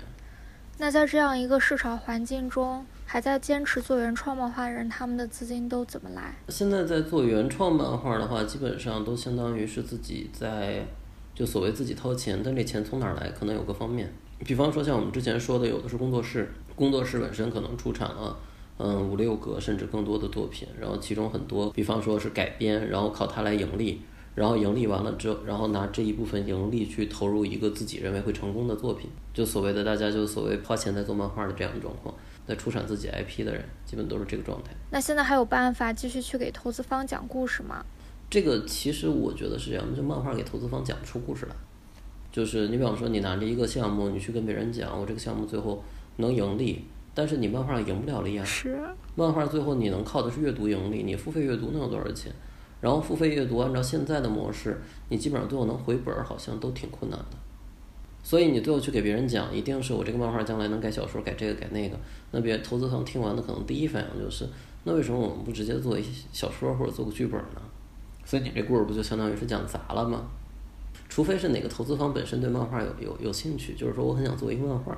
[0.79, 6.37] 那在这样一个市场环境中，还在坚持做原创漫画的人，他们的资金都怎么来？
[6.49, 10.87] 现在在做原创漫画的话，基本上都相当于是自己在，
[11.35, 14.13] 就所谓自己掏钱，但这钱从哪儿来，可能有个方面。
[14.45, 18.37] 比方说，像我们之前说的，有的是工作室，工作室本身可能出产了，
[18.79, 24.03] 嗯，五六个甚至更多的作品，然后其中很多，比方说是改编，然后靠它来盈利，
[24.35, 32.15] 然后盈利完了之后，然后拿这一部分盈利去投入一个自己认为会成功的作品，就所谓的大家就所谓花钱在做漫画的这样的状况，
[32.47, 34.71] 在出产自己 IP 的人，基本都是这个状态。
[34.91, 37.83] 那现在还有办法继续去给投资方讲故事吗？
[38.29, 41.57] 这个其实我觉得是这样，就漫画给投资方讲不出故事来。
[42.37, 45.83] 就是你比方说，你拿着一个项目，你去跟别人讲，我这个项目最后
[46.17, 46.85] 能盈利，
[47.15, 48.45] 但是你漫画赢不了了呀。
[48.45, 48.79] 是。
[49.15, 52.31] 漫画最后你能靠的是阅读盈利，你付费阅读能有多少钱？
[52.83, 57.39] 然后付费阅读按照现在的模式，你基本上最后能回本儿，好像都挺困难的。
[58.23, 61.97] 所以你最后去给别人讲，一定是我这个漫画将来能改小说，改这个改那个。
[62.33, 64.47] 那别投资方听完的可能第一反应就是，
[64.85, 66.05] 那为什么我们不直接做一
[66.35, 67.63] 小说或者做个剧本呢？
[68.27, 70.27] 所以你这故事不就相当于是讲砸了吗？
[71.17, 74.95] 除非是哪个投资方本身对漫画有有有兴趣，就是说我很想做一个漫画，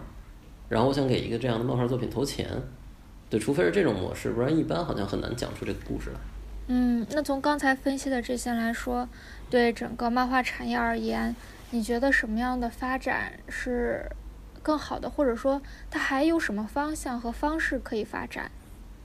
[0.69, 2.45] 然后我想给一个这样的漫画作品投钱，
[3.31, 6.17] 对，除非是这种模式，不然一般好像很难讲出这个故事来。
[6.67, 9.09] 嗯，那从刚才分析的这些来说，
[9.49, 11.37] 对整个漫画产业而言，
[11.71, 14.05] 你觉得什么样的发展是
[14.61, 18.51] 更好的，或者说它还有什么方向和方式可以发展？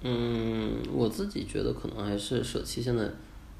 [0.02, 3.08] 嗯，我自己觉得可能还是舍弃现在。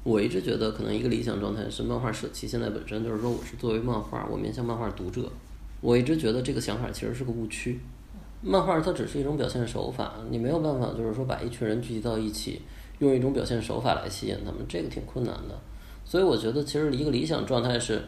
[0.04, 2.46] 我一直觉得，可能一个理想状态是漫画舍弃。
[2.46, 5.22] 现在本身就是说，我是作为漫画，我面向漫画读者。
[5.80, 7.80] 我一直觉得这个想法其实是个误区。
[8.42, 12.60] 漫画它只是一种表现手法，你没有办法就是说把一群人聚集到一起，
[12.98, 15.58] 用一种表现手法来吸引他们，这个挺困难的。
[16.04, 18.02] 所以我觉得，其实一个理想状态是，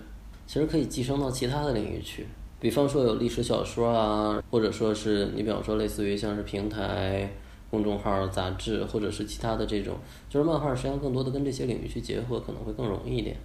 [0.47, 2.27] 其实可以寄生到其他的领域去。
[2.61, 7.31] 比方说有历史小说啊，或者说是你比方说类似于像是平台。
[7.77, 9.95] 公众号、杂志，或者是其他的这种，
[10.31, 13.37] 就是漫画，实际上更多的跟这些领域去结合，可能会更容易一点。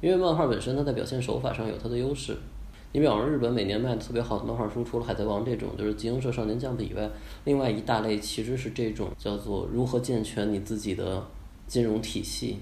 [0.00, 2.36] 因为漫画本身它在表现手法上有它的优势。
[2.92, 7.10] 你比方说日本每年卖的特别好的漫画书，除了《海贼王》这种，就是《集英社少年将》以外，
[7.44, 11.20] 另外一大类其实是这种叫做如何健全你自己的
[11.66, 12.58] 金融体系，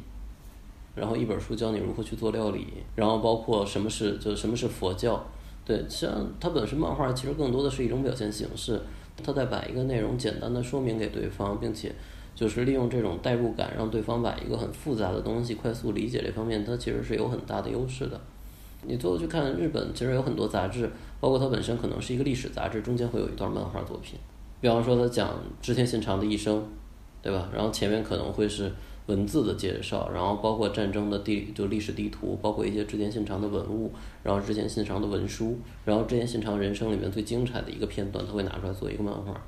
[0.94, 5.22] 然后一本书教你如何去做料理，然后包括什么是就什么是佛教，
[5.64, 6.10] 对，像
[6.40, 8.80] 它本身漫画其实更多的是一种表现形式。
[9.22, 11.92] 他在把一个内容简单的说明给对方，并且
[12.34, 16.22] 就是利用这种代入感，让对方把一个很复杂的东西快速理解。
[16.24, 18.20] 这方面，他其实是有很大的优势的。
[18.82, 20.90] 你最后去看日本，其实有很多杂志，
[21.20, 24.18] 包括它本身可能是一个历史杂志，中间会有一段漫画作品。
[24.60, 26.64] 比方说，他讲织田信长的一生，
[27.22, 27.48] 对吧？
[27.52, 28.72] 然后前面可能会是。
[29.08, 33.90] 文字的介绍，然后包括战争的地就历史地图，包括一些之前信长的文物，
[34.22, 39.38] 然后之前信长的文书，然后之前信长人生里面最精彩的一个片段，他会拿出来做一个漫画。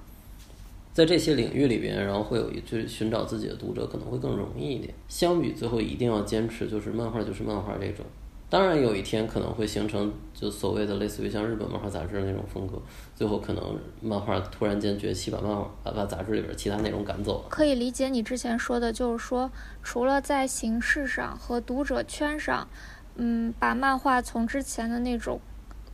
[0.92, 4.92] 在这些领域里边，然后会有一去寻找自己的读者可能会更容易一点。
[5.08, 8.04] 相比最后一定要坚持就是漫画就是漫画这种，
[8.50, 12.82] 当然有一天可能会形成就所谓的类似于像日本漫画杂志那种风格，
[13.14, 17.48] 最后可能漫画突然间崛起，把漫画把把杂志里边其他内容赶走了。
[17.48, 19.50] 可以理解你之前说的，就是说
[19.82, 22.68] 除了在形式上和读者圈上，
[23.14, 25.40] 嗯，把漫画从之前的那种。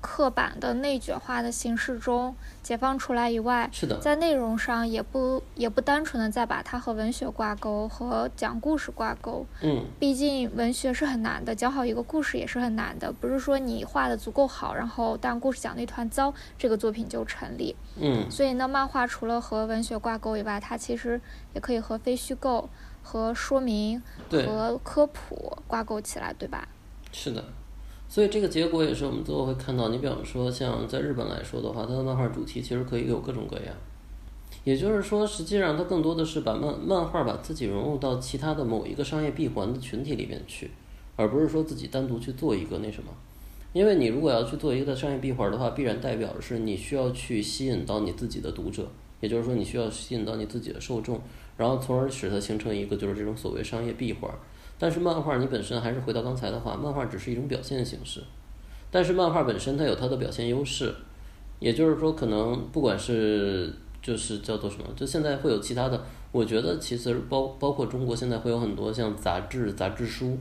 [0.00, 9.44] 刻板的内卷化的形式中解放出来以外，是的，在内容上也不也不单纯的再把它和文学挂钩和讲故事挂钩。
[9.62, 13.12] 嗯，毕竟文学是很难的，讲好一个故事也是很难的。
[13.12, 17.74] 不是说你画的足够好，然后但故事讲的一团糟，这个作品就成立。
[17.96, 21.20] 嗯，所以呢，漫画除了和文学挂钩以外，它其实
[21.54, 22.68] 也可以和非虚构、
[23.02, 26.68] 和说明、和科普挂钩起来，对吧？
[27.10, 27.44] 是的。
[28.08, 29.88] 所以这个结果也是我们最后会看到。
[29.88, 33.74] 你比方说，像在日本来说的话，它的漫画主题其实可以有各种各样。
[34.64, 40.70] 也就是说，实际上它更多的是把漫漫画把自己融入到其他的某一个商业闭环的群体里面去，
[41.16, 43.12] 而不是说自己单独去做一个那什么。
[43.72, 48.88] 因为你如果要去做一个商业闭环的话，必然代表的是你需要去吸引到你自己的读者，
[49.20, 51.20] 也就是说你需要吸引到你自己的受众，
[51.56, 54.30] 然后从而使它形成一个就是这种所谓商业闭环。
[54.78, 58.22] 但是漫画你本身还是回到刚才的话，漫画只是一种表现形式，
[58.90, 60.94] 但是漫画本身它有它的表现优势，
[61.58, 63.72] 也就是说可能不管是
[64.02, 70.36] 就是叫做什么，就现在会有其他的，我觉得其实包包括中国现在会有很多像杂志、杂志书，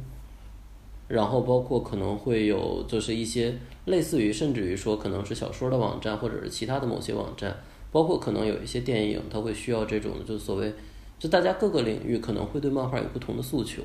[1.08, 7.56] 然后包括可能会有就是一些类似于甚至于说可能是小说的网站或者是其他的某些网站，
[7.92, 10.74] 包括可能有一些电影，它会需要这种就所谓
[11.18, 13.82] 就大家各个领域可能会对漫画有不同的诉求。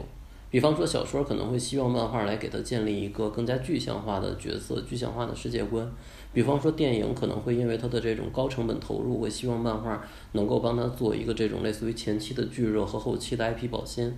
[0.50, 5.88] 比方说小说可能会希望漫画来给它建立一个更加具象化的角色、具象化的世界观。
[6.32, 14.12] 比方说电影可能会因为它的这种高成本投入，会希望漫画能够帮它做一个这种类似于前期的聚热和后期的 IP 保鲜。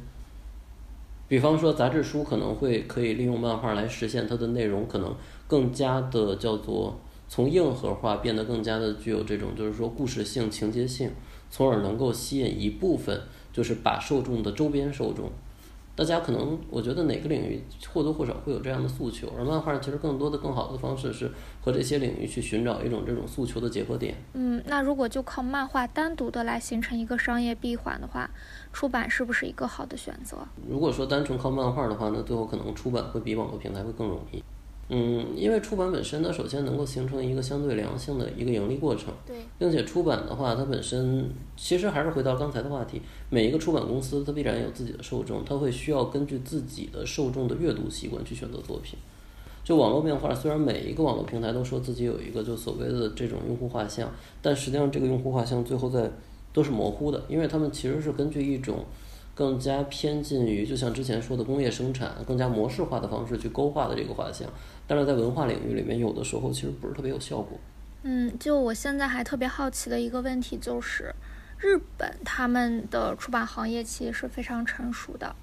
[1.28, 5.14] 比方说杂志书可能会可以利用漫画来实现它的内容可能
[5.46, 6.98] 更加的叫做
[7.28, 11.10] 从硬核化变得更加的具有这种就是说故事性、情节性，
[11.50, 13.20] 从而能够吸引一部分
[13.52, 15.30] 就是把受众的周边受众。
[16.02, 21.30] 大家可能，我觉得哪个领域或多或少会有这样的诉求，而漫画其实更多的、更好的方式是
[21.60, 24.16] 和这些领域去寻找一种这种诉求的结合点。
[24.32, 28.28] 嗯，那如果就靠漫画单独的来形成一个商业闭环的话，
[28.72, 30.38] 出版是不是一个好的选择？
[30.68, 34.42] 如果说单纯靠漫画的话，那最后可能出版会比网络平台会更容易。
[34.94, 43.00] 嗯，因为出版本身，它首先能够形成一个相对良性的一个盈利过程，对，并且出版的话，它本身其实还是回到刚才的话题，
[43.30, 48.98] 每一个出版公司它必然有自己的受众，它会需要根据自己的受众的阅读习惯去选择作品。
[49.64, 54.12] 就网络变化，虽然每一个网络平台都说自己有一个就所谓的这种用户画像，
[54.42, 56.10] 但实际上这个用户画像最后在
[56.52, 58.84] 都是模糊的，因为他们其实是根据一种。
[59.34, 64.46] 更加偏近于，就像之前说的工业生产，更加模式化的方式去勾画的这个画像，
[64.86, 67.58] 但是在文化领域里面，有的时候其实不是特别有效果。
[68.02, 71.14] 嗯，就我现在还特别好奇的一个问题就是，
[71.58, 75.34] 日本他们的出版行业其实是非常成熟的，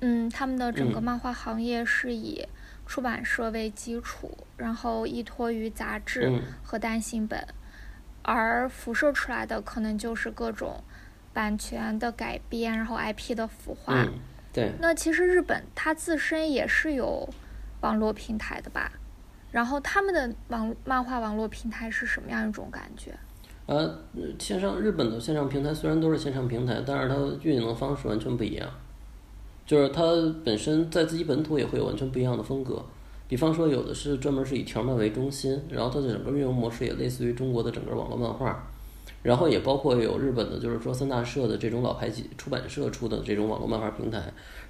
[0.00, 2.46] 嗯，他们的整个漫画行业是以
[2.86, 7.46] 出版社为基础，然后依托于杂志和单行本，
[8.22, 10.82] 而辐射出来的可能就是各种。
[11.32, 14.06] 版权的改编，然后 IP 的孵化，
[14.52, 14.70] 对。
[14.78, 17.28] 那其实日本它自身也是有
[17.84, 18.90] 网络平台的吧？
[19.52, 23.14] 然后他们的网漫画网络平台是什么样一种感觉？
[23.66, 23.98] 呃，
[24.38, 28.66] 线上日本的线上平台虽然都是线上平台，但是它运营的方式完全不一样。
[29.66, 30.02] 就是它
[30.42, 32.82] 本身在自己本土也会有完全不一样的风格。
[33.28, 38.66] 比方说，有的是专门是以条漫为中心，然后它的整个运营模式也类似于中国的整个网络漫画。
[39.22, 44.20] 然后也包括有日本的，就是说三大社的这种老牌出版社出的这种网络漫画平台，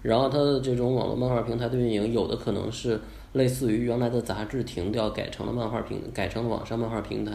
[0.04, 3.00] 然后它的这种网络漫画平台的运营，有的可能是
[3.32, 7.32] 类似于原来的杂志停掉改成了漫画平，改成了网上漫画平台，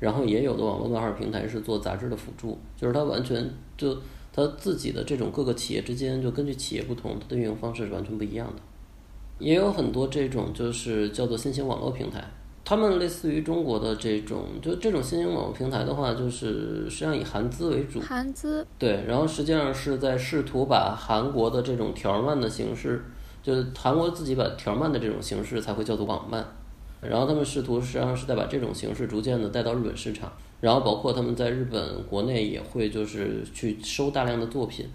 [0.00, 3.94] 然后也有的网络漫画平台是做杂志的辅助，就是它完全就
[4.32, 8.62] 它自己的这种各个企业之间，就根据企业不同，它的运营方式是完全不一样的，
[9.38, 12.24] 也有很多这种就是叫做新型网络平台。
[12.68, 18.00] 他们类似于中国的这种，就这种新兴网络平台的话，就是实际上以韩资为主。
[18.00, 18.66] 韩资。
[18.76, 23.04] 对，然后实际上是在试图把韩国的这种条漫的形式，
[23.40, 26.44] 就是韩国自己把条漫的这种形式才会叫做网漫，
[27.00, 34.88] 然后他们试图实际上是在把这种形式逐渐的带到日本市场，然后包括他们在日本国内也会就是去收大量的作品，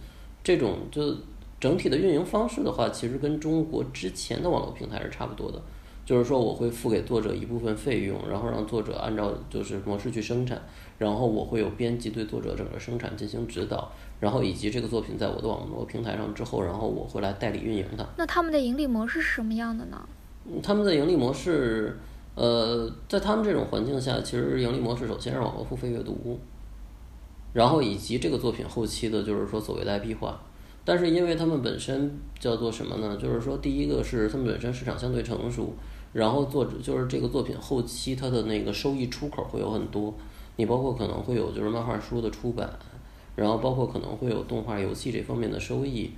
[0.43, 1.15] 这种就
[1.57, 5.61] 整体的运营方式的话，其实跟中国之前的网络平台是差不多的。
[6.03, 10.59] 就是说，我会付给作者一部分费用，然后让作者按照就是模式去生产，
[10.97, 18.05] 然后我会有编辑对作者整个生产进行指导，然后以及这个作品在我的网络平台上之后，然后我会来代理运营它。
[18.17, 20.01] 那他们的盈利模式是什么样的呢？
[20.63, 21.95] 他们的盈利模式，
[22.35, 26.39] 呃，在他们这种环境下，其实盈利模式首先是网络付费阅读，
[27.53, 30.41] 然后以及这个作品后期的就是说所谓的 IP 化。
[30.83, 33.15] 但是因为他们本身叫做什么呢？
[33.15, 35.71] 就是说，第一个是他们本身市场相对成熟，
[36.13, 40.13] 然后作者就是这个作品后期它的那个收益出口会有很多。
[40.57, 42.69] 你包括可能会有就是漫画书的出版，
[43.35, 46.11] 然后包括可能会有动画、游戏这方面的收益。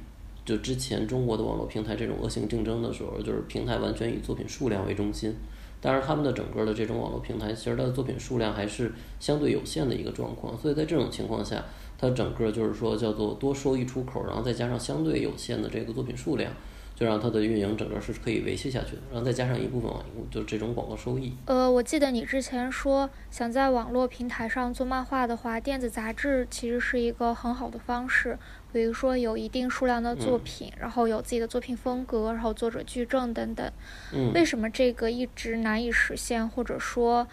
[0.44, 5.34] 就之前中国的网络平台这种恶性竞争的时候，就是平台完全以作品数量为中心，
[5.80, 8.92] 但是他们的整个的这种网络平台，其实它的作品数量还是
[9.22, 10.58] 相对有限的一个状况。
[10.58, 11.64] 所以在这种情况下，
[11.98, 16.52] 它整个就是说叫做多收益出口，然后再加上相对有限的这个作品数量。
[16.96, 21.34] 就让它的运营整个是可以维系下去的，然后再加上一部分网就这种广告收益。
[21.46, 28.38] 呃，我记得你之前说想在网络平台上做漫画的话，电子杂志其实是一个很好的方式。
[28.72, 33.72] 比如说有一定数量的作品，然后有自己的作品风格，然后作者矩阵等等。
[34.14, 34.32] 嗯。
[34.34, 37.28] 为什么这个一直难以实现，或者说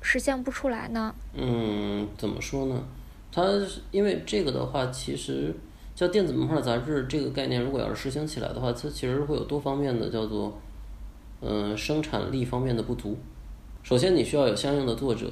[0.00, 1.14] 实现不出来呢？
[1.34, 2.86] 嗯，怎么说呢？
[3.32, 3.42] 它
[3.90, 5.54] 因为这个的话，其实。
[5.94, 10.52] 叫电子漫画杂志这个概念，如果要是实行起来的话，它其实会有多方面的叫做，
[11.40, 13.16] 嗯，生产力方面的不足。
[13.84, 15.30] 首先，你需要有相应的作者，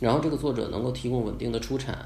[0.00, 1.96] 然后这个作者能够提供稳定的出产。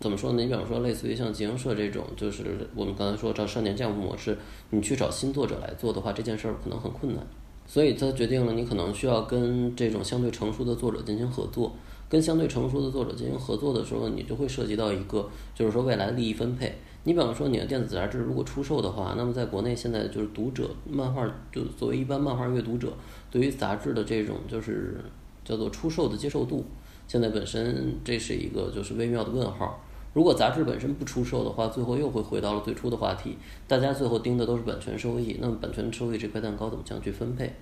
[0.00, 0.42] 怎么说呢？
[0.42, 4.36] 你比方说，类似于像集英社这种，就是我们刚才说找少年将模式，
[4.70, 7.24] 你去找新作者来做的话，这件事儿可能很困难。
[7.66, 11.72] 所以，它决定了你可能需要跟这种相对成熟的作者进行合作。
[12.08, 16.76] 跟相对成熟的作者进行合作的时候，你就会涉及到一个，就是说未来利益分配。
[17.04, 22.92] 你比方说，你的电子杂志如果出售的话，那么在国内现在就是读者漫画，就作为一般漫画阅读者，
[23.28, 24.96] 对于杂志的这种就是
[25.44, 26.64] 叫做出售的接受度，
[27.08, 29.80] 现在本身这是一个就是微妙的问号。
[30.14, 37.52] 如果杂志本身不出售的话，最后又会回到了最初的话题，大家最后盯的都是版权收益，那么版权收益这块蛋糕怎么样去分配？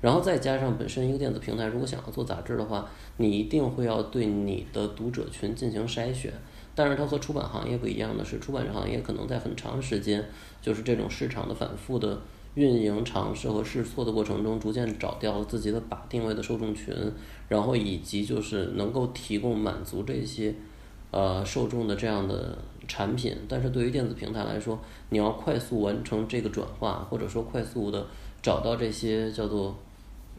[0.00, 2.88] 然后再加上本身一个电子平台，如果想要做杂志的话，
[3.18, 6.32] 你一定会要对你的读者群进行筛选。
[6.78, 10.24] 但是它和出版行业不一样的是，出版行业可能在很长时间，
[10.62, 12.20] 就是这种市场的反复的
[12.54, 16.94] 运营尝试和试错的过程中，逐渐找掉了自己的把定位的受众群，
[17.48, 20.54] 然后以及就是能够提供满足这些
[21.10, 22.56] 呃受众的这样的
[22.86, 23.36] 产品。
[23.48, 24.78] 但是对于电子平台来说，
[25.08, 28.06] 你要快速完成这个转化，或者说快速的
[28.40, 29.76] 找到这些叫做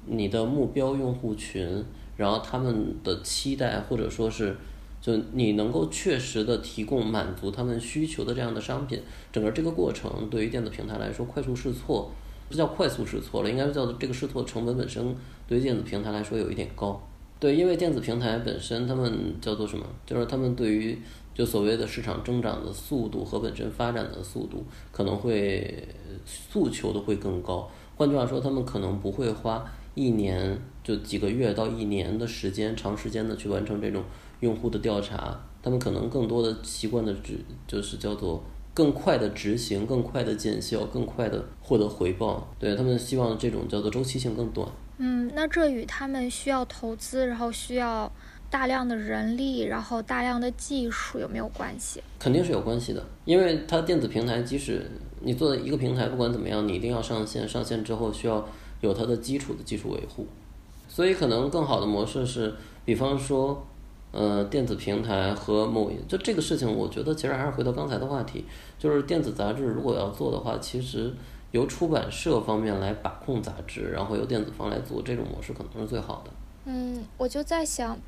[0.05, 1.83] 你的目标用户群，
[2.15, 4.55] 然后他们的期待或者说是。
[5.01, 9.01] 就你能够确实的提供满足他们需求的这样的商品，
[9.31, 12.11] 整个这个过程对于电子平台来说，快速试错
[12.49, 15.15] 不叫快速试错了，应该是叫做这个试错成本本身
[15.47, 17.01] 对于电子平台来说有一点高。
[17.39, 19.85] 对，因为电子平台本身他们叫做什么？
[20.05, 20.97] 就是他们对于
[21.33, 25.87] 就所谓的市场增长的速度和本身发展的速度可能会
[26.25, 27.71] 诉求的会更高。
[27.95, 29.65] 换句话说，他们可能不会花
[29.95, 34.03] 一年就几个月到一年的时间，长时间的去完成这种。
[34.41, 38.43] 用户的调查，他们可能更多的习惯的执就是叫做
[38.73, 42.47] 更快的执行、更快的见效、更快的获得回报。
[42.57, 44.65] 对他们希望这种叫做周期性更短。
[44.97, 48.09] 嗯，那这与他们需要投资，然后需要
[48.49, 52.01] 大量的人力，然后大量的技术有没有关系？
[52.17, 54.89] 肯定是有关系的，因为它电子平台，即使
[55.21, 58.47] 你做一个平台，不管怎么样，你一定要上线，上线之后需要
[58.79, 60.25] 有它的基础的技术维护。
[60.87, 62.53] 所以可能更好的模式是，
[62.85, 63.65] 比方说。
[64.11, 68.43] 呃，电子平台和某就这个事情，我觉得其实还是回到刚才的话题，
[68.79, 71.13] 就是电子杂志如果要做的话，其实
[71.51, 76.31] 由出版社方面来把控杂志，然后由电子方来做，这种模式可能是最好的。
[76.65, 77.99] 嗯，我就在想，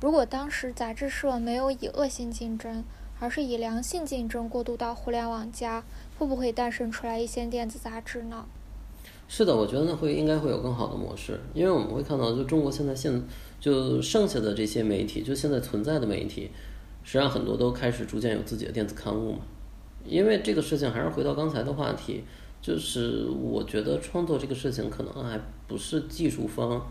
[0.00, 2.82] 如果当时杂志社没有以恶性竞争，
[3.20, 5.84] 而是以良性竞争过渡到互联网加，
[6.18, 8.46] 会不会诞生出来一些电子杂志呢？
[9.28, 13.22] 是的，我觉得那会应该会有更好的模式，因为我们会看到，就中国现在现。
[13.62, 16.50] 就剩下的这些媒体，就现在存在的媒体，
[17.04, 19.38] 实际上很多都开始逐渐有自己的电子刊物嘛。
[20.04, 22.24] 因为这个事情还是回到刚才的话题，
[22.60, 26.84] 就是我觉得创作这个事情可能还不是技术方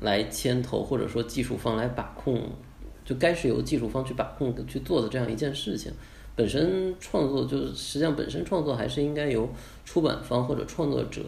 [0.00, 2.40] 来牵头，或者说技术方来把控，
[3.04, 5.92] 就该是由技术方去把控去做的这样一件事情。
[6.34, 9.46] 本身创作就是实际上本身创作还是应该由
[9.84, 11.20] 出版方或者创作者。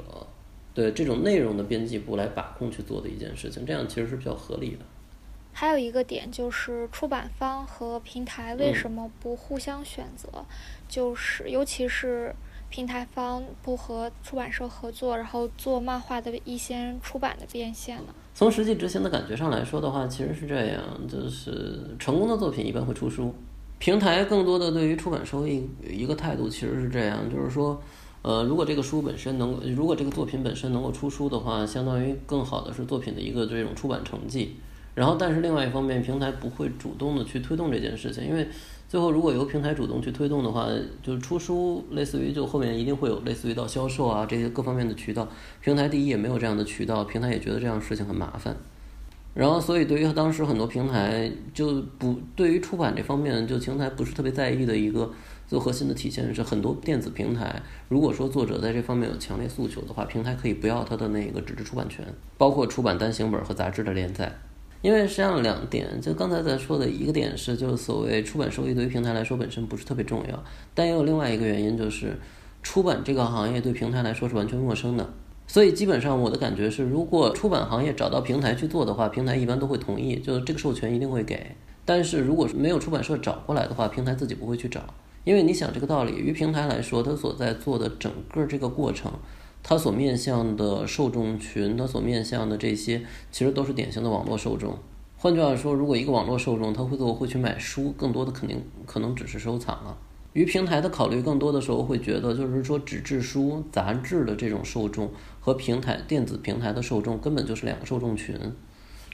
[0.76, 4.84] 对这种内容的编辑部来把控去做的一件事情，这样其实是比较合理的。
[5.54, 10.28] 还有一个点就是出版方和平台为什么不互相选择？
[10.86, 12.36] 就是尤其是
[12.68, 18.14] 平台方不和出版社合作，然后做漫画的一些出版的变现呢？
[18.34, 23.34] 从实际执行的感觉上来说的话，其实是这样，就是成功的作品一般会出书，
[23.78, 27.80] 平台更多的对于出版收益一个态度其实是这样，就是说。
[28.26, 34.56] 呃，如果这个书本身能，如果这个作品本身能够出书的话，相当于更好的是作品的一个这种出版成绩。
[34.96, 38.48] 然后，但是另外一方面，平台不会主动的去推动这件事情，因为
[38.88, 40.66] 最后如果由平台主动去推动的话，
[41.04, 45.28] 就是出书，类似于就后面一定会有类似于到销售啊这些各方面的渠道。
[45.60, 48.56] 平台第一也没有这样的渠道，平台也觉得这样事情很麻烦。
[49.34, 55.08] 然后，所以对于当时很多平台就不对于出版这方面，就平台不是特别在意的一个。
[55.48, 62.04] 最核心的体现是，很多电子平台，如果说作者在这方面有强烈诉求的话，平台可以不要他的那个纸质出版权，
[62.36, 64.32] 包括出版单行本和杂志的连载。
[64.82, 70.44] 因为实际上两点，就刚才在说的一个点是，就是所谓出版收益对于平台来说本身不是特别重要，
[70.74, 72.16] 但也有另外一个原因，就是
[72.62, 75.08] 出版这个行业对平台来说是完全陌生的。
[75.46, 81.54] 所以基本上我的感觉是，如果出版行业找到平台去做的话，平台一般都会同意，就是这个授权一定会给。
[81.84, 84.82] 但是如果没有出版社找过来的话，平台自己不会去找。
[85.26, 89.10] 因为你想这个道理，于平台来说，它所在做的整个这个过程，
[89.60, 94.78] 它所面向的受众群，它所面向的这些，其实都是典型的网络受众。
[95.16, 99.98] 换句话说，如果一个网络受众，他会做会去买书，更多的肯定可能只是收藏了。
[100.32, 108.38] 于平台的考虑，更多的时候会觉得，就是说纸质书、杂志的这种受众和平台电子平台的受众根本就是两个受众群。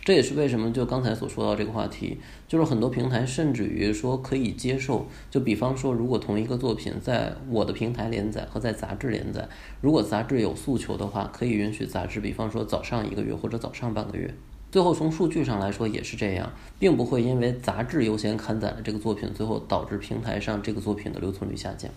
[0.05, 2.19] 这也是为什么，就刚才所说到这个话题，
[2.49, 9.49] 就是很多平台甚至于说可以接受，就比方说，如果同一个作品在我的平台连载和在杂志连载，
[9.81, 14.35] 如果杂志有诉求的话，可以允许杂志，比方说早上一个月或者早上半个月。
[14.73, 16.51] 最后从数据上来说也是这样，
[16.81, 21.89] 并不会因为杂志优先刊载了这个作品，最后导致平台上这个作品的留存率下降。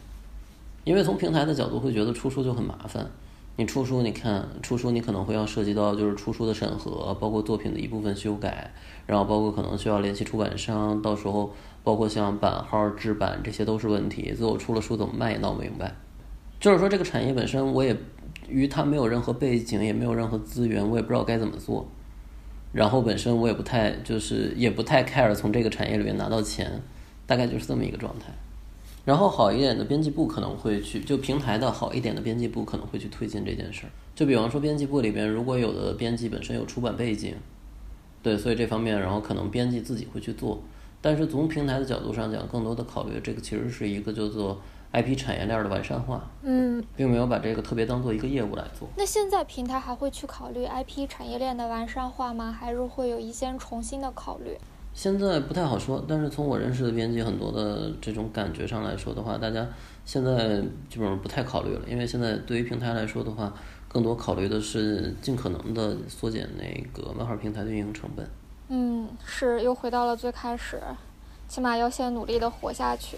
[0.83, 3.09] 因为从平台的角度会觉得出书就很麻烦。
[3.57, 8.71] 你出书，你看出书，你可能会要涉及到就是出书的审核，包括作品的一部分修改，
[9.05, 14.33] 然后包括可能需要联系出版商，到时候包括像版号、制版，这些都是问题。
[14.33, 15.95] 最后出了书怎么卖也闹不明白。
[16.59, 17.95] 就是说这个产业本身，我也
[18.49, 21.87] 与它没有任何背景，也没有任何资源，我也不知道该怎么做。
[22.73, 26.81] 然后本身我也不太就是也不太 care 从这个产业里面拿到钱，
[27.25, 28.33] 大概就是这么一个状态。
[29.05, 33.89] 然后好一点的编辑部可能会去，就平台的好一点的编辑部可能会去推进这件事儿。
[34.15, 37.35] 就比方说编辑部里边如果有的编辑本身有出版背景，
[38.23, 40.59] 对，所以这方面然后可能编辑自己会去做。
[41.01, 44.59] 但是从平台的角度上讲，更多的考虑这个其实是一个叫做
[44.91, 48.87] IP 产业链的完善化，嗯，并没有把这个特别当做一个业务来做。
[48.97, 52.51] 那现在平台还会去考虑 IP 产业链的完善化吗？
[52.51, 54.57] 还是会有一些重新的考虑？
[54.95, 59.67] 现在不太好说，但是从我认识的编辑很多的这种感觉上来说的话，大家
[60.05, 63.53] 现在基本上不太考虑了，因为现在对于平台来说的话，
[63.89, 66.63] 更多考虑的是尽可能的缩减那
[66.93, 68.25] 个漫画平台的运营成本。
[68.69, 70.81] 嗯，是又回到了最开始，
[71.49, 73.17] 起码要先努力的活下去。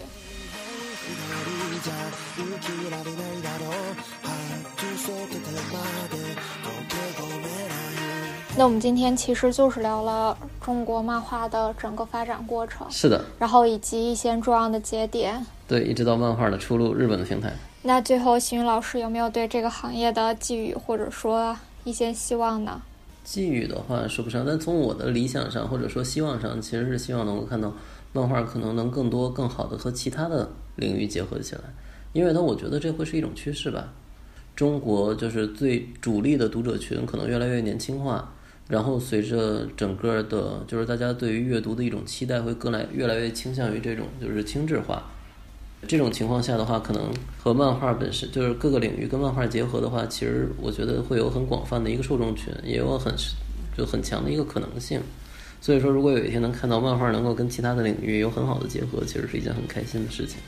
[8.58, 17.52] 那我们今天其实就是聊了中国漫画的整个发展过程，是的，然后以及一些重要的节点，对，一直到漫画的出路，日本的平台。
[17.82, 22.82] 那最后，邢云老师有没有对这个行业的寄语，或者说一些希望呢？
[23.22, 27.72] 寄语的话说不上，但从我的理想上，或者说希望上，其实是希望能够看到
[28.12, 31.60] 漫画可能能更多、更好的和其他的领域结合起来，
[32.12, 33.86] 因为呢，我觉得这会是一种趋势吧。
[34.56, 38.28] 中国就是最主力的读者群可能越来越年轻化。
[38.68, 45.02] 然后随着整个的，就是大家对于阅读的一种期待会更来越来越倾向于这种就是轻质化。
[45.86, 47.10] 这种情况下的话，可能
[47.42, 53.14] 和漫画本身就是各个领域跟漫画结合的话，其实我觉得会有很广泛的一个受众群，也有很
[53.76, 55.00] 就很强的一个可能性。
[55.60, 60.38] 所以说，如果有一天能看到漫画能够跟其他的领域有很好的结合，其实是一件很开心的事情。